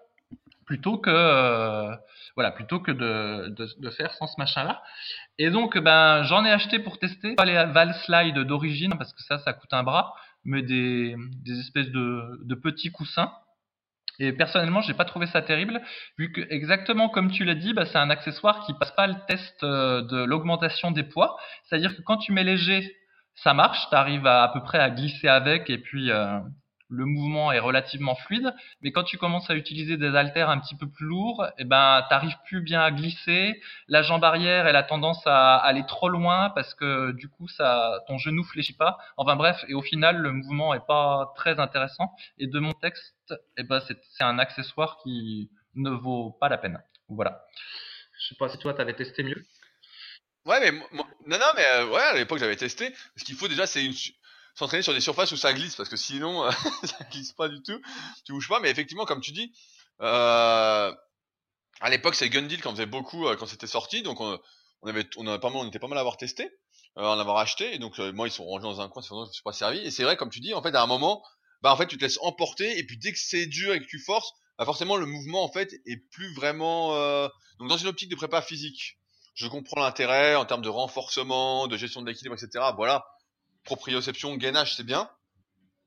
plutôt 0.67 0.99
que 0.99 1.11
euh, 1.11 1.95
voilà, 2.35 2.51
plutôt 2.51 2.81
que 2.81 2.93
de, 2.93 3.49
de, 3.49 3.91
faire 3.91 4.13
sans 4.15 4.27
ce 4.27 4.35
machin-là. 4.39 4.83
Et 5.39 5.51
donc, 5.51 5.79
ben, 5.79 6.23
j'en 6.25 6.45
ai 6.45 6.51
acheté 6.51 6.79
pour 6.79 6.99
tester 6.99 7.35
pas 7.35 7.45
les 7.45 7.55
Val 7.73 7.95
Slide 8.05 8.39
d'origine 8.39 8.95
parce 8.97 9.13
que 9.13 9.23
ça, 9.23 9.39
ça 9.39 9.53
coûte 9.53 9.73
un 9.73 9.83
bras, 9.83 10.15
mais 10.45 10.63
des, 10.63 11.15
des 11.45 11.61
espèces 11.61 11.91
de, 11.91 12.41
de 12.45 12.55
petits 12.55 12.91
coussins 12.91 13.33
et 14.19 14.33
personnellement, 14.33 14.83
j'ai 14.83 14.95
pas 14.95 15.05
trouvé 15.05 15.27
ça 15.27 15.43
terrible, 15.43 15.81
vu 16.19 16.33
que 16.33 16.41
exactement 16.51 17.09
comme 17.09 17.31
tu 17.31 17.45
l'as 17.45 17.55
dit, 17.55 17.73
bah, 17.73 17.87
c'est 17.87 17.99
un 17.99 18.11
accessoire 18.11 18.65
qui 18.67 18.75
passe 18.75 18.91
pas 18.93 19.07
le 19.07 19.17
test 19.27 19.63
euh, 19.65 20.03
de 20.03 20.23
l'augmentation 20.25 20.91
des 20.91 21.03
poids. 21.03 21.37
C'est-à-dire 21.65 21.97
que 21.97 22.03
quand 22.03 22.19
tu 22.19 22.33
mets 22.33 22.45
léger, 22.45 22.95
ça 23.35 23.55
marche, 23.55 23.89
tu 23.89 23.97
arrives 23.97 24.27
à, 24.27 24.45
à 24.45 24.49
peu 24.49 24.63
près 24.63 24.79
à 24.79 24.91
glisser 24.91 25.29
avec, 25.29 25.71
et 25.71 25.79
puis 25.79 26.11
euh, 26.11 26.39
le 26.93 27.07
mouvement 27.07 27.51
est 27.53 27.59
relativement 27.59 28.15
fluide. 28.15 28.55
Mais 28.83 28.93
quand 28.93 29.05
tu 29.05 29.19
commences 29.19 29.49
à 29.51 29.55
utiliser 29.55 29.97
des 29.97 30.15
haltères 30.15 30.51
un 30.51 30.59
petit 30.59 30.77
peu 30.77 30.89
plus 30.89 31.07
lourds, 31.07 31.47
eh 31.59 31.65
ben, 31.65 32.05
t'arrives 32.09 32.37
plus 32.45 32.61
bien 32.61 32.83
à 32.83 32.91
glisser. 32.91 33.61
La 33.89 34.03
jambe 34.03 34.23
arrière, 34.25 34.67
elle 34.67 34.77
a 34.77 34.83
tendance 34.83 35.23
à 35.27 35.57
aller 35.57 35.85
trop 35.87 36.09
loin 36.09 36.51
parce 36.51 36.75
que 36.75 37.13
du 37.13 37.29
coup, 37.29 37.49
ça, 37.49 38.01
ton 38.07 38.19
genou 38.19 38.45
fléchit 38.45 38.77
pas. 38.77 38.99
Enfin 39.17 39.37
bref, 39.37 39.65
et 39.69 39.75
au 39.75 39.83
final, 39.83 40.19
le 40.19 40.33
mouvement 40.33 40.75
est 40.75 40.87
pas 40.87 41.33
très 41.37 41.59
intéressant. 41.59 42.13
Et 42.39 42.47
de 42.47 42.59
mon 42.59 42.73
texte, 42.73 43.35
eh 43.57 43.63
ben, 43.63 43.81
c'est 43.81 44.25
un 44.25 44.39
accessoire 44.39 44.99
qui 45.03 45.51
ne 45.75 45.91
vaut 45.91 46.37
pas 46.41 46.49
la 46.49 46.59
peine. 46.59 46.83
Voilà. 47.09 47.43
Je 48.21 48.29
sais 48.29 48.37
pas 48.39 48.49
si 48.49 48.59
toi, 48.59 48.75
t'avais 48.75 48.95
testé 48.95 49.23
mieux. 49.23 49.43
Ouais, 50.45 50.59
mais 50.61 50.73
non, 50.93 51.05
non, 51.27 51.47
mais 51.57 51.65
euh, 51.75 51.89
ouais, 51.89 52.03
à 52.03 52.15
l'époque 52.15 52.39
j'avais 52.39 52.57
testé. 52.57 52.93
Ce 53.17 53.25
qu'il 53.25 53.37
faut 53.37 53.49
déjà, 53.49 53.67
c'est 53.67 53.85
une, 53.85 53.93
s'entraîner 54.55 54.83
sur 54.83 54.93
des 54.93 55.01
surfaces 55.01 55.33
où 55.33 55.37
ça 55.37 55.53
glisse 55.53 55.77
parce 55.77 55.89
que 55.89 55.97
sinon 55.97 56.51
ça 56.85 57.05
glisse 57.11 57.33
pas 57.33 57.49
du 57.49 57.63
tout 57.63 57.81
tu 58.25 58.33
bouges 58.33 58.49
pas. 58.49 58.61
Mais 58.61 58.71
effectivement 58.71 59.05
comme 59.05 59.21
tu 59.21 59.33
dis 59.33 59.53
euh, 60.01 60.93
à 61.81 61.91
l'époque 61.91 62.15
c'est 62.15 62.29
Gundil 62.29 62.61
qui 62.61 62.69
en 62.69 62.73
faisait 62.73 62.87
beaucoup 62.87 63.27
euh, 63.27 63.37
quand 63.37 63.47
c'était 63.47 63.67
sorti. 63.67 64.03
Donc 64.03 64.21
on, 64.21 64.39
avait 64.87 65.09
on 65.17 65.27
avait 65.27 65.39
pas 65.41 65.51
mal 65.51 65.59
on 65.59 65.69
était 65.69 65.79
pas 65.79 65.89
mal 65.89 65.99
à 65.99 66.01
avoir 66.01 66.17
testé 66.17 66.51
euh, 66.99 67.03
en 67.03 67.19
avoir 67.19 67.39
acheté. 67.39 67.75
Et 67.75 67.79
donc 67.79 67.99
euh, 67.99 68.13
moi 68.13 68.29
ils 68.29 68.33
sont 68.33 68.45
rangés 68.45 68.65
dans 68.65 68.81
un 68.81 68.89
coin 68.89 69.03
c'est 69.03 69.15
je 69.29 69.33
suis 69.33 69.43
pas 69.43 69.53
servi. 69.53 69.79
Et 69.79 69.91
c'est 69.91 70.05
vrai 70.05 70.17
comme 70.17 70.31
tu 70.31 70.41
dis 70.41 70.55
en 70.55 70.63
fait 70.63 70.75
à 70.75 70.83
un 70.83 70.87
moment 70.87 71.23
bah 71.63 71.73
en 71.73 71.77
fait 71.77 71.87
tu 71.87 71.97
te 71.97 72.05
laisses 72.05 72.19
emporter. 72.23 72.79
Et 72.79 72.85
puis 72.85 72.99
dès 72.99 73.13
que 73.13 73.19
c'est 73.19 73.47
dur 73.47 73.73
et 73.73 73.81
que 73.81 73.87
tu 73.87 73.99
forces 73.99 74.33
bah 74.59 74.65
forcément 74.65 74.97
le 74.97 75.07
mouvement 75.07 75.43
en 75.43 75.51
fait 75.51 75.73
est 75.87 75.97
plus 76.11 76.35
vraiment 76.35 76.95
euh, 76.97 77.29
donc 77.59 77.69
dans 77.69 77.77
une 77.77 77.89
optique 77.89 78.11
de 78.11 78.17
prépa 78.17 78.43
physique. 78.43 78.99
Je 79.35 79.49
comprends 79.49 79.81
l'intérêt 79.81 80.35
en 80.35 80.45
termes 80.45 80.61
de 80.61 80.69
renforcement 80.69 81.67
de 81.67 81.77
gestion 81.79 82.03
de 82.03 82.07
l'équilibre 82.07 82.35
etc 82.35 82.67
voilà 82.77 83.07
proprioception, 83.65 84.37
gainage, 84.37 84.77
c'est 84.77 84.85
bien. 84.85 85.11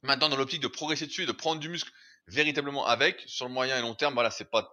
Maintenant, 0.03 0.29
dans 0.29 0.37
l'optique 0.37 0.61
de 0.61 0.67
progresser 0.67 1.07
dessus 1.07 1.23
et 1.23 1.25
de 1.25 1.31
prendre 1.31 1.59
du 1.59 1.69
muscle 1.69 1.91
véritablement 2.27 2.85
avec, 2.85 3.23
sur 3.27 3.47
le 3.47 3.53
moyen 3.53 3.77
et 3.77 3.81
long 3.81 3.95
terme, 3.95 4.13
voilà, 4.13 4.31
c'est 4.31 4.49
pas, 4.49 4.71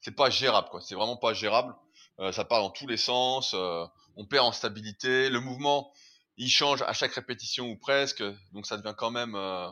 c'est 0.00 0.14
pas 0.14 0.30
gérable, 0.30 0.68
quoi. 0.70 0.80
C'est 0.80 0.94
vraiment 0.94 1.16
pas 1.16 1.32
gérable. 1.32 1.74
Euh, 2.20 2.32
ça 2.32 2.44
part 2.44 2.60
dans 2.60 2.70
tous 2.70 2.86
les 2.86 2.96
sens. 2.96 3.52
Euh, 3.54 3.84
on 4.16 4.26
perd 4.26 4.46
en 4.46 4.52
stabilité. 4.52 5.30
Le 5.30 5.40
mouvement, 5.40 5.92
il 6.36 6.48
change 6.48 6.82
à 6.82 6.92
chaque 6.92 7.12
répétition 7.12 7.68
ou 7.70 7.76
presque. 7.76 8.22
Donc, 8.52 8.66
ça 8.66 8.76
devient 8.76 8.94
quand 8.96 9.10
même. 9.10 9.34
Euh... 9.34 9.68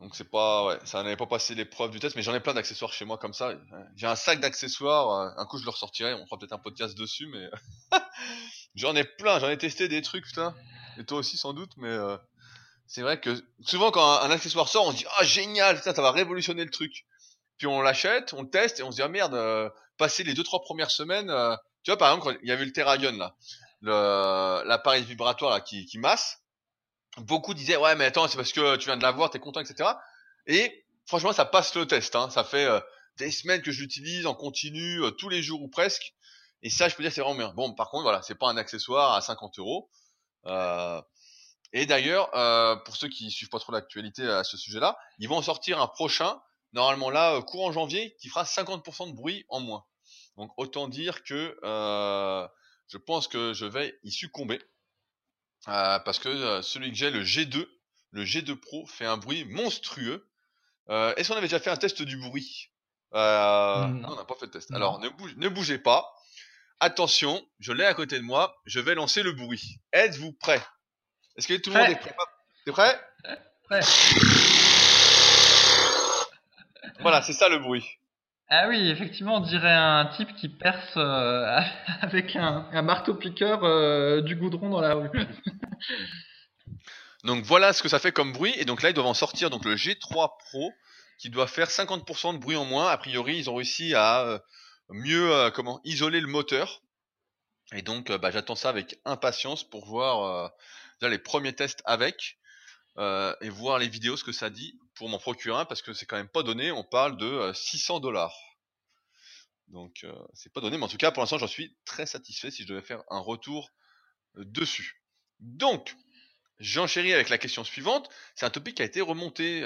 Donc 0.00 0.14
c'est 0.14 0.30
pas, 0.30 0.64
ouais, 0.64 0.78
ça 0.84 1.02
n'avait 1.02 1.16
pas 1.16 1.26
passé 1.26 1.56
l'épreuve 1.56 1.90
du 1.90 1.98
test, 1.98 2.14
mais 2.14 2.22
j'en 2.22 2.32
ai 2.32 2.38
plein 2.38 2.54
d'accessoires 2.54 2.92
chez 2.92 3.04
moi 3.04 3.18
comme 3.18 3.32
ça. 3.32 3.52
J'ai 3.96 4.06
un 4.06 4.14
sac 4.14 4.38
d'accessoires. 4.38 5.36
Un 5.36 5.44
coup 5.44 5.58
je 5.58 5.64
le 5.64 5.70
ressortirai, 5.70 6.14
on 6.14 6.24
fera 6.24 6.38
peut-être 6.38 6.52
un 6.52 6.58
podcast 6.58 6.96
dessus, 6.96 7.26
mais 7.26 7.50
j'en 8.78 8.96
ai 8.96 9.04
plein. 9.04 9.38
J'en 9.38 9.50
ai 9.50 9.58
testé 9.58 9.88
des 9.88 10.02
trucs, 10.02 10.24
putain. 10.24 10.54
Et 10.98 11.04
toi 11.04 11.18
aussi 11.18 11.36
sans 11.36 11.52
doute, 11.52 11.72
mais 11.76 11.88
euh, 11.88 12.16
c'est 12.86 13.02
vrai 13.02 13.20
que 13.20 13.30
souvent 13.60 13.90
quand 13.90 14.20
un, 14.20 14.30
accessoire 14.30 14.68
sort, 14.68 14.86
on 14.86 14.92
se 14.92 14.96
dit 14.96 15.06
ah 15.18 15.24
génial, 15.24 15.76
putain, 15.76 15.94
ça 15.94 16.02
va 16.02 16.10
révolutionner 16.10 16.64
le 16.64 16.70
truc. 16.70 17.04
Puis 17.58 17.66
on 17.66 17.82
l'achète, 17.82 18.32
on 18.32 18.42
le 18.42 18.50
teste 18.50 18.80
et 18.80 18.82
on 18.82 18.90
se 18.90 18.96
dit 18.96 19.02
ah 19.02 19.08
merde, 19.08 19.34
euh, 19.34 19.68
passer 19.96 20.24
les 20.24 20.34
deux 20.34 20.42
trois 20.42 20.60
premières 20.60 20.90
semaines, 20.90 21.30
euh, 21.30 21.56
tu 21.84 21.90
vois 21.90 21.98
par 21.98 22.12
exemple 22.12 22.38
il 22.42 22.48
y 22.48 22.52
avait 22.52 22.64
le 22.64 22.72
Terragun 22.72 23.16
là, 23.82 24.64
l'appareil 24.64 25.04
vibratoire 25.04 25.52
là 25.52 25.60
qui, 25.60 25.86
qui 25.86 25.98
masse, 25.98 26.38
beaucoup 27.18 27.54
disaient 27.54 27.76
ouais 27.76 27.94
mais 27.96 28.06
attends 28.06 28.28
c'est 28.28 28.36
parce 28.36 28.52
que 28.52 28.76
tu 28.76 28.86
viens 28.86 28.96
de 28.96 29.02
l'avoir, 29.02 29.30
t'es 29.30 29.38
content 29.38 29.60
etc. 29.60 29.90
Et 30.46 30.84
franchement 31.06 31.32
ça 31.32 31.44
passe 31.44 31.74
le 31.74 31.86
test, 31.86 32.14
hein. 32.16 32.30
ça 32.30 32.44
fait 32.44 32.68
des 33.18 33.30
semaines 33.30 33.62
que 33.62 33.72
je 33.72 33.80
l'utilise 33.80 34.26
en 34.26 34.34
continu 34.34 35.00
tous 35.18 35.28
les 35.28 35.42
jours 35.42 35.62
ou 35.62 35.68
presque. 35.68 36.14
Et 36.62 36.70
ça 36.70 36.88
je 36.88 36.96
peux 36.96 37.02
dire 37.02 37.12
c'est 37.12 37.20
vraiment 37.20 37.36
bien. 37.36 37.52
Bon 37.54 37.72
par 37.74 37.90
contre 37.90 38.02
voilà 38.02 38.22
c'est 38.22 38.34
pas 38.34 38.48
un 38.48 38.56
accessoire 38.56 39.14
à 39.14 39.20
50 39.20 39.58
euros. 39.58 39.90
Euh, 40.46 41.00
et 41.72 41.84
d'ailleurs, 41.84 42.34
euh, 42.34 42.76
pour 42.76 42.96
ceux 42.96 43.08
qui 43.08 43.30
suivent 43.30 43.50
pas 43.50 43.58
trop 43.58 43.72
l'actualité 43.72 44.26
à 44.26 44.42
ce 44.42 44.56
sujet-là, 44.56 44.96
ils 45.18 45.28
vont 45.28 45.36
en 45.36 45.42
sortir 45.42 45.80
un 45.82 45.86
prochain, 45.86 46.40
normalement 46.72 47.10
là, 47.10 47.34
euh, 47.34 47.42
courant 47.42 47.72
janvier, 47.72 48.16
qui 48.20 48.28
fera 48.28 48.44
50% 48.44 49.08
de 49.10 49.12
bruit 49.14 49.44
en 49.50 49.60
moins. 49.60 49.84
Donc 50.38 50.50
autant 50.56 50.88
dire 50.88 51.22
que 51.24 51.58
euh, 51.64 52.48
je 52.86 52.96
pense 52.96 53.28
que 53.28 53.52
je 53.52 53.66
vais 53.66 53.98
y 54.02 54.10
succomber. 54.10 54.60
Euh, 55.68 55.98
parce 55.98 56.18
que 56.18 56.62
celui 56.62 56.90
que 56.90 56.96
j'ai, 56.96 57.10
le 57.10 57.22
G2, 57.22 57.68
le 58.12 58.24
G2 58.24 58.54
Pro, 58.54 58.86
fait 58.86 59.04
un 59.06 59.16
bruit 59.18 59.44
monstrueux. 59.44 60.26
Est-ce 60.88 61.28
qu'on 61.28 61.36
avait 61.36 61.48
déjà 61.48 61.60
fait 61.60 61.70
un 61.70 61.76
test 61.76 62.00
du 62.00 62.16
bruit? 62.16 62.70
Non. 63.12 64.08
on 64.12 64.16
n'a 64.16 64.24
pas 64.24 64.34
fait 64.36 64.46
de 64.46 64.52
test. 64.52 64.70
Non. 64.70 64.76
Alors 64.76 64.98
ne, 65.00 65.08
bouge- 65.10 65.36
ne 65.36 65.48
bougez 65.48 65.78
pas. 65.78 66.10
Attention, 66.80 67.44
je 67.58 67.72
l'ai 67.72 67.84
à 67.84 67.94
côté 67.94 68.18
de 68.18 68.24
moi. 68.24 68.56
Je 68.64 68.78
vais 68.78 68.94
lancer 68.94 69.22
le 69.22 69.32
bruit. 69.32 69.80
Êtes-vous 69.92 70.32
prêts? 70.32 70.62
Est-ce 71.36 71.48
que 71.48 71.54
tout 71.54 71.70
le 71.70 71.78
monde 71.78 71.90
est 71.90 71.96
prêt? 71.96 72.14
T'es 72.64 72.72
prêt? 72.72 73.00
Prêt. 73.64 73.80
Voilà, 77.00 77.22
c'est 77.22 77.32
ça 77.32 77.48
le 77.48 77.58
bruit. 77.58 77.84
Ah 78.48 78.66
oui, 78.68 78.90
effectivement, 78.90 79.36
on 79.36 79.40
dirait 79.40 79.72
un 79.72 80.06
type 80.16 80.34
qui 80.34 80.48
perce 80.48 80.96
euh, 80.96 81.60
avec 82.00 82.34
un, 82.34 82.68
un 82.72 82.82
marteau-piqueur 82.82 83.62
euh, 83.62 84.20
du 84.20 84.34
goudron 84.34 84.70
dans 84.70 84.80
la 84.80 84.94
rue. 84.94 85.10
Donc 87.24 87.44
voilà 87.44 87.72
ce 87.72 87.82
que 87.82 87.88
ça 87.88 87.98
fait 87.98 88.12
comme 88.12 88.32
bruit. 88.32 88.54
Et 88.56 88.64
donc 88.64 88.82
là, 88.82 88.90
ils 88.90 88.94
doivent 88.94 89.06
en 89.06 89.14
sortir 89.14 89.50
donc 89.50 89.64
le 89.64 89.74
G3 89.74 90.30
Pro 90.38 90.72
qui 91.18 91.30
doit 91.30 91.46
faire 91.46 91.68
50% 91.68 92.34
de 92.34 92.38
bruit 92.38 92.56
en 92.56 92.64
moins. 92.64 92.88
A 92.88 92.96
priori, 92.96 93.36
ils 93.36 93.50
ont 93.50 93.56
réussi 93.56 93.94
à 93.94 94.20
euh, 94.20 94.38
mieux 94.90 95.32
euh, 95.32 95.50
comment 95.50 95.80
isoler 95.84 96.20
le 96.20 96.26
moteur. 96.26 96.82
Et 97.72 97.82
donc, 97.82 98.10
euh, 98.10 98.18
bah, 98.18 98.30
j'attends 98.30 98.56
ça 98.56 98.70
avec 98.70 98.98
impatience 99.04 99.68
pour 99.68 99.84
voir 99.86 100.52
euh, 101.02 101.08
les 101.08 101.18
premiers 101.18 101.54
tests 101.54 101.82
avec 101.84 102.38
et 103.40 103.48
voir 103.48 103.78
les 103.78 103.86
vidéos 103.88 104.16
ce 104.16 104.24
que 104.24 104.32
ça 104.32 104.50
dit 104.50 104.76
pour 104.96 105.08
m'en 105.08 105.20
procurer 105.20 105.56
un 105.56 105.64
parce 105.64 105.82
que 105.82 105.92
c'est 105.92 106.04
quand 106.04 106.16
même 106.16 106.28
pas 106.28 106.42
donné. 106.42 106.72
On 106.72 106.82
parle 106.82 107.16
de 107.16 107.26
euh, 107.26 107.54
600 107.54 108.00
dollars. 108.00 108.36
Donc 109.68 110.04
c'est 110.32 110.52
pas 110.52 110.60
donné, 110.60 110.78
mais 110.78 110.84
en 110.84 110.88
tout 110.88 110.96
cas 110.96 111.12
pour 111.12 111.22
l'instant 111.22 111.38
j'en 111.38 111.46
suis 111.46 111.76
très 111.84 112.06
satisfait 112.06 112.50
si 112.50 112.62
je 112.62 112.68
devais 112.68 112.82
faire 112.82 113.04
un 113.10 113.20
retour 113.20 113.70
dessus. 114.34 115.00
Donc 115.38 115.94
J'enchéris 116.58 117.12
avec 117.14 117.28
la 117.28 117.38
question 117.38 117.62
suivante. 117.62 118.08
C'est 118.34 118.44
un 118.44 118.50
topic 118.50 118.78
qui 118.78 118.82
a 118.82 118.84
été 118.84 119.00
remonté 119.00 119.60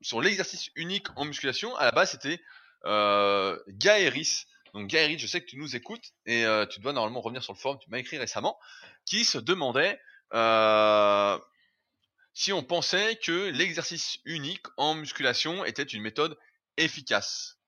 sur 0.00 0.20
l'exercice 0.20 0.70
unique 0.76 1.08
en 1.16 1.24
musculation. 1.24 1.74
À 1.74 1.84
la 1.84 1.90
base, 1.90 2.12
c'était 2.12 2.40
euh, 2.84 3.58
Gaëris. 3.68 4.46
Donc 4.74 4.88
Gaëris, 4.88 5.18
je 5.18 5.26
sais 5.26 5.40
que 5.40 5.46
tu 5.46 5.56
nous 5.56 5.76
écoutes 5.76 6.12
et 6.26 6.44
euh, 6.44 6.66
tu 6.66 6.80
dois 6.80 6.92
normalement 6.92 7.20
revenir 7.20 7.42
sur 7.42 7.52
le 7.52 7.58
forum. 7.58 7.78
Tu 7.80 7.90
m'as 7.90 7.98
écrit 7.98 8.18
récemment, 8.18 8.58
qui 9.04 9.24
se 9.24 9.38
demandait 9.38 10.00
euh, 10.32 11.38
si 12.34 12.52
on 12.52 12.62
pensait 12.62 13.16
que 13.16 13.50
l'exercice 13.50 14.18
unique 14.24 14.66
en 14.76 14.94
musculation 14.94 15.64
était 15.64 15.82
une 15.82 16.02
méthode 16.02 16.38
efficace. 16.76 17.58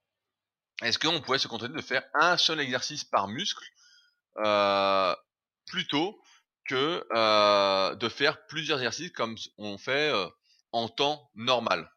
Est-ce 0.82 0.98
qu'on 0.98 1.20
pouvait 1.20 1.38
se 1.38 1.48
contenter 1.48 1.72
de 1.72 1.82
faire 1.82 2.05
un 2.14 2.36
seul 2.36 2.61
exercice 2.61 3.05
par 3.05 3.28
muscle 3.28 3.64
euh, 4.38 5.14
plutôt 5.66 6.20
que 6.68 7.94
de 7.94 8.09
faire 8.09 8.46
plusieurs 8.46 8.78
exercices 8.78 9.11
comme 9.11 9.36
on 9.59 9.78
fait 9.78 10.12
en 10.70 10.88
temps 10.88 11.30
normal? 11.34 11.90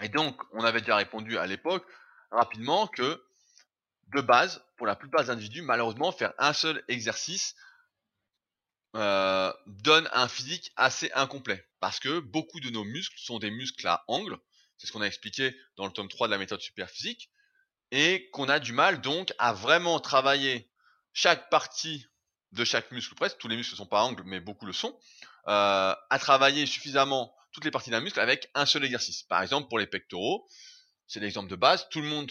Et 0.00 0.08
donc, 0.08 0.40
on 0.52 0.64
avait 0.64 0.80
déjà 0.80 0.96
répondu 0.96 1.38
à 1.38 1.46
l'époque 1.46 1.86
rapidement 2.30 2.86
que 2.86 3.22
de 4.12 4.20
base, 4.20 4.64
pour 4.76 4.86
la 4.86 4.96
plupart 4.96 5.24
des 5.24 5.30
individus, 5.30 5.62
malheureusement, 5.62 6.12
faire 6.12 6.32
un 6.38 6.52
seul 6.52 6.82
exercice 6.88 7.54
euh, 8.94 9.52
donne 9.66 10.08
un 10.12 10.28
physique 10.28 10.72
assez 10.76 11.10
incomplet. 11.14 11.66
Parce 11.80 11.98
que 11.98 12.20
beaucoup 12.20 12.60
de 12.60 12.70
nos 12.70 12.84
muscles 12.84 13.18
sont 13.18 13.38
des 13.38 13.50
muscles 13.50 13.86
à 13.86 14.04
angle, 14.06 14.38
c'est 14.76 14.86
ce 14.86 14.92
qu'on 14.92 15.00
a 15.00 15.06
expliqué 15.06 15.56
dans 15.76 15.86
le 15.86 15.92
tome 15.92 16.08
3 16.08 16.28
de 16.28 16.32
la 16.32 16.38
méthode 16.38 16.60
super 16.60 16.90
physique, 16.90 17.30
et 17.90 18.28
qu'on 18.30 18.48
a 18.48 18.58
du 18.58 18.72
mal 18.72 19.00
donc 19.00 19.32
à 19.38 19.52
vraiment 19.52 19.98
travailler 20.00 20.70
chaque 21.12 21.50
partie 21.50 22.06
de 22.52 22.64
chaque 22.64 22.90
muscle 22.90 23.14
presque, 23.14 23.38
tous 23.38 23.48
les 23.48 23.56
muscles 23.56 23.74
ne 23.74 23.78
sont 23.78 23.86
pas 23.86 24.00
à 24.00 24.04
angle, 24.04 24.22
mais 24.26 24.40
beaucoup 24.40 24.66
le 24.66 24.72
sont, 24.72 24.98
euh, 25.48 25.94
à 26.10 26.18
travailler 26.18 26.66
suffisamment 26.66 27.34
toutes 27.52 27.64
les 27.64 27.70
parties 27.70 27.90
d'un 27.90 28.00
muscle 28.00 28.20
avec 28.20 28.50
un 28.54 28.66
seul 28.66 28.84
exercice. 28.84 29.22
Par 29.22 29.42
exemple, 29.42 29.68
pour 29.68 29.78
les 29.78 29.86
pectoraux, 29.86 30.46
c'est 31.06 31.20
l'exemple 31.20 31.48
de 31.48 31.56
base, 31.56 31.88
tout 31.90 32.00
le 32.00 32.08
monde 32.08 32.30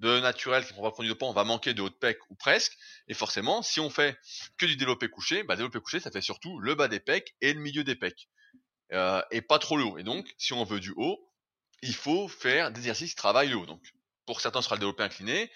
de 0.00 0.20
naturel 0.20 0.66
qui 0.66 0.72
prend 0.72 0.82
pas 0.82 0.90
produit 0.90 1.12
de 1.12 1.16
on 1.22 1.32
va 1.32 1.44
manquer 1.44 1.74
de 1.74 1.82
haut 1.82 1.88
de 1.88 1.94
pec 1.94 2.18
ou 2.30 2.34
presque, 2.34 2.76
et 3.08 3.14
forcément, 3.14 3.62
si 3.62 3.80
on 3.80 3.90
fait 3.90 4.18
que 4.58 4.66
du 4.66 4.76
développé 4.76 5.08
couché, 5.08 5.42
bah, 5.42 5.56
développé 5.56 5.80
couché, 5.80 6.00
ça 6.00 6.10
fait 6.10 6.20
surtout 6.20 6.58
le 6.60 6.74
bas 6.74 6.88
des 6.88 7.00
pecs 7.00 7.34
et 7.40 7.52
le 7.52 7.60
milieu 7.60 7.84
des 7.84 7.96
pecs, 7.96 8.28
euh, 8.92 9.22
et 9.30 9.40
pas 9.40 9.58
trop 9.58 9.76
le. 9.76 10.00
Et 10.00 10.02
donc, 10.02 10.34
si 10.38 10.52
on 10.52 10.64
veut 10.64 10.80
du 10.80 10.92
haut, 10.96 11.18
il 11.82 11.94
faut 11.94 12.28
faire 12.28 12.70
des 12.70 12.80
exercices 12.80 13.10
qui 13.10 13.16
travaillent 13.16 13.50
le 13.50 13.56
haut. 13.56 13.66
Donc, 13.66 13.82
pour 14.26 14.40
certains, 14.40 14.62
ce 14.62 14.66
sera 14.66 14.76
le 14.76 14.80
développé 14.80 15.02
incliné, 15.02 15.50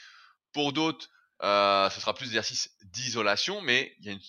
pour 0.53 0.73
d'autres, 0.73 1.09
euh, 1.43 1.89
ce 1.91 2.01
sera 2.01 2.15
plus 2.15 2.27
d'exercices 2.27 2.77
d'isolation, 2.85 3.61
mais 3.63 3.95
il 4.01 4.21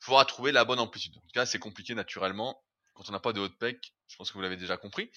faudra 0.00 0.24
trouver 0.24 0.52
la 0.52 0.64
bonne 0.64 0.78
amplitude. 0.78 1.16
En 1.16 1.20
tout 1.20 1.32
cas, 1.34 1.46
c'est 1.46 1.58
compliqué 1.58 1.94
naturellement 1.94 2.62
quand 2.94 3.08
on 3.08 3.12
n'a 3.12 3.20
pas 3.20 3.32
de 3.32 3.40
haut 3.40 3.48
pec. 3.48 3.94
Je 4.08 4.16
pense 4.16 4.30
que 4.30 4.34
vous 4.34 4.42
l'avez 4.42 4.56
déjà 4.56 4.76
compris. 4.76 5.10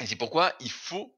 Et 0.00 0.06
c'est 0.06 0.16
pourquoi 0.16 0.54
il 0.60 0.70
faut 0.70 1.16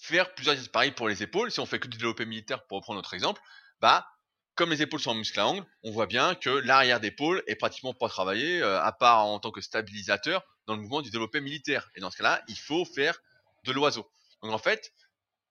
faire 0.00 0.34
plusieurs 0.34 0.54
exercices. 0.54 0.72
Pareil 0.72 0.92
pour 0.92 1.08
les 1.08 1.22
épaules. 1.22 1.50
Si 1.50 1.60
on 1.60 1.66
fait 1.66 1.78
que 1.78 1.88
du 1.88 1.98
développé 1.98 2.24
militaire, 2.26 2.66
pour 2.66 2.78
reprendre 2.78 2.98
notre 2.98 3.14
exemple, 3.14 3.40
bah, 3.80 4.08
comme 4.54 4.70
les 4.70 4.82
épaules 4.82 5.00
sont 5.00 5.10
en 5.10 5.14
muscle 5.14 5.38
à 5.38 5.46
angle, 5.46 5.64
on 5.84 5.90
voit 5.90 6.06
bien 6.06 6.34
que 6.34 6.50
l'arrière 6.50 7.00
d'épaule 7.00 7.42
est 7.46 7.56
pratiquement 7.56 7.94
pas 7.94 8.08
travaillé, 8.08 8.60
euh, 8.62 8.80
à 8.82 8.92
part 8.92 9.26
en 9.26 9.38
tant 9.38 9.50
que 9.50 9.60
stabilisateur 9.60 10.44
dans 10.66 10.74
le 10.74 10.82
mouvement 10.82 11.02
du 11.02 11.10
développé 11.10 11.40
militaire. 11.40 11.90
Et 11.94 12.00
dans 12.00 12.10
ce 12.10 12.16
cas-là, 12.16 12.42
il 12.48 12.58
faut 12.58 12.84
faire 12.84 13.20
de 13.64 13.72
l'oiseau. 13.72 14.10
Donc 14.42 14.52
en 14.52 14.58
fait, 14.58 14.92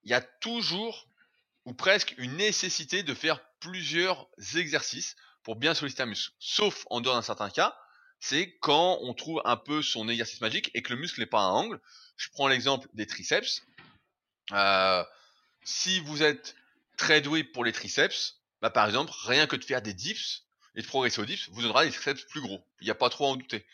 il 0.04 0.12
y 0.12 0.14
a 0.14 0.22
toujours 0.22 1.08
ou 1.66 1.74
presque 1.74 2.16
une 2.18 2.36
nécessité 2.38 3.04
de 3.04 3.14
faire 3.14 3.40
plusieurs 3.60 4.28
exercices 4.56 5.16
pour 5.44 5.56
bien 5.56 5.74
solliciter 5.74 6.04
un 6.04 6.08
muscle. 6.08 6.34
Sauf 6.40 6.86
en 6.90 7.02
dehors 7.02 7.16
d'un 7.16 7.22
certain 7.22 7.50
cas, 7.50 7.78
c'est 8.20 8.58
quand 8.60 9.00
on 9.02 9.14
trouve 9.14 9.42
un 9.46 9.58
peu 9.58 9.82
son 9.82 10.10
exercice 10.10 10.42
magique 10.42 10.72
et 10.74 10.82
que 10.82 10.94
le 10.94 11.00
muscle 11.00 11.20
n'est 11.20 11.26
pas 11.26 11.42
à 11.42 11.50
angle. 11.50 11.80
Je 12.18 12.30
prends 12.30 12.48
l'exemple 12.48 12.88
des 12.94 13.06
triceps. 13.06 13.62
Euh, 14.52 15.04
si 15.64 16.00
vous 16.02 16.24
êtes 16.24 16.56
très 16.98 17.22
doué 17.22 17.44
pour 17.44 17.64
les 17.64 17.72
triceps, 17.72 18.36
bah 18.62 18.70
par 18.70 18.86
exemple, 18.86 19.12
rien 19.24 19.48
que 19.48 19.56
de 19.56 19.64
faire 19.64 19.82
des 19.82 19.94
dips 19.94 20.44
et 20.76 20.82
de 20.82 20.88
progresser 20.88 21.22
aux 21.22 21.26
dips 21.26 21.50
vous 21.50 21.62
donnera 21.62 21.86
des 21.86 21.92
triceps 21.92 22.24
plus 22.24 22.42
gros. 22.42 22.66
Il 22.82 22.86
n'y 22.86 22.92
a 22.92 22.96
pas 22.96 23.10
trop 23.10 23.26
à 23.26 23.30
en 23.30 23.36
douter. 23.36 23.66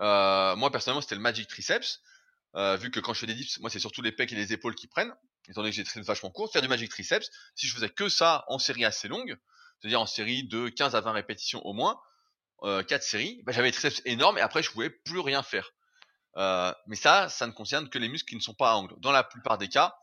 Euh, 0.00 0.56
moi 0.56 0.70
personnellement, 0.70 1.00
c'était 1.00 1.14
le 1.14 1.20
magic 1.20 1.48
triceps. 1.48 2.00
Euh, 2.54 2.76
vu 2.76 2.90
que 2.90 3.00
quand 3.00 3.14
je 3.14 3.20
fais 3.20 3.26
des 3.26 3.34
dips, 3.34 3.58
moi 3.60 3.70
c'est 3.70 3.78
surtout 3.78 4.02
les 4.02 4.12
pecs 4.12 4.32
et 4.32 4.36
les 4.36 4.52
épaules 4.52 4.74
qui 4.74 4.86
prennent, 4.86 5.14
étant 5.48 5.62
donné 5.62 5.70
que 5.70 5.76
j'ai 5.76 5.82
des 5.82 5.86
triceps 5.86 6.06
vachement 6.06 6.30
courts, 6.30 6.52
faire 6.52 6.60
du 6.60 6.68
magic 6.68 6.90
triceps, 6.90 7.30
si 7.54 7.66
je 7.66 7.74
faisais 7.74 7.88
que 7.88 8.08
ça 8.08 8.44
en 8.48 8.58
série 8.58 8.84
assez 8.84 9.08
longue, 9.08 9.38
c'est-à-dire 9.80 10.00
en 10.00 10.06
série 10.06 10.44
de 10.44 10.68
15 10.68 10.94
à 10.94 11.00
20 11.00 11.12
répétitions 11.12 11.64
au 11.64 11.72
moins, 11.72 11.98
euh, 12.62 12.82
4 12.82 13.02
séries, 13.02 13.42
bah, 13.44 13.52
j'avais 13.52 13.70
des 13.70 13.76
triceps 13.76 14.02
énormes 14.04 14.38
et 14.38 14.42
après 14.42 14.62
je 14.62 14.70
pouvais 14.70 14.90
plus 14.90 15.20
rien 15.20 15.42
faire. 15.42 15.72
Euh, 16.36 16.72
mais 16.86 16.96
ça, 16.96 17.28
ça 17.28 17.46
ne 17.46 17.52
concerne 17.52 17.88
que 17.88 17.98
les 17.98 18.08
muscles 18.08 18.28
qui 18.28 18.36
ne 18.36 18.40
sont 18.40 18.54
pas 18.54 18.72
à 18.72 18.74
angle. 18.74 18.94
Dans 18.98 19.12
la 19.12 19.24
plupart 19.24 19.58
des 19.58 19.68
cas, 19.68 19.94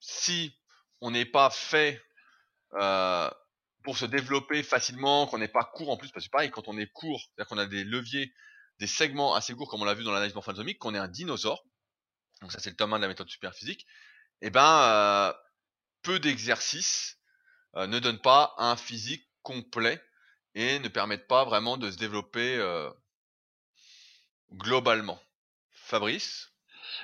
si 0.00 0.56
on 1.00 1.10
n'est 1.10 1.26
pas 1.26 1.50
fait 1.50 2.02
euh, 2.74 3.30
pour 3.82 3.98
se 3.98 4.06
développer 4.06 4.62
facilement, 4.62 5.26
qu'on 5.26 5.38
n'est 5.38 5.48
pas 5.48 5.64
court 5.64 5.90
en 5.90 5.96
plus, 5.96 6.10
parce 6.10 6.26
que 6.26 6.30
pareil, 6.30 6.50
quand 6.50 6.68
on 6.68 6.78
est 6.78 6.90
court, 6.90 7.20
c'est-à-dire 7.20 7.48
qu'on 7.48 7.58
a 7.58 7.66
des 7.66 7.84
leviers, 7.84 8.32
des 8.78 8.86
segments 8.86 9.34
assez 9.34 9.54
courts, 9.54 9.68
comme 9.68 9.82
on 9.82 9.84
l'a 9.84 9.94
vu 9.94 10.04
dans 10.04 10.12
l'analyse 10.12 10.34
morpho-anatomique, 10.34 10.78
qu'on 10.78 10.94
est 10.94 10.98
un 10.98 11.08
dinosaure, 11.08 11.64
donc 12.40 12.52
ça 12.52 12.58
c'est 12.60 12.70
le 12.70 12.76
tome 12.76 12.94
1 12.94 12.96
de 12.96 13.02
la 13.02 13.08
méthode 13.08 13.28
super 13.28 13.54
physique, 13.54 13.86
et 14.40 14.48
ben 14.48 14.64
euh, 14.64 15.32
peu 16.02 16.18
d'exercices 16.18 17.18
euh, 17.76 17.86
ne 17.86 17.98
donnent 17.98 18.20
pas 18.20 18.54
un 18.56 18.76
physique 18.76 19.28
complet 19.42 20.02
et 20.54 20.78
ne 20.78 20.88
permettent 20.88 21.28
pas 21.28 21.44
vraiment 21.44 21.76
de 21.76 21.90
se 21.90 21.98
développer 21.98 22.56
euh, 22.56 22.90
globalement. 24.52 25.20
Fabrice 25.70 26.53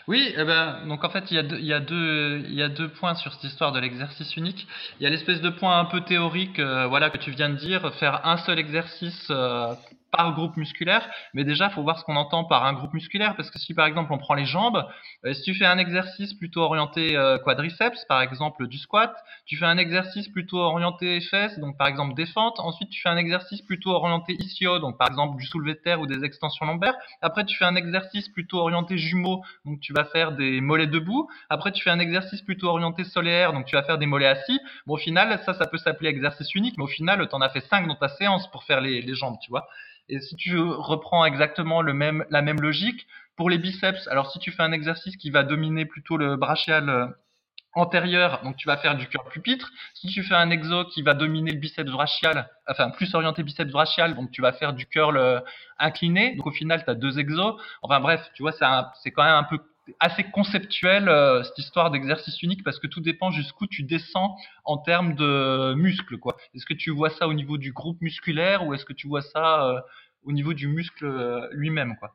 Oui, 0.09 0.33
eh 0.37 0.45
ben, 0.45 0.87
donc 0.87 1.05
en 1.05 1.11
fait, 1.11 1.31
il 1.31 1.35
y, 1.35 1.39
a 1.39 1.43
deux, 1.43 1.59
il, 1.59 1.67
y 1.67 1.73
a 1.73 1.81
deux, 1.81 2.43
il 2.47 2.55
y 2.55 2.63
a 2.63 2.69
deux 2.69 2.89
points 2.89 3.15
sur 3.15 3.33
cette 3.33 3.45
histoire 3.45 3.73
de 3.73 3.81
l'exercice 3.81 4.37
unique. 4.37 4.67
Il 4.99 5.05
y 5.05 5.07
a 5.07 5.11
l'espèce 5.11 5.41
de 5.41 5.51
point 5.51 5.79
un 5.79 5.85
peu 5.85 6.01
théorique 6.01 6.59
euh, 6.59 6.87
voilà, 6.87 7.11
que 7.11 7.19
tu 7.19 7.31
viens 7.31 7.51
de 7.51 7.57
dire, 7.57 7.93
faire 7.95 8.27
un 8.27 8.37
seul 8.39 8.59
exercice 8.59 9.27
euh, 9.31 9.75
par 10.11 10.35
groupe 10.35 10.57
musculaire, 10.57 11.09
mais 11.35 11.45
déjà, 11.45 11.67
il 11.67 11.73
faut 11.73 11.83
voir 11.83 11.99
ce 11.99 12.05
qu'on 12.05 12.17
entend 12.17 12.45
par 12.45 12.65
un 12.65 12.73
groupe 12.73 12.93
musculaire, 12.95 13.37
parce 13.37 13.51
que 13.51 13.59
si 13.59 13.75
par 13.75 13.87
exemple 13.87 14.13
on 14.13 14.19
prend 14.19 14.35
les 14.35 14.45
jambes, 14.45 14.87
euh, 15.25 15.33
si 15.35 15.43
tu 15.43 15.55
fais 15.55 15.67
un 15.67 15.79
exercice 15.79 16.35
plutôt 16.35 16.63
orienté 16.63 17.17
euh, 17.17 17.39
quadriceps, 17.39 18.05
par 18.07 18.21
exemple 18.21 18.67
du 18.67 18.79
squat, 18.79 19.15
tu 19.47 19.57
fais 19.57 19.67
un 19.67 19.79
exercice 19.79 20.29
plutôt 20.29 20.59
orienté 20.59 21.21
fesses, 21.21 21.59
donc 21.59 21.77
par 21.77 21.87
exemple 21.87 22.15
des 22.15 22.27
fentes, 22.27 22.59
ensuite 22.61 22.91
tu 22.91 23.01
fais 23.01 23.09
un 23.09 23.17
exercice 23.17 23.63
plutôt 23.63 23.91
orienté 23.91 24.37
ischio, 24.39 24.79
donc 24.79 24.99
par 24.99 25.09
exemple 25.09 25.37
du 25.39 25.47
soulevé 25.47 25.75
de 25.75 25.79
terre 25.79 26.01
ou 26.01 26.07
des 26.07 26.25
extensions 26.25 26.67
lombaires, 26.67 26.95
après 27.23 27.45
tu 27.45 27.57
fais 27.57 27.65
un 27.65 27.77
exercice 27.77 28.29
plutôt 28.29 28.59
orienté 28.59 28.99
jumeaux, 28.99 29.43
donc 29.65 29.81
tu 29.81 29.93
vas 29.93 30.05
faire 30.05 30.33
des 30.33 30.61
mollets 30.61 30.87
debout, 30.87 31.29
après 31.49 31.73
tu 31.73 31.83
fais 31.83 31.91
un 31.91 32.01
exercice 32.01 32.43
plutôt 32.43 32.69
orienté 32.69 33.05
solaire, 33.05 33.53
donc 33.53 33.67
tu 33.67 33.77
vas 33.77 33.83
faire 33.83 33.99
des 33.99 34.07
mollets 34.07 34.27
assis, 34.27 34.59
bon 34.87 34.95
au 34.95 34.99
final 34.99 35.41
ça 35.45 35.55
ça 35.55 35.67
peut 35.67 35.79
s'appeler 35.79 36.11
exercice 36.11 36.55
unique, 36.55 36.77
mais 36.79 36.85
au 36.85 36.89
final 36.89 37.29
tu 37.29 37.35
en 37.35 37.41
as 37.41 37.51
fait 37.51 37.61
5 37.61 37.87
dans 37.87 37.95
ta 37.95 38.09
séance 38.09 38.51
pour 38.51 38.65
faire 38.65 38.81
les, 38.81 39.03
les 39.03 39.15
jambes, 39.15 39.37
tu 39.41 39.51
vois. 39.51 39.69
Et 40.11 40.21
si 40.21 40.35
tu 40.37 40.59
reprends 40.59 41.25
exactement 41.25 41.83
la 41.83 41.93
même 42.43 42.61
logique, 42.61 43.07
pour 43.37 43.49
les 43.49 43.57
biceps, 43.57 44.07
alors 44.09 44.31
si 44.31 44.39
tu 44.39 44.51
fais 44.51 44.63
un 44.63 44.73
exercice 44.73 45.17
qui 45.17 45.31
va 45.31 45.45
dominer 45.45 45.87
plutôt 45.87 46.19
le 46.19 46.37
brachial 46.37 46.91
euh, 46.91 47.07
antérieur, 47.73 48.43
donc 48.43 48.57
tu 48.57 48.67
vas 48.67 48.77
faire 48.77 48.97
du 48.97 49.07
cœur 49.07 49.25
pupitre. 49.31 49.71
Si 49.95 50.09
tu 50.09 50.23
fais 50.23 50.35
un 50.35 50.51
exo 50.51 50.85
qui 50.87 51.01
va 51.01 51.15
dominer 51.15 51.53
le 51.53 51.59
biceps 51.59 51.91
brachial, 51.91 52.51
enfin 52.69 52.91
plus 52.91 53.15
orienté 53.15 53.43
biceps 53.43 53.71
brachial, 53.71 54.15
donc 54.15 54.31
tu 54.31 54.43
vas 54.43 54.53
faire 54.53 54.75
du 54.75 54.85
curl 54.85 55.43
incliné. 55.79 56.35
Donc 56.37 56.49
au 56.49 56.51
final, 56.51 56.85
tu 56.85 56.91
as 56.91 56.95
deux 56.95 57.19
exos. 57.19 57.55
Enfin 57.81 58.01
bref, 58.01 58.29
tu 58.35 58.43
vois, 58.43 58.53
c'est 58.53 59.11
quand 59.11 59.25
même 59.25 59.33
un 59.33 59.45
peu 59.45 59.59
assez 59.99 60.25
conceptuel 60.25 61.09
euh, 61.09 61.43
cette 61.43 61.59
histoire 61.59 61.91
d'exercice 61.91 62.43
unique 62.43 62.63
parce 62.65 62.79
que 62.79 62.87
tout 62.87 63.01
dépend 63.01 63.31
jusqu'où 63.31 63.67
tu 63.67 63.83
descends 63.83 64.37
en 64.65 64.79
termes 64.79 65.15
de 65.15 65.75
muscles 65.75 66.19
quoi. 66.19 66.37
Est-ce 66.55 66.67
que 66.67 66.75
tu 66.75 66.91
vois 66.91 67.11
ça 67.11 67.29
au 67.29 67.35
niveau 67.35 67.59
du 67.59 67.73
groupe 67.73 68.01
musculaire 68.01 68.67
ou 68.67 68.75
est-ce 68.75 68.85
que 68.85 68.93
tu 68.93 69.09
vois 69.09 69.23
ça 69.23 69.67
euh, 69.67 69.81
au 70.23 70.33
niveau 70.33 70.55
du 70.55 70.69
muscle 70.69 71.07
euh, 71.07 71.49
lui-même 71.53 71.97
quoi? 71.99 72.15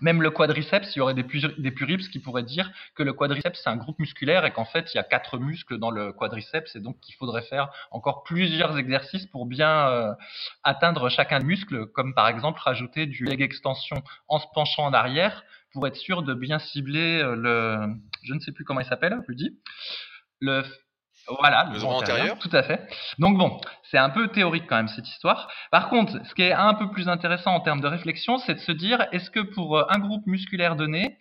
Même 0.00 0.22
le 0.22 0.30
quadriceps, 0.30 0.94
il 0.94 0.98
y 0.98 1.02
aurait 1.02 1.14
des, 1.14 1.24
qui 1.24 2.18
pourraient 2.18 2.42
dire 2.42 2.70
que 2.94 3.02
le 3.02 3.12
quadriceps 3.12 3.60
c'est 3.62 3.70
un 3.70 3.76
groupe 3.76 3.98
musculaire 3.98 4.44
et 4.44 4.52
qu'en 4.52 4.64
fait 4.64 4.92
il 4.92 4.96
y 4.96 5.00
a 5.00 5.04
quatre 5.04 5.38
muscles 5.38 5.78
dans 5.78 5.90
le 5.90 6.12
quadriceps 6.12 6.74
et 6.76 6.80
donc 6.80 6.98
qu'il 7.00 7.14
faudrait 7.14 7.42
faire 7.42 7.70
encore 7.90 8.22
plusieurs 8.22 8.78
exercices 8.78 9.26
pour 9.26 9.46
bien 9.46 10.16
atteindre 10.62 11.08
chacun 11.08 11.40
muscle, 11.40 11.86
comme 11.86 12.14
par 12.14 12.28
exemple 12.28 12.60
rajouter 12.62 13.06
du 13.06 13.24
leg 13.24 13.40
extension 13.40 14.02
en 14.28 14.38
se 14.38 14.46
penchant 14.54 14.84
en 14.84 14.92
arrière 14.92 15.44
pour 15.72 15.86
être 15.86 15.96
sûr 15.96 16.22
de 16.22 16.34
bien 16.34 16.58
cibler 16.58 17.20
euh, 17.22 17.36
le, 17.36 17.94
je 18.22 18.34
ne 18.34 18.40
sais 18.40 18.52
plus 18.52 18.64
comment 18.64 18.80
il 18.80 18.86
s'appelle, 18.86 19.18
Rudy, 19.28 19.58
le 20.40 20.64
voilà, 21.38 21.68
le, 21.72 21.78
droit 21.78 21.94
antérieur. 21.94 22.38
Tout 22.38 22.50
à 22.52 22.62
fait. 22.62 22.88
Donc 23.18 23.36
bon, 23.38 23.60
c'est 23.90 23.98
un 23.98 24.10
peu 24.10 24.28
théorique 24.28 24.66
quand 24.68 24.76
même 24.76 24.88
cette 24.88 25.08
histoire. 25.08 25.48
Par 25.70 25.88
contre, 25.88 26.24
ce 26.24 26.34
qui 26.34 26.42
est 26.42 26.52
un 26.52 26.74
peu 26.74 26.90
plus 26.90 27.08
intéressant 27.08 27.52
en 27.52 27.60
termes 27.60 27.80
de 27.80 27.88
réflexion, 27.88 28.38
c'est 28.38 28.54
de 28.54 28.60
se 28.60 28.72
dire 28.72 29.06
est-ce 29.12 29.30
que 29.30 29.40
pour 29.40 29.78
euh, 29.78 29.84
un 29.88 29.98
groupe 29.98 30.26
musculaire 30.26 30.76
donné, 30.76 31.18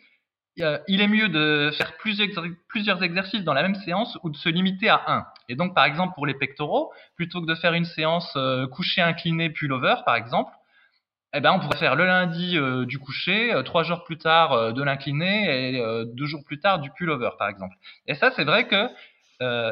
euh, 0.62 0.78
il 0.88 1.02
est 1.02 1.08
mieux 1.08 1.30
de 1.30 1.72
faire 1.78 1.98
plusieurs, 1.98 2.30
plusieurs 2.70 3.04
exercices 3.04 3.44
dans 3.44 3.54
la 3.54 3.62
même 3.62 3.76
séance 3.76 4.18
ou 4.24 4.30
de 4.30 4.38
se 4.38 4.50
limiter 4.50 4.90
à 4.90 5.04
un? 5.08 5.26
Et 5.50 5.56
donc, 5.56 5.76
par 5.76 5.86
exemple, 5.86 6.14
pour 6.16 6.26
les 6.26 6.36
pectoraux, 6.36 6.92
plutôt 7.16 7.42
que 7.42 7.48
de 7.48 7.56
faire 7.56 7.74
une 7.74 7.86
séance 7.86 8.38
couché 8.72 9.02
incliné 9.02 9.50
puis 9.50 9.70
over, 9.70 9.96
par 10.06 10.16
exemple, 10.16 10.52
eh 11.38 11.42
ben, 11.42 11.52
on 11.52 11.60
pourrait 11.60 11.78
faire 11.78 11.96
le 11.96 12.06
lundi 12.06 12.58
euh, 12.58 12.86
du 12.86 12.98
coucher, 12.98 13.54
euh, 13.54 13.62
trois 13.62 13.84
jours 13.84 14.06
plus 14.06 14.18
tard 14.18 14.54
euh, 14.54 14.72
de 14.72 14.82
l'incliné 14.82 15.76
et 15.76 16.06
deux 16.14 16.26
jours 16.26 16.46
plus 16.46 16.60
tard 16.62 16.80
du 16.80 16.90
pullover, 16.92 17.32
par 17.38 17.50
exemple. 17.50 17.76
Et 18.08 18.16
ça, 18.16 18.32
c'est 18.32 18.46
vrai 18.46 18.68
que 18.68 18.88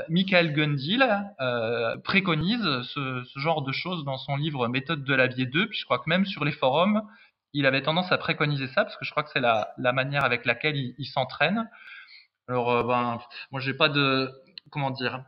Michael 0.09 0.53
Gundil 0.53 1.03
préconise 2.03 2.81
ce, 2.93 3.23
genre 3.35 3.61
de 3.61 3.71
choses 3.71 4.03
dans 4.05 4.17
son 4.17 4.35
livre 4.35 4.67
Méthode 4.67 5.03
de 5.03 5.13
la 5.13 5.27
vie 5.27 5.47
2. 5.47 5.67
Puis 5.67 5.79
je 5.79 5.85
crois 5.85 5.99
que 5.99 6.09
même 6.09 6.25
sur 6.25 6.45
les 6.45 6.51
forums, 6.51 7.01
il 7.53 7.65
avait 7.65 7.81
tendance 7.81 8.11
à 8.11 8.17
préconiser 8.17 8.67
ça 8.67 8.83
parce 8.83 8.97
que 8.97 9.05
je 9.05 9.11
crois 9.11 9.23
que 9.23 9.29
c'est 9.31 9.39
la, 9.39 9.73
manière 9.93 10.23
avec 10.23 10.45
laquelle 10.45 10.75
il, 10.75 11.05
s'entraîne. 11.05 11.69
Alors, 12.47 12.83
ben, 12.85 13.19
moi, 13.51 13.61
j'ai 13.61 13.73
pas 13.73 13.89
de 13.89 14.31
comment 14.69 14.91
dire 14.91 15.23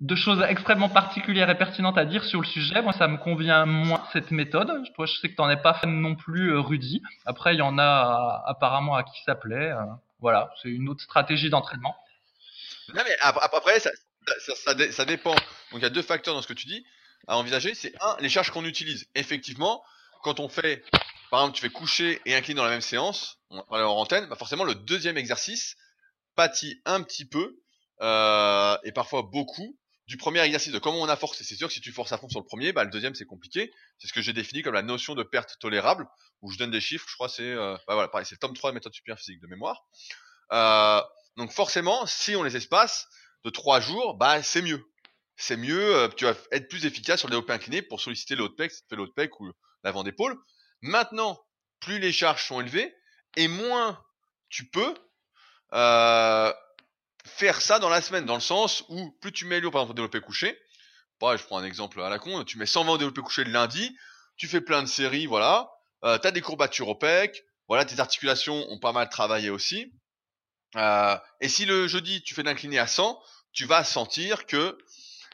de 0.00 0.14
choses 0.14 0.42
extrêmement 0.48 0.88
particulières 0.88 1.50
et 1.50 1.58
pertinentes 1.58 1.98
à 1.98 2.04
dire 2.06 2.24
sur 2.24 2.40
le 2.40 2.46
sujet. 2.46 2.80
Moi, 2.82 2.92
ça 2.94 3.06
me 3.06 3.18
convient 3.18 3.66
moins 3.66 4.02
cette 4.12 4.30
méthode. 4.30 4.70
Toi, 4.94 5.06
je 5.06 5.12
sais 5.20 5.28
que 5.28 5.36
tu 5.36 5.42
n'en 5.42 5.50
es 5.50 5.58
pas 5.58 5.74
fan 5.74 5.90
non 6.00 6.14
plus, 6.14 6.52
euh, 6.52 6.60
Rudy. 6.60 7.02
Après, 7.26 7.54
il 7.54 7.58
y 7.58 7.62
en 7.62 7.78
a 7.78 8.42
apparemment 8.46 8.94
à 8.94 9.02
qui 9.02 9.22
ça 9.24 9.34
plaît. 9.34 9.72
Euh, 9.72 9.84
voilà, 10.20 10.50
c'est 10.62 10.70
une 10.70 10.88
autre 10.88 11.02
stratégie 11.02 11.50
d'entraînement. 11.50 11.94
Non, 12.94 13.02
mais 13.04 13.16
après, 13.20 13.80
ça, 13.80 13.90
ça, 14.92 15.04
dépend. 15.04 15.34
Donc, 15.34 15.74
il 15.74 15.82
y 15.82 15.84
a 15.84 15.90
deux 15.90 16.02
facteurs 16.02 16.34
dans 16.34 16.42
ce 16.42 16.48
que 16.48 16.52
tu 16.52 16.66
dis 16.66 16.84
à 17.26 17.36
envisager. 17.36 17.74
C'est 17.74 17.92
un, 18.00 18.16
les 18.20 18.28
charges 18.28 18.50
qu'on 18.50 18.64
utilise. 18.64 19.06
Effectivement, 19.14 19.82
quand 20.22 20.40
on 20.40 20.48
fait, 20.48 20.84
par 21.30 21.40
exemple, 21.40 21.56
tu 21.56 21.62
fais 21.62 21.70
coucher 21.70 22.20
et 22.26 22.34
incliner 22.34 22.56
dans 22.56 22.64
la 22.64 22.70
même 22.70 22.80
séance, 22.80 23.38
on 23.50 23.64
va 23.70 23.88
en 23.88 23.96
antenne, 23.96 24.26
bah 24.26 24.36
forcément, 24.36 24.64
le 24.64 24.74
deuxième 24.74 25.16
exercice 25.16 25.76
pâtit 26.36 26.80
un 26.84 27.02
petit 27.02 27.24
peu 27.24 27.60
euh, 28.02 28.76
et 28.84 28.92
parfois 28.92 29.22
beaucoup 29.22 29.76
du 30.06 30.16
premier 30.16 30.40
exercice 30.40 30.72
de 30.72 30.78
comment 30.78 31.00
on 31.00 31.08
a 31.08 31.16
forcé? 31.16 31.44
C'est 31.44 31.54
sûr 31.54 31.68
que 31.68 31.74
si 31.74 31.80
tu 31.80 31.92
forces 31.92 32.10
à 32.10 32.18
fond 32.18 32.28
sur 32.28 32.40
le 32.40 32.44
premier, 32.44 32.72
bah, 32.72 32.82
le 32.82 32.90
deuxième 32.90 33.14
c'est 33.14 33.26
compliqué. 33.26 33.72
C'est 33.98 34.08
ce 34.08 34.12
que 34.12 34.20
j'ai 34.20 34.32
défini 34.32 34.62
comme 34.62 34.74
la 34.74 34.82
notion 34.82 35.14
de 35.14 35.22
perte 35.22 35.56
tolérable, 35.60 36.06
où 36.42 36.50
je 36.50 36.58
donne 36.58 36.72
des 36.72 36.80
chiffres, 36.80 37.06
je 37.08 37.14
crois 37.14 37.28
c'est 37.28 37.42
euh, 37.42 37.76
bah 37.86 37.94
voilà, 37.94 38.10
c'est 38.24 38.34
le 38.34 38.38
tome 38.38 38.54
3 38.54 38.70
de 38.70 38.74
méthode 38.74 38.92
supérieure 38.92 39.20
physique 39.20 39.40
de 39.40 39.46
mémoire. 39.46 39.84
Euh, 40.52 41.00
donc 41.36 41.52
forcément, 41.52 42.06
si 42.06 42.36
on 42.36 42.42
les 42.42 42.56
espace 42.56 43.08
de 43.44 43.50
3 43.50 43.80
jours, 43.80 44.16
bah 44.16 44.42
c'est 44.42 44.62
mieux. 44.62 44.84
C'est 45.36 45.56
mieux, 45.56 45.96
euh, 45.96 46.08
tu 46.08 46.24
vas 46.24 46.34
être 46.52 46.68
plus 46.68 46.84
efficace 46.84 47.20
sur 47.20 47.28
le 47.28 47.32
développé 47.32 47.52
incliné 47.52 47.82
pour 47.82 48.00
solliciter 48.00 48.36
le 48.36 48.48
de 48.48 48.54
pec, 48.54 48.70
si 48.70 48.82
tu 48.82 48.88
fais 48.90 48.96
le 48.96 49.10
pec 49.10 49.40
ou 49.40 49.50
l'avant 49.84 50.02
d'épaule. 50.02 50.36
Maintenant, 50.82 51.40
plus 51.80 51.98
les 51.98 52.12
charges 52.12 52.44
sont 52.44 52.60
élevées, 52.60 52.94
et 53.36 53.48
moins 53.48 54.02
tu 54.50 54.68
peux 54.68 54.94
euh, 55.72 56.52
faire 57.24 57.60
ça 57.60 57.78
dans 57.78 57.88
la 57.88 58.02
semaine, 58.02 58.26
dans 58.26 58.34
le 58.34 58.40
sens 58.40 58.84
où 58.88 59.12
plus 59.20 59.32
tu 59.32 59.46
mets 59.46 59.60
lourd, 59.60 59.72
par 59.72 59.82
exemple, 59.82 59.92
au 59.92 59.94
développé 59.94 60.20
couché, 60.20 60.60
bah, 61.20 61.36
je 61.36 61.44
prends 61.44 61.58
un 61.58 61.64
exemple 61.64 62.00
à 62.00 62.08
la 62.08 62.18
con, 62.18 62.44
tu 62.44 62.58
mets 62.58 62.66
120 62.66 62.92
au 62.92 62.98
développé 62.98 63.20
couché 63.22 63.44
le 63.44 63.52
lundi, 63.52 63.96
tu 64.36 64.48
fais 64.48 64.60
plein 64.60 64.82
de 64.82 64.88
séries, 64.88 65.26
voilà, 65.26 65.70
euh, 66.04 66.18
tu 66.18 66.26
as 66.26 66.30
des 66.32 66.40
courbatures 66.40 66.88
au 66.88 66.94
pec, 66.94 67.44
voilà, 67.68 67.84
tes 67.84 68.00
articulations 68.00 68.66
ont 68.70 68.78
pas 68.78 68.92
mal 68.92 69.08
travaillé 69.08 69.50
aussi. 69.50 69.92
Euh, 70.76 71.16
et 71.40 71.48
si 71.48 71.64
le 71.64 71.88
jeudi 71.88 72.22
tu 72.22 72.34
fais 72.34 72.42
l'incliné 72.42 72.78
à 72.78 72.86
100, 72.86 73.20
tu 73.52 73.66
vas 73.66 73.84
sentir 73.84 74.46
que 74.46 74.78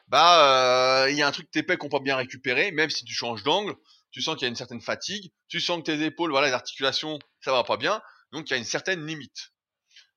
bah 0.08 1.04
euh, 1.04 1.10
il 1.10 1.16
y 1.16 1.22
a 1.22 1.26
un 1.26 1.32
truc 1.32 1.50
pecs 1.50 1.82
ont 1.82 1.88
pas 1.88 2.00
bien 2.00 2.16
récupéré, 2.16 2.70
même 2.70 2.90
si 2.90 3.04
tu 3.04 3.12
changes 3.12 3.42
d'angle, 3.42 3.74
tu 4.10 4.22
sens 4.22 4.36
qu'il 4.36 4.42
y 4.42 4.46
a 4.46 4.48
une 4.48 4.56
certaine 4.56 4.80
fatigue, 4.80 5.32
tu 5.48 5.60
sens 5.60 5.78
que 5.78 5.84
tes 5.84 6.02
épaules, 6.04 6.30
voilà, 6.30 6.46
les 6.46 6.52
articulations, 6.52 7.18
ça 7.40 7.52
va 7.52 7.64
pas 7.64 7.76
bien, 7.76 8.00
donc 8.32 8.48
il 8.48 8.52
y 8.52 8.54
a 8.54 8.56
une 8.56 8.64
certaine 8.64 9.04
limite. 9.04 9.52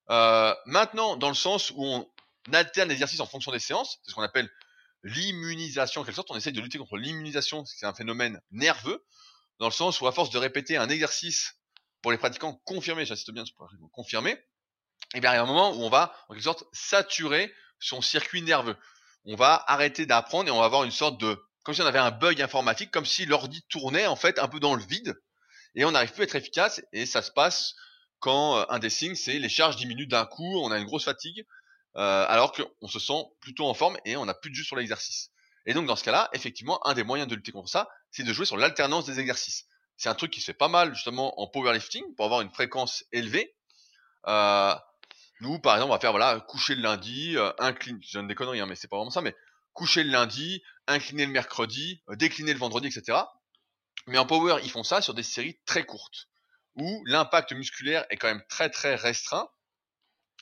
Euh, 0.09 0.53
maintenant, 0.65 1.17
dans 1.17 1.29
le 1.29 1.35
sens 1.35 1.71
où 1.71 1.83
on 1.83 2.09
alterne 2.53 2.89
l'exercice 2.89 3.19
en 3.19 3.25
fonction 3.25 3.51
des 3.51 3.59
séances, 3.59 3.99
c'est 4.03 4.11
ce 4.11 4.15
qu'on 4.15 4.21
appelle 4.21 4.49
l'immunisation 5.03 6.01
en 6.01 6.03
quelque 6.03 6.15
sorte, 6.15 6.31
on 6.31 6.35
essaye 6.35 6.53
de 6.53 6.61
lutter 6.61 6.77
contre 6.77 6.97
l'immunisation, 6.97 7.65
c'est 7.65 7.85
un 7.85 7.93
phénomène 7.93 8.39
nerveux, 8.51 9.05
dans 9.59 9.67
le 9.67 9.73
sens 9.73 9.99
où 10.01 10.07
à 10.07 10.11
force 10.11 10.29
de 10.29 10.37
répéter 10.37 10.77
un 10.77 10.89
exercice 10.89 11.55
pour 12.01 12.11
les 12.11 12.17
pratiquants 12.17 12.61
confirmés, 12.65 13.05
j'insiste 13.05 13.31
bien 13.31 13.45
sur 13.45 13.55
confirmés, 13.91 14.41
il 15.15 15.23
y 15.23 15.25
a 15.25 15.41
un 15.41 15.45
moment 15.45 15.71
où 15.71 15.83
on 15.83 15.89
va 15.89 16.13
en 16.27 16.33
quelque 16.33 16.43
sorte 16.43 16.63
saturer 16.71 17.53
son 17.79 18.01
circuit 18.01 18.41
nerveux. 18.41 18.75
On 19.25 19.35
va 19.35 19.63
arrêter 19.67 20.05
d'apprendre 20.05 20.47
et 20.47 20.51
on 20.51 20.59
va 20.59 20.65
avoir 20.65 20.83
une 20.83 20.91
sorte 20.91 21.19
de 21.19 21.41
comme 21.63 21.75
si 21.75 21.81
on 21.81 21.85
avait 21.85 21.99
un 21.99 22.11
bug 22.11 22.41
informatique, 22.41 22.89
comme 22.89 23.05
si 23.05 23.25
l'ordi 23.25 23.61
tournait 23.69 24.07
en 24.07 24.15
fait 24.15 24.39
un 24.39 24.47
peu 24.47 24.59
dans 24.59 24.75
le 24.75 24.83
vide 24.83 25.15
et 25.75 25.85
on 25.85 25.91
n'arrive 25.91 26.11
plus 26.11 26.21
à 26.21 26.25
être 26.25 26.35
efficace 26.35 26.81
et 26.93 27.05
ça 27.05 27.21
se 27.21 27.31
passe 27.31 27.75
quand 28.19 28.57
euh, 28.57 28.65
un 28.69 28.79
des 28.79 28.89
signes, 28.89 29.15
c'est 29.15 29.39
les 29.39 29.49
charges 29.49 29.77
diminuent 29.77 30.07
d'un 30.07 30.25
coup, 30.25 30.59
on 30.61 30.71
a 30.71 30.77
une 30.77 30.85
grosse 30.85 31.05
fatigue, 31.05 31.45
euh, 31.95 32.25
alors 32.27 32.51
qu'on 32.51 32.87
se 32.87 32.99
sent 32.99 33.23
plutôt 33.39 33.65
en 33.65 33.73
forme 33.73 33.97
et 34.05 34.17
on 34.17 34.25
n'a 34.25 34.33
plus 34.33 34.49
de 34.49 34.55
jus 34.55 34.65
sur 34.65 34.75
l'exercice. 34.75 35.31
Et 35.65 35.73
donc 35.73 35.85
dans 35.85 35.95
ce 35.95 36.03
cas-là, 36.03 36.29
effectivement, 36.33 36.85
un 36.87 36.93
des 36.93 37.03
moyens 37.03 37.29
de 37.29 37.35
lutter 37.35 37.51
contre 37.51 37.69
ça, 37.69 37.87
c'est 38.11 38.23
de 38.23 38.33
jouer 38.33 38.45
sur 38.45 38.57
l'alternance 38.57 39.05
des 39.05 39.19
exercices. 39.19 39.65
C'est 39.97 40.09
un 40.09 40.15
truc 40.15 40.31
qui 40.31 40.39
se 40.39 40.47
fait 40.47 40.53
pas 40.53 40.67
mal 40.67 40.93
justement 40.95 41.39
en 41.39 41.47
powerlifting 41.47 42.03
pour 42.15 42.25
avoir 42.25 42.41
une 42.41 42.49
fréquence 42.49 43.03
élevée. 43.11 43.55
Euh, 44.27 44.75
nous, 45.41 45.59
par 45.59 45.75
exemple, 45.75 45.91
on 45.91 45.95
va 45.95 45.99
faire 45.99 46.11
voilà 46.11 46.39
coucher 46.41 46.75
le 46.75 46.81
lundi, 46.81 47.37
euh, 47.37 47.51
incliner, 47.59 47.99
je 48.03 48.17
donne 48.17 48.27
des 48.27 48.35
conneries, 48.35 48.59
hein, 48.59 48.65
mais 48.65 48.75
c'est 48.75 48.87
pas 48.87 48.97
vraiment 48.97 49.11
ça, 49.11 49.21
mais 49.21 49.35
coucher 49.73 50.03
le 50.03 50.11
lundi, 50.11 50.61
incliner 50.87 51.25
le 51.25 51.31
mercredi, 51.31 52.03
euh, 52.09 52.15
décliner 52.15 52.53
le 52.53 52.59
vendredi, 52.59 52.87
etc. 52.87 53.19
Mais 54.07 54.17
en 54.17 54.25
power, 54.25 54.59
ils 54.63 54.71
font 54.71 54.83
ça 54.83 55.01
sur 55.01 55.13
des 55.13 55.23
séries 55.23 55.59
très 55.65 55.85
courtes 55.85 56.27
où 56.75 57.03
l'impact 57.05 57.51
musculaire 57.53 58.05
est 58.09 58.17
quand 58.17 58.27
même 58.27 58.43
très 58.49 58.69
très 58.69 58.95
restreint. 58.95 59.49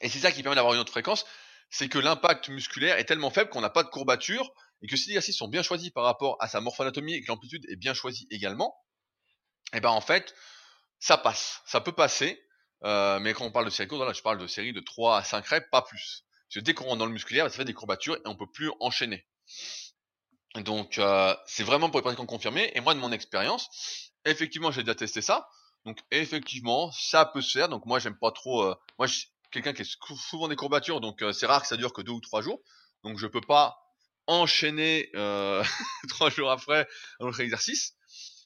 Et 0.01 0.09
c'est 0.09 0.19
ça 0.19 0.31
qui 0.31 0.43
permet 0.43 0.55
d'avoir 0.55 0.73
une 0.73 0.79
autre 0.79 0.91
fréquence, 0.91 1.25
c'est 1.69 1.89
que 1.89 1.97
l'impact 1.97 2.49
musculaire 2.49 2.97
est 2.97 3.05
tellement 3.05 3.31
faible 3.31 3.49
qu'on 3.49 3.61
n'a 3.61 3.69
pas 3.69 3.83
de 3.83 3.89
courbature 3.89 4.51
et 4.81 4.87
que 4.87 4.95
si 4.95 5.09
les 5.09 5.13
exercices 5.13 5.37
sont 5.37 5.47
bien 5.47 5.63
choisis 5.63 5.89
par 5.89 6.03
rapport 6.03 6.37
à 6.39 6.47
sa 6.47 6.61
morphoanatomie 6.61 7.13
et 7.13 7.21
que 7.21 7.27
l'amplitude 7.27 7.65
est 7.69 7.75
bien 7.75 7.93
choisie 7.93 8.27
également, 8.29 8.75
et 9.73 9.77
eh 9.77 9.79
ben 9.81 9.89
en 9.89 10.01
fait, 10.01 10.33
ça 10.99 11.17
passe, 11.17 11.61
ça 11.65 11.81
peut 11.81 11.91
passer. 11.91 12.41
Euh, 12.84 13.19
mais 13.19 13.34
quand 13.34 13.45
on 13.45 13.51
parle 13.51 13.65
de 13.65 13.69
série 13.69 13.88
courte, 13.88 13.99
voilà, 13.99 14.13
je 14.13 14.21
parle 14.21 14.38
de 14.38 14.47
série 14.47 14.73
de 14.73 14.80
3 14.80 15.17
à 15.17 15.23
5 15.23 15.45
reps, 15.47 15.67
pas 15.71 15.82
plus. 15.82 16.25
Parce 16.47 16.55
que 16.55 16.59
dès 16.59 16.73
qu'on 16.73 16.86
rentre 16.86 16.97
dans 16.97 17.05
le 17.05 17.11
musculaire, 17.11 17.49
ça 17.49 17.57
fait 17.57 17.65
des 17.65 17.73
courbatures 17.73 18.15
et 18.15 18.21
on 18.25 18.36
peut 18.36 18.49
plus 18.49 18.71
enchaîner. 18.80 19.25
Donc 20.55 20.97
euh, 20.97 21.36
c'est 21.45 21.63
vraiment 21.63 21.89
pour 21.89 21.99
les 21.99 22.03
pratiquants 22.03 22.25
confirmés. 22.25 22.71
Et 22.75 22.82
moi, 22.82 22.93
de 22.93 22.99
mon 22.99 23.11
expérience, 23.11 24.11
effectivement, 24.25 24.71
j'ai 24.71 24.84
déjà 24.84 24.95
testé 24.95 25.21
ça. 25.21 25.49
Donc 25.86 25.99
effectivement, 26.11 26.91
ça 26.91 27.25
peut 27.25 27.41
se 27.41 27.57
faire. 27.57 27.69
Donc 27.69 27.86
moi, 27.86 27.99
j'aime 27.99 28.17
pas 28.17 28.32
trop. 28.32 28.63
Euh, 28.63 28.75
moi, 28.97 29.07
je 29.07 29.15
suis 29.15 29.28
quelqu'un 29.51 29.73
qui 29.73 29.82
a 29.82 29.86
souvent 30.15 30.47
des 30.47 30.55
courbatures, 30.55 31.01
donc 31.01 31.21
euh, 31.21 31.32
c'est 31.32 31.45
rare 31.45 31.61
que 31.61 31.67
ça 31.67 31.78
dure 31.78 31.93
que 31.93 32.01
deux 32.01 32.11
ou 32.11 32.21
trois 32.21 32.41
jours. 32.41 32.61
Donc 33.03 33.17
je 33.17 33.28
peux 33.28 33.41
pas 33.41 33.78
enchaîner 34.28 35.09
euh, 35.15 35.63
trois 36.09 36.30
jours 36.30 36.51
après 36.51 36.88
un 37.19 37.28
autre 37.28 37.39
exercice. 37.39 37.95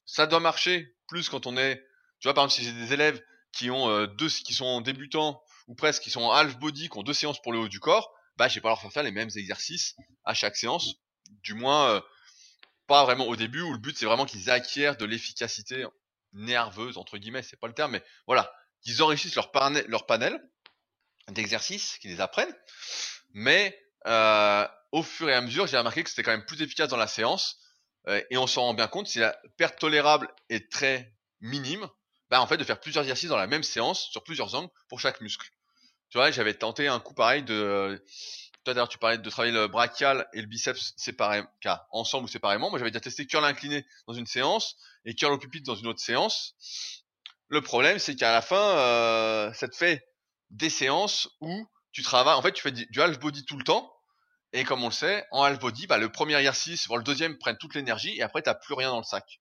Ça 0.05 0.27
doit 0.27 0.39
marcher 0.39 0.95
plus 1.07 1.29
quand 1.29 1.47
on 1.47 1.57
est. 1.57 1.77
Tu 2.19 2.27
vois, 2.27 2.33
par 2.33 2.45
exemple, 2.45 2.61
si 2.61 2.63
j'ai 2.63 2.73
des 2.73 2.93
élèves 2.93 3.21
qui 3.51 3.69
ont 3.69 3.89
euh, 3.89 4.07
deux, 4.07 4.29
qui 4.29 4.53
sont 4.53 4.81
débutants 4.81 5.43
ou 5.67 5.75
presque, 5.75 6.03
qui 6.03 6.09
sont 6.09 6.21
en 6.21 6.31
half 6.31 6.57
body, 6.57 6.89
qui 6.89 6.97
ont 6.97 7.03
deux 7.03 7.13
séances 7.13 7.41
pour 7.41 7.53
le 7.53 7.59
haut 7.59 7.67
du 7.67 7.79
corps, 7.79 8.13
bah, 8.37 8.47
je 8.47 8.55
vais 8.55 8.61
pas 8.61 8.69
leur 8.69 8.81
faire 8.81 8.91
faire 8.91 9.03
les 9.03 9.11
mêmes 9.11 9.29
exercices 9.35 9.95
à 10.25 10.33
chaque 10.33 10.55
séance. 10.55 10.95
Du 11.43 11.53
moins, 11.53 11.89
euh, 11.89 12.01
pas 12.87 13.05
vraiment 13.05 13.27
au 13.27 13.35
début 13.35 13.61
où 13.61 13.71
le 13.71 13.77
but 13.77 13.97
c'est 13.97 14.05
vraiment 14.05 14.25
qu'ils 14.25 14.49
acquièrent 14.49 14.97
de 14.97 15.05
l'efficacité 15.05 15.85
nerveuse 16.33 16.97
entre 16.97 17.17
guillemets, 17.17 17.43
c'est 17.43 17.59
pas 17.59 17.67
le 17.67 17.73
terme, 17.73 17.91
mais 17.91 18.03
voilà, 18.25 18.51
qu'ils 18.81 19.03
enrichissent 19.03 19.35
leur, 19.35 19.51
panel, 19.51 19.85
leur 19.87 20.05
panel 20.05 20.41
d'exercices, 21.29 21.97
qu'ils 21.99 22.11
les 22.11 22.21
apprennent. 22.21 22.53
Mais 23.33 23.77
euh, 24.07 24.67
au 24.91 25.03
fur 25.03 25.29
et 25.29 25.33
à 25.33 25.41
mesure, 25.41 25.67
j'ai 25.67 25.77
remarqué 25.77 26.03
que 26.03 26.09
c'était 26.09 26.23
quand 26.23 26.31
même 26.31 26.45
plus 26.45 26.61
efficace 26.61 26.89
dans 26.89 26.97
la 26.97 27.07
séance. 27.07 27.59
Euh, 28.07 28.21
et 28.29 28.37
on 28.37 28.47
s'en 28.47 28.63
rend 28.63 28.73
bien 28.73 28.87
compte, 28.87 29.07
si 29.07 29.19
la 29.19 29.37
perte 29.57 29.79
tolérable 29.79 30.27
est 30.49 30.71
très 30.71 31.13
minime, 31.39 31.87
bah 32.31 32.41
en 32.41 32.47
fait 32.47 32.57
de 32.57 32.63
faire 32.63 32.79
plusieurs 32.79 33.03
exercices 33.03 33.29
dans 33.29 33.37
la 33.37 33.45
même 33.45 33.61
séance 33.61 34.09
sur 34.09 34.23
plusieurs 34.23 34.55
angles 34.55 34.71
pour 34.87 34.99
chaque 34.99 35.21
muscle. 35.21 35.47
Tu 36.09 36.17
vois, 36.17 36.31
j'avais 36.31 36.53
tenté 36.53 36.87
un 36.87 36.99
coup 36.99 37.13
pareil 37.13 37.43
de 37.43 38.03
toi 38.63 38.73
d'ailleurs 38.73 38.89
tu 38.89 38.97
parlais 38.97 39.17
de 39.17 39.29
travailler 39.29 39.53
le 39.53 39.67
brachial 39.67 40.27
et 40.33 40.41
le 40.41 40.47
biceps 40.47 40.93
séparément, 40.95 41.47
ensemble 41.91 42.25
ou 42.25 42.27
séparément. 42.27 42.69
Moi 42.69 42.79
j'avais 42.79 42.91
déjà 42.91 43.01
testé 43.01 43.27
curl 43.27 43.43
incliné 43.43 43.85
dans 44.07 44.13
une 44.13 44.25
séance 44.25 44.77
et 45.05 45.13
curl 45.13 45.33
au 45.33 45.39
dans 45.65 45.75
une 45.75 45.87
autre 45.87 45.99
séance. 45.99 46.55
Le 47.49 47.61
problème 47.61 47.99
c'est 47.99 48.15
qu'à 48.15 48.31
la 48.31 48.41
fin 48.41 48.77
euh, 48.77 49.53
ça 49.53 49.67
te 49.67 49.75
fait 49.75 50.07
des 50.51 50.69
séances 50.69 51.29
où 51.41 51.67
tu 51.91 52.01
travailles, 52.01 52.35
en 52.35 52.41
fait 52.41 52.53
tu 52.53 52.61
fais 52.61 52.71
du 52.71 53.01
half 53.01 53.19
body 53.19 53.45
tout 53.45 53.57
le 53.57 53.63
temps 53.63 53.91
et 54.53 54.63
comme 54.63 54.83
on 54.83 54.87
le 54.87 54.93
sait, 54.93 55.25
en 55.31 55.43
half 55.43 55.59
body, 55.59 55.87
bah, 55.87 55.97
le 55.97 56.11
premier 56.11 56.35
exercice, 56.35 56.87
voire 56.87 56.97
le 56.97 57.03
deuxième 57.03 57.37
prennent 57.37 57.57
toute 57.57 57.73
l'énergie 57.73 58.17
et 58.17 58.21
après 58.21 58.41
t'as 58.41 58.53
plus 58.53 58.73
rien 58.73 58.89
dans 58.89 58.97
le 58.97 59.03
sac. 59.03 59.39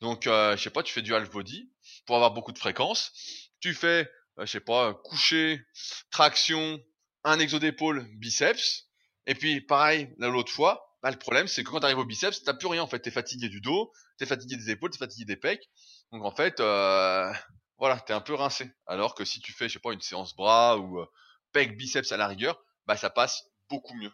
Donc 0.00 0.26
euh, 0.26 0.56
je 0.56 0.62
sais 0.62 0.70
pas, 0.70 0.82
tu 0.82 0.92
fais 0.92 1.02
du 1.02 1.14
half 1.14 1.30
body 1.30 1.70
pour 2.06 2.16
avoir 2.16 2.32
beaucoup 2.32 2.52
de 2.52 2.58
fréquences. 2.58 3.12
Tu 3.60 3.74
fais, 3.74 4.10
euh, 4.38 4.46
je 4.46 4.46
sais 4.46 4.60
pas, 4.60 4.94
coucher, 4.94 5.64
traction, 6.10 6.80
un 7.24 7.38
exo 7.38 7.58
d'épaule, 7.58 8.06
biceps. 8.16 8.86
Et 9.26 9.34
puis 9.34 9.60
pareil, 9.60 10.12
l'autre 10.18 10.52
fois, 10.52 10.96
bah, 11.02 11.10
le 11.10 11.18
problème 11.18 11.48
c'est 11.48 11.62
que 11.62 11.70
quand 11.70 11.80
tu 11.80 11.86
arrives 11.86 11.98
au 11.98 12.04
biceps, 12.04 12.42
t'as 12.42 12.54
plus 12.54 12.68
rien 12.68 12.82
en 12.82 12.86
fait. 12.86 13.00
T'es 13.00 13.10
fatigué 13.10 13.48
du 13.48 13.60
dos, 13.60 13.92
t'es 14.18 14.26
fatigué 14.26 14.56
des 14.56 14.70
épaules, 14.70 14.90
t'es 14.90 14.98
fatigué 14.98 15.24
des 15.26 15.36
pecs. 15.36 15.68
Donc 16.12 16.24
en 16.24 16.30
fait, 16.30 16.60
euh, 16.60 17.32
voilà, 17.78 18.00
t'es 18.00 18.12
un 18.12 18.20
peu 18.20 18.34
rincé. 18.34 18.70
Alors 18.86 19.14
que 19.14 19.24
si 19.24 19.40
tu 19.40 19.52
fais, 19.52 19.68
je 19.68 19.74
sais 19.74 19.78
pas, 19.78 19.92
une 19.92 20.00
séance 20.00 20.34
bras 20.34 20.78
ou 20.78 21.00
euh, 21.00 21.06
pec, 21.52 21.76
biceps 21.76 22.10
à 22.12 22.16
la 22.16 22.26
rigueur, 22.26 22.58
bah 22.86 22.96
ça 22.96 23.10
passe 23.10 23.44
beaucoup 23.68 23.94
mieux. 23.94 24.12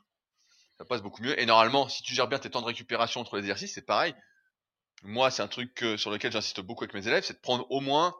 Ça 0.79 0.85
passe 0.85 1.01
beaucoup 1.01 1.23
mieux. 1.23 1.39
Et 1.41 1.47
normalement, 1.47 1.89
si 1.89 2.03
tu 2.03 2.15
gères 2.15 2.29
bien 2.29 2.39
tes 2.39 2.51
temps 2.51 2.61
de 2.61 2.67
récupération 2.67 3.21
entre 3.21 3.37
les 3.37 3.43
exercices, 3.43 3.75
c'est 3.75 3.87
pareil. 3.87 4.15
Moi, 5.03 5.31
c'est 5.31 5.43
un 5.43 5.49
truc 5.49 5.85
sur 5.97 6.11
lequel 6.11 6.33
j'insiste 6.33 6.61
beaucoup 6.61 6.85
avec 6.85 6.95
mes 6.95 7.07
élèves, 7.07 7.25
c'est 7.25 7.35
de 7.35 7.41
prendre 7.41 7.67
au 7.71 7.81
moins 7.81 8.15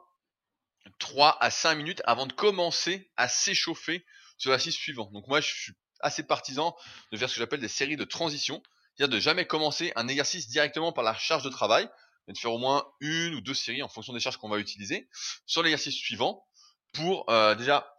3 0.99 1.37
à 1.41 1.49
5 1.49 1.75
minutes 1.75 2.01
avant 2.05 2.25
de 2.25 2.33
commencer 2.33 3.11
à 3.17 3.27
s'échauffer 3.27 4.05
sur 4.37 4.51
l'exercice 4.51 4.75
suivant. 4.75 5.09
Donc 5.11 5.27
moi, 5.27 5.41
je 5.41 5.53
suis 5.53 5.73
assez 5.99 6.23
partisan 6.23 6.75
de 7.11 7.17
faire 7.17 7.29
ce 7.29 7.35
que 7.35 7.39
j'appelle 7.39 7.59
des 7.59 7.67
séries 7.67 7.97
de 7.97 8.03
transition, 8.03 8.61
c'est-à-dire 8.95 9.15
de 9.15 9.19
jamais 9.19 9.45
commencer 9.45 9.91
un 9.95 10.07
exercice 10.07 10.47
directement 10.47 10.91
par 10.91 11.03
la 11.03 11.15
charge 11.15 11.43
de 11.43 11.49
travail, 11.49 11.89
mais 12.27 12.33
de 12.33 12.37
faire 12.37 12.53
au 12.53 12.59
moins 12.59 12.85
une 12.99 13.35
ou 13.35 13.41
deux 13.41 13.53
séries 13.53 13.83
en 13.83 13.89
fonction 13.89 14.13
des 14.13 14.19
charges 14.19 14.37
qu'on 14.37 14.49
va 14.49 14.59
utiliser 14.59 15.09
sur 15.45 15.63
l'exercice 15.63 15.95
suivant 15.95 16.45
pour 16.93 17.29
euh, 17.29 17.55
déjà 17.55 17.95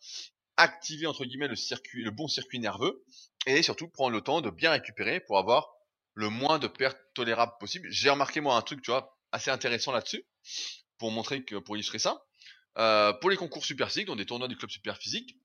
activer 0.56 1.06
entre 1.06 1.24
guillemets 1.24 1.48
le 1.48 2.10
bon 2.10 2.26
circuit 2.28 2.58
nerveux 2.58 3.04
et 3.46 3.62
surtout 3.62 3.88
prendre 3.88 4.10
le 4.10 4.20
temps 4.20 4.40
de 4.40 4.50
bien 4.50 4.72
récupérer 4.72 5.20
pour 5.20 5.38
avoir 5.38 5.68
le 6.18 6.30
moins 6.30 6.58
de 6.58 6.66
pertes 6.66 6.98
tolérables 7.14 7.52
possible. 7.60 7.86
J'ai 7.92 8.10
remarqué 8.10 8.40
moi 8.40 8.56
un 8.56 8.62
truc, 8.62 8.82
tu 8.82 8.90
vois, 8.90 9.16
assez 9.30 9.52
intéressant 9.52 9.92
là-dessus 9.92 10.24
pour 10.98 11.12
montrer 11.12 11.44
que 11.44 11.54
pour 11.54 11.76
illustrer 11.76 12.00
ça. 12.00 12.24
Euh, 12.76 13.12
pour 13.12 13.30
les 13.30 13.36
concours 13.36 13.64
super 13.64 13.86
physiques, 13.86 14.08
dans 14.08 14.16
des 14.16 14.26
tournois 14.26 14.48
du 14.48 14.56
club 14.56 14.68
super 14.68 14.98
physique, 14.98 15.36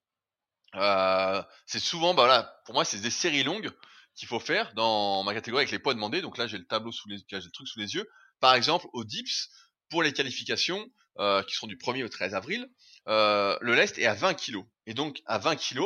euh, 0.74 1.44
c'est 1.68 1.80
souvent, 1.80 2.16
bah 2.16 2.24
voilà, 2.24 2.60
pour 2.66 2.74
moi, 2.74 2.86
c'est 2.86 2.98
des 2.98 3.12
séries 3.12 3.44
longues 3.44 3.72
qu'il 4.16 4.28
faut 4.28 4.40
faire 4.40 4.74
dans 4.74 5.24
ma 5.24 5.36
catégorie 5.36 5.62
avec 5.62 5.72
les 5.72 5.78
poids 5.78 5.94
demandés. 5.94 6.22
Donc 6.22 6.40
là, 6.40 6.48
j'ai 6.48 6.58
le 6.58 6.66
tableau 6.66 6.92
sous 6.92 7.08
les, 7.08 7.18
j'ai 7.18 7.38
le 7.38 7.52
truc 7.52 7.68
sous 7.68 7.80
les 7.80 7.94
yeux. 7.94 8.10
Par 8.40 8.56
exemple, 8.56 8.88
au 8.94 9.04
DIPS, 9.04 9.50
pour 9.92 10.02
les 10.02 10.12
qualifications, 10.12 10.90
euh, 11.20 11.44
qui 11.44 11.54
sont 11.54 11.68
du 11.68 11.78
1er 11.78 12.04
au 12.04 12.10
13 12.10 12.34
avril, 12.34 12.68
euh, 13.08 13.56
le 13.62 13.76
lest 13.76 14.00
est 14.00 14.08
à 14.08 14.16
20 14.16 14.34
kg. 14.34 14.64
Et 14.88 14.96
donc, 14.96 15.22
à 15.28 15.38
20 15.38 15.56
kg, 15.58 15.84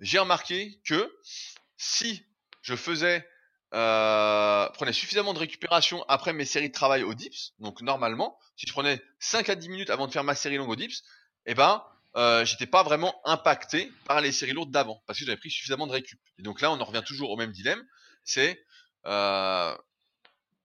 j'ai 0.00 0.18
remarqué 0.18 0.78
que 0.84 1.10
si 1.78 2.22
je 2.60 2.76
faisais, 2.76 3.26
euh, 3.76 4.68
prenais 4.70 4.92
suffisamment 4.92 5.34
de 5.34 5.38
récupération 5.38 6.04
après 6.08 6.32
mes 6.32 6.46
séries 6.46 6.68
de 6.68 6.74
travail 6.74 7.02
au 7.02 7.14
DIPS, 7.14 7.52
donc 7.58 7.82
normalement, 7.82 8.38
si 8.56 8.66
je 8.66 8.72
prenais 8.72 9.02
5 9.20 9.50
à 9.50 9.54
10 9.54 9.68
minutes 9.68 9.90
avant 9.90 10.06
de 10.06 10.12
faire 10.12 10.24
ma 10.24 10.34
série 10.34 10.56
longue 10.56 10.70
au 10.70 10.76
DIPS, 10.76 11.02
eh 11.44 11.54
ben, 11.54 11.84
euh, 12.16 12.44
j'étais 12.46 12.66
pas 12.66 12.82
vraiment 12.82 13.14
impacté 13.24 13.92
par 14.06 14.22
les 14.22 14.32
séries 14.32 14.52
lourdes 14.52 14.70
d'avant 14.70 15.02
parce 15.06 15.18
que 15.18 15.26
j'avais 15.26 15.36
pris 15.36 15.50
suffisamment 15.50 15.86
de 15.86 15.92
récup. 15.92 16.18
Et 16.38 16.42
donc 16.42 16.62
là, 16.62 16.72
on 16.72 16.80
en 16.80 16.84
revient 16.84 17.02
toujours 17.06 17.30
au 17.30 17.36
même 17.36 17.52
dilemme, 17.52 17.82
c'est 18.24 18.64
euh, 19.04 19.76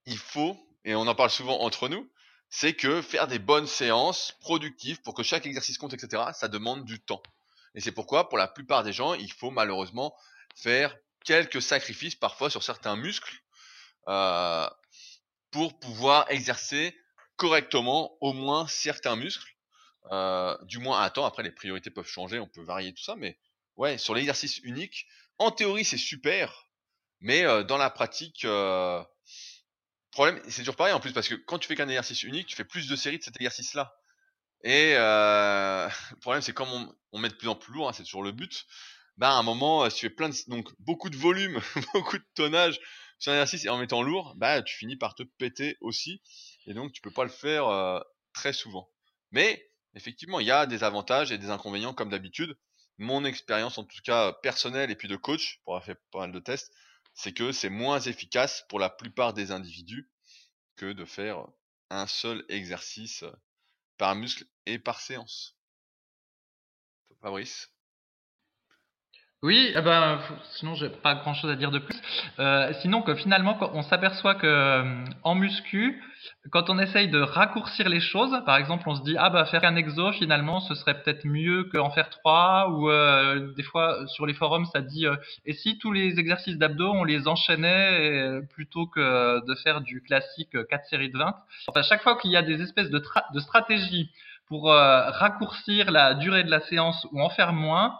il 0.06 0.18
faut 0.18 0.58
et 0.86 0.96
on 0.96 1.06
en 1.06 1.14
parle 1.14 1.30
souvent 1.30 1.60
entre 1.60 1.90
nous, 1.90 2.10
c'est 2.50 2.74
que 2.74 3.02
faire 3.02 3.28
des 3.28 3.40
bonnes 3.40 3.68
séances 3.68 4.38
productives 4.40 5.02
pour 5.02 5.14
que 5.14 5.24
chaque 5.24 5.46
exercice 5.46 5.78
compte, 5.78 5.94
etc. 5.94 6.24
Ça 6.34 6.48
demande 6.48 6.86
du 6.86 7.02
temps. 7.02 7.22
Et 7.76 7.82
c'est 7.82 7.92
pourquoi, 7.92 8.30
pour 8.30 8.38
la 8.38 8.48
plupart 8.48 8.84
des 8.84 8.94
gens, 8.94 9.14
il 9.14 9.32
faut 9.32 9.52
malheureusement 9.52 10.16
faire 10.56 10.96
quelques 11.24 11.62
sacrifices 11.62 12.16
parfois 12.16 12.50
sur 12.50 12.64
certains 12.64 12.96
muscles 12.96 13.42
euh, 14.08 14.68
pour 15.52 15.80
pouvoir 15.80 16.30
exercer 16.30 16.98
correctement 17.36 18.18
au 18.22 18.34
moins 18.34 18.68
certains 18.68 19.16
muscles 19.16 19.56
euh, 20.12 20.58
du 20.64 20.80
moins 20.80 21.02
à 21.02 21.10
temps. 21.10 21.26
Après, 21.26 21.44
les 21.44 21.52
priorités 21.52 21.90
peuvent 21.90 22.08
changer, 22.08 22.40
on 22.40 22.48
peut 22.48 22.64
varier 22.64 22.94
tout 22.94 23.04
ça, 23.04 23.16
mais 23.16 23.38
ouais, 23.76 23.98
sur 23.98 24.16
l'exercice 24.16 24.60
unique, 24.60 25.06
en 25.38 25.52
théorie, 25.52 25.86
c'est 25.86 25.98
super, 25.98 26.68
mais 27.20 27.44
euh, 27.46 27.64
dans 27.64 27.78
la 27.78 27.90
pratique, 27.90 28.46
problème, 30.12 30.42
c'est 30.50 30.62
toujours 30.62 30.76
pareil 30.76 30.94
en 30.94 31.00
plus 31.00 31.14
parce 31.14 31.28
que 31.28 31.36
quand 31.36 31.60
tu 31.60 31.68
fais 31.68 31.76
qu'un 31.76 31.88
exercice 31.88 32.24
unique, 32.24 32.48
tu 32.48 32.56
fais 32.56 32.66
plus 32.66 32.88
de 32.88 32.96
séries 32.96 33.20
de 33.20 33.24
cet 33.24 33.36
exercice-là. 33.38 33.96
Et 34.64 34.94
le 34.96 36.20
problème, 36.20 36.42
c'est 36.42 36.54
comme 36.54 36.70
on, 36.70 36.96
on, 37.14 37.20
met 37.20 37.30
de 37.30 37.36
plus 37.36 37.48
en 37.48 37.56
plus 37.56 37.74
lourd, 37.74 37.90
hein, 37.90 37.94
c'est 37.94 38.04
toujours 38.04 38.24
le 38.24 38.32
but. 38.32 38.66
Bah, 39.22 39.36
à 39.36 39.38
un 39.38 39.44
moment, 39.44 39.88
si 39.92 39.98
tu 39.98 40.08
fais 40.08 40.16
plein 40.16 40.30
de, 40.30 40.36
donc 40.48 40.74
beaucoup 40.80 41.12
de 41.12 41.16
volume, 41.16 41.62
beaucoup 41.94 42.18
de 42.18 42.26
tonnage 42.34 42.80
sur 43.20 43.32
un 43.32 43.36
exercice 43.36 43.66
et 43.66 43.70
en 43.70 43.78
mettant 43.78 44.02
lourd, 44.02 44.34
bah, 44.36 44.64
tu 44.64 44.76
finis 44.76 44.96
par 44.96 45.14
te 45.14 45.22
péter 45.22 45.78
aussi. 45.80 46.24
Et 46.66 46.74
donc, 46.74 46.92
tu 46.92 47.02
peux 47.02 47.12
pas 47.12 47.24
le 47.24 47.30
faire 47.30 47.68
euh, 47.68 48.00
très 48.34 48.52
souvent. 48.52 48.90
Mais 49.30 49.70
effectivement, 49.94 50.40
il 50.40 50.48
y 50.48 50.52
a 50.52 50.66
des 50.66 50.84
avantages 50.84 51.32
et 51.32 51.38
des 51.38 51.52
inconvénients 51.52 51.94
comme 51.94 52.10
d'habitude. 52.10 52.58
Mon 52.98 53.24
expérience, 53.24 53.78
en 53.78 53.84
tout 53.84 54.00
cas 54.04 54.34
personnelle 54.42 54.90
et 54.90 54.96
puis 54.96 55.08
de 55.08 55.18
coach, 55.18 55.60
pour 55.66 55.76
avoir 55.76 55.86
fait 55.86 56.02
pas 56.12 56.22
mal 56.22 56.32
de 56.32 56.40
tests, 56.40 56.74
c'est 57.14 57.32
que 57.32 57.52
c'est 57.52 57.70
moins 57.70 58.00
efficace 58.00 58.66
pour 58.70 58.80
la 58.80 58.90
plupart 58.90 59.36
des 59.36 59.52
individus 59.52 60.10
que 60.78 60.94
de 60.94 61.06
faire 61.06 61.46
un 61.92 62.08
seul 62.08 62.44
exercice 62.50 63.24
par 64.00 64.16
muscle 64.16 64.48
et 64.66 64.80
par 64.80 65.00
séance. 65.00 65.56
Fabrice? 67.22 67.72
Oui, 69.44 69.72
eh 69.76 69.82
ben, 69.82 70.20
sinon 70.52 70.76
j'ai 70.76 70.90
pas 70.90 71.16
grand 71.16 71.34
chose 71.34 71.50
à 71.50 71.56
dire 71.56 71.72
de 71.72 71.80
plus. 71.80 72.00
Euh, 72.38 72.72
sinon 72.82 73.02
que 73.02 73.16
finalement 73.16 73.58
on 73.74 73.82
s'aperçoit 73.82 74.36
que 74.36 74.46
euh, 74.46 75.04
en 75.24 75.34
muscu, 75.34 76.00
quand 76.52 76.70
on 76.70 76.78
essaye 76.78 77.08
de 77.08 77.20
raccourcir 77.20 77.90
les 77.90 78.02
choses, 78.02 78.40
par 78.46 78.58
exemple 78.58 78.84
on 78.86 78.94
se 78.94 79.02
dit 79.02 79.16
ah 79.18 79.32
bah 79.32 79.46
faire 79.46 79.64
un 79.64 79.76
exo 79.78 80.12
finalement 80.12 80.60
ce 80.60 80.76
serait 80.76 81.02
peut-être 81.02 81.26
mieux 81.26 81.64
qu'en 81.74 81.90
faire 81.90 82.12
trois 82.12 82.70
ou 82.70 82.92
euh, 82.92 83.52
des 83.56 83.64
fois 83.64 84.06
sur 84.10 84.28
les 84.28 84.36
forums 84.36 84.66
ça 84.66 84.82
dit 84.82 85.08
et 85.48 85.54
si 85.54 85.80
tous 85.80 85.92
les 85.92 86.20
exercices 86.20 86.60
d'abdos 86.60 86.92
on 86.92 87.04
les 87.04 87.28
enchaînait 87.28 88.42
plutôt 88.54 88.86
que 88.86 89.44
de 89.44 89.56
faire 89.56 89.82
du 89.82 90.04
classique 90.04 90.56
4 90.70 90.86
séries 90.86 91.12
de 91.12 91.18
20. 91.18 91.34
Enfin 91.68 91.82
chaque 91.82 92.04
fois 92.04 92.16
qu'il 92.20 92.30
y 92.30 92.38
a 92.38 92.44
des 92.44 92.62
espèces 92.62 92.92
de, 92.92 93.02
de 93.34 93.40
stratégies 93.40 94.12
pour 94.48 94.68
raccourcir 94.70 95.90
la 95.90 96.14
durée 96.14 96.44
de 96.44 96.52
la 96.52 96.60
séance 96.60 97.08
ou 97.12 97.22
en 97.24 97.30
faire 97.30 97.54
moins, 97.54 97.98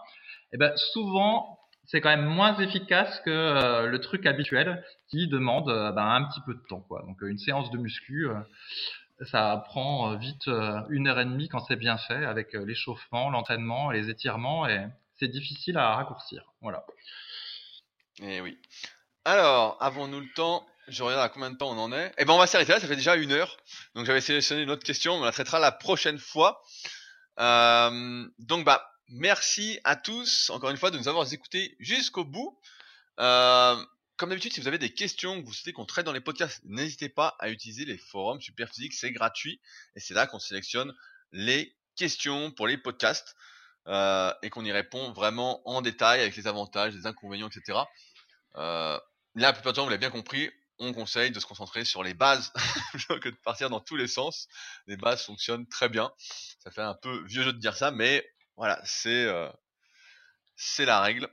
eh 0.52 0.56
ben, 0.56 0.72
souvent, 0.76 1.58
c'est 1.86 2.00
quand 2.00 2.10
même 2.10 2.26
moins 2.26 2.58
efficace 2.58 3.20
que 3.24 3.30
euh, 3.30 3.86
le 3.86 4.00
truc 4.00 4.26
habituel 4.26 4.84
qui 5.08 5.28
demande 5.28 5.68
euh, 5.68 5.92
ben, 5.92 6.06
un 6.06 6.24
petit 6.24 6.40
peu 6.46 6.54
de 6.54 6.62
temps. 6.68 6.80
Quoi. 6.80 7.02
Donc 7.06 7.20
une 7.22 7.38
séance 7.38 7.70
de 7.70 7.78
muscu, 7.78 8.28
ça 9.30 9.62
prend 9.66 10.16
vite 10.16 10.48
une 10.88 11.06
heure 11.06 11.20
et 11.20 11.24
demie 11.24 11.48
quand 11.48 11.64
c'est 11.66 11.76
bien 11.76 11.96
fait 11.96 12.24
avec 12.24 12.54
l'échauffement, 12.54 13.30
l'entraînement, 13.30 13.90
les 13.90 14.10
étirements 14.10 14.66
et 14.66 14.86
c'est 15.18 15.28
difficile 15.28 15.78
à 15.78 15.94
raccourcir. 15.94 16.52
Voilà. 16.60 16.84
Et 18.20 18.36
eh 18.36 18.40
oui. 18.40 18.58
Alors, 19.24 19.76
avons-nous 19.80 20.20
le 20.20 20.32
temps? 20.34 20.66
Je 20.88 21.02
regarde 21.04 21.22
à 21.22 21.28
combien 21.28 21.50
de 21.50 21.56
temps 21.56 21.70
on 21.70 21.78
en 21.78 21.92
est. 21.92 22.12
Eh 22.18 22.24
ben, 22.24 22.32
on 22.32 22.38
va 22.38 22.46
s'arrêter 22.46 22.72
là. 22.72 22.80
Ça 22.80 22.88
fait 22.88 22.96
déjà 22.96 23.14
une 23.14 23.30
heure. 23.30 23.56
Donc, 23.94 24.04
j'avais 24.04 24.20
sélectionné 24.20 24.62
une 24.62 24.70
autre 24.70 24.82
question. 24.82 25.14
On 25.14 25.24
la 25.24 25.30
traitera 25.30 25.60
la 25.60 25.70
prochaine 25.70 26.18
fois. 26.18 26.60
Euh, 27.38 28.26
donc, 28.40 28.64
bah, 28.64 28.91
merci 29.12 29.78
à 29.84 29.96
tous 29.96 30.50
encore 30.50 30.70
une 30.70 30.76
fois 30.76 30.90
de 30.90 30.98
nous 30.98 31.08
avoir 31.08 31.30
écoutés 31.32 31.76
jusqu'au 31.78 32.24
bout. 32.24 32.58
Euh, 33.20 33.76
comme 34.16 34.30
d'habitude, 34.30 34.52
si 34.52 34.60
vous 34.60 34.68
avez 34.68 34.78
des 34.78 34.92
questions 34.92 35.40
que 35.40 35.46
vous 35.46 35.52
souhaitez 35.52 35.72
qu'on 35.72 35.84
traite 35.84 36.06
dans 36.06 36.12
les 36.12 36.20
podcasts, 36.20 36.60
n'hésitez 36.64 37.08
pas 37.08 37.36
à 37.38 37.50
utiliser 37.50 37.84
les 37.84 37.98
forums 37.98 38.40
Superphysique, 38.40 38.94
c'est 38.94 39.12
gratuit 39.12 39.60
et 39.96 40.00
c'est 40.00 40.14
là 40.14 40.26
qu'on 40.26 40.38
sélectionne 40.38 40.94
les 41.32 41.74
questions 41.96 42.50
pour 42.50 42.66
les 42.66 42.78
podcasts 42.78 43.34
euh, 43.88 44.32
et 44.42 44.50
qu'on 44.50 44.64
y 44.64 44.72
répond 44.72 45.12
vraiment 45.12 45.66
en 45.68 45.82
détail 45.82 46.20
avec 46.20 46.36
les 46.36 46.46
avantages, 46.46 46.94
les 46.94 47.06
inconvénients, 47.06 47.48
etc. 47.48 47.80
Euh, 48.56 48.98
la 49.34 49.52
plupart 49.52 49.72
du 49.72 49.76
temps, 49.76 49.84
vous 49.84 49.90
l'avez 49.90 49.98
bien 49.98 50.10
compris, 50.10 50.50
on 50.78 50.92
conseille 50.92 51.30
de 51.30 51.40
se 51.40 51.46
concentrer 51.46 51.84
sur 51.84 52.02
les 52.02 52.14
bases 52.14 52.52
plutôt 52.92 53.18
que 53.18 53.28
de 53.28 53.36
partir 53.44 53.70
dans 53.70 53.80
tous 53.80 53.96
les 53.96 54.08
sens. 54.08 54.48
Les 54.86 54.96
bases 54.96 55.24
fonctionnent 55.24 55.66
très 55.66 55.88
bien. 55.88 56.12
Ça 56.58 56.70
fait 56.70 56.82
un 56.82 56.94
peu 56.94 57.24
vieux 57.26 57.42
jeu 57.42 57.52
de 57.52 57.58
dire 57.58 57.76
ça, 57.76 57.90
mais 57.90 58.24
voilà, 58.56 58.80
c'est 58.84 59.24
euh, 59.24 59.48
c'est 60.56 60.84
la 60.84 61.00
règle 61.00 61.28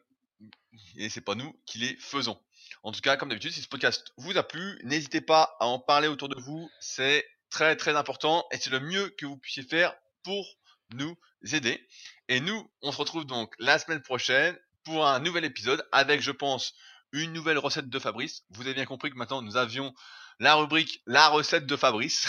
et 0.96 1.10
c'est 1.10 1.22
pas 1.22 1.36
nous 1.36 1.54
qui 1.66 1.80
les 1.80 1.96
faisons. 1.98 2.40
En 2.84 2.92
tout 2.92 3.02
cas, 3.02 3.18
comme 3.18 3.30
d'habitude, 3.30 3.52
si 3.52 3.62
ce 3.62 3.68
podcast 3.68 4.14
vous 4.18 4.38
a 4.38 4.44
plu, 4.44 4.80
n'hésitez 4.84 5.22
pas 5.22 5.56
à 5.60 5.66
en 5.66 5.80
parler 5.80 6.08
autour 6.08 6.30
de 6.30 6.40
vous. 6.40 6.70
C'est 6.80 7.26
très 7.50 7.76
très 7.76 7.96
important 7.96 8.46
et 8.52 8.58
c'est 8.58 8.70
le 8.70 8.80
mieux 8.80 9.10
que 9.10 9.26
vous 9.26 9.38
puissiez 9.38 9.64
faire 9.64 9.96
pour 10.24 10.58
nous 10.94 11.18
aider. 11.52 11.86
Et 12.28 12.40
nous, 12.40 12.72
on 12.82 12.92
se 12.92 12.98
retrouve 12.98 13.26
donc 13.26 13.54
la 13.60 13.80
semaine 13.80 14.02
prochaine 14.02 14.58
pour 14.84 15.06
un 15.06 15.20
nouvel 15.20 15.46
épisode 15.46 15.86
avec, 15.92 16.22
je 16.22 16.32
pense, 16.32 16.74
une 17.12 17.34
nouvelle 17.34 17.58
recette 17.58 17.90
de 17.90 18.00
Fabrice. 18.00 18.44
Vous 18.52 18.62
avez 18.62 18.74
bien 18.74 18.86
compris 18.86 19.10
que 19.10 19.18
maintenant 19.18 19.42
nous 19.42 19.58
avions 19.58 19.94
la 20.40 20.56
rubrique 20.56 21.02
La 21.06 21.28
recette 21.28 21.66
de 21.66 21.76
Fabrice. 21.76 22.28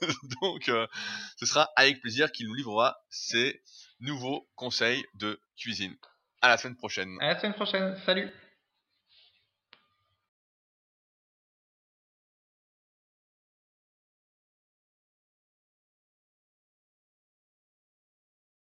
donc, 0.42 0.68
euh, 0.68 0.86
ce 1.36 1.46
sera 1.46 1.70
avec 1.76 2.00
plaisir 2.00 2.32
qu'il 2.32 2.46
nous 2.46 2.54
livrera 2.54 2.96
ses 3.10 3.62
nouveaux 4.04 4.46
conseils 4.54 5.04
de 5.14 5.40
cuisine. 5.56 5.96
À 6.42 6.48
la 6.48 6.56
semaine 6.56 6.76
prochaine. 6.76 7.16
À 7.20 7.28
la 7.28 7.40
semaine 7.40 7.54
prochaine. 7.54 7.96
Salut. 8.04 8.30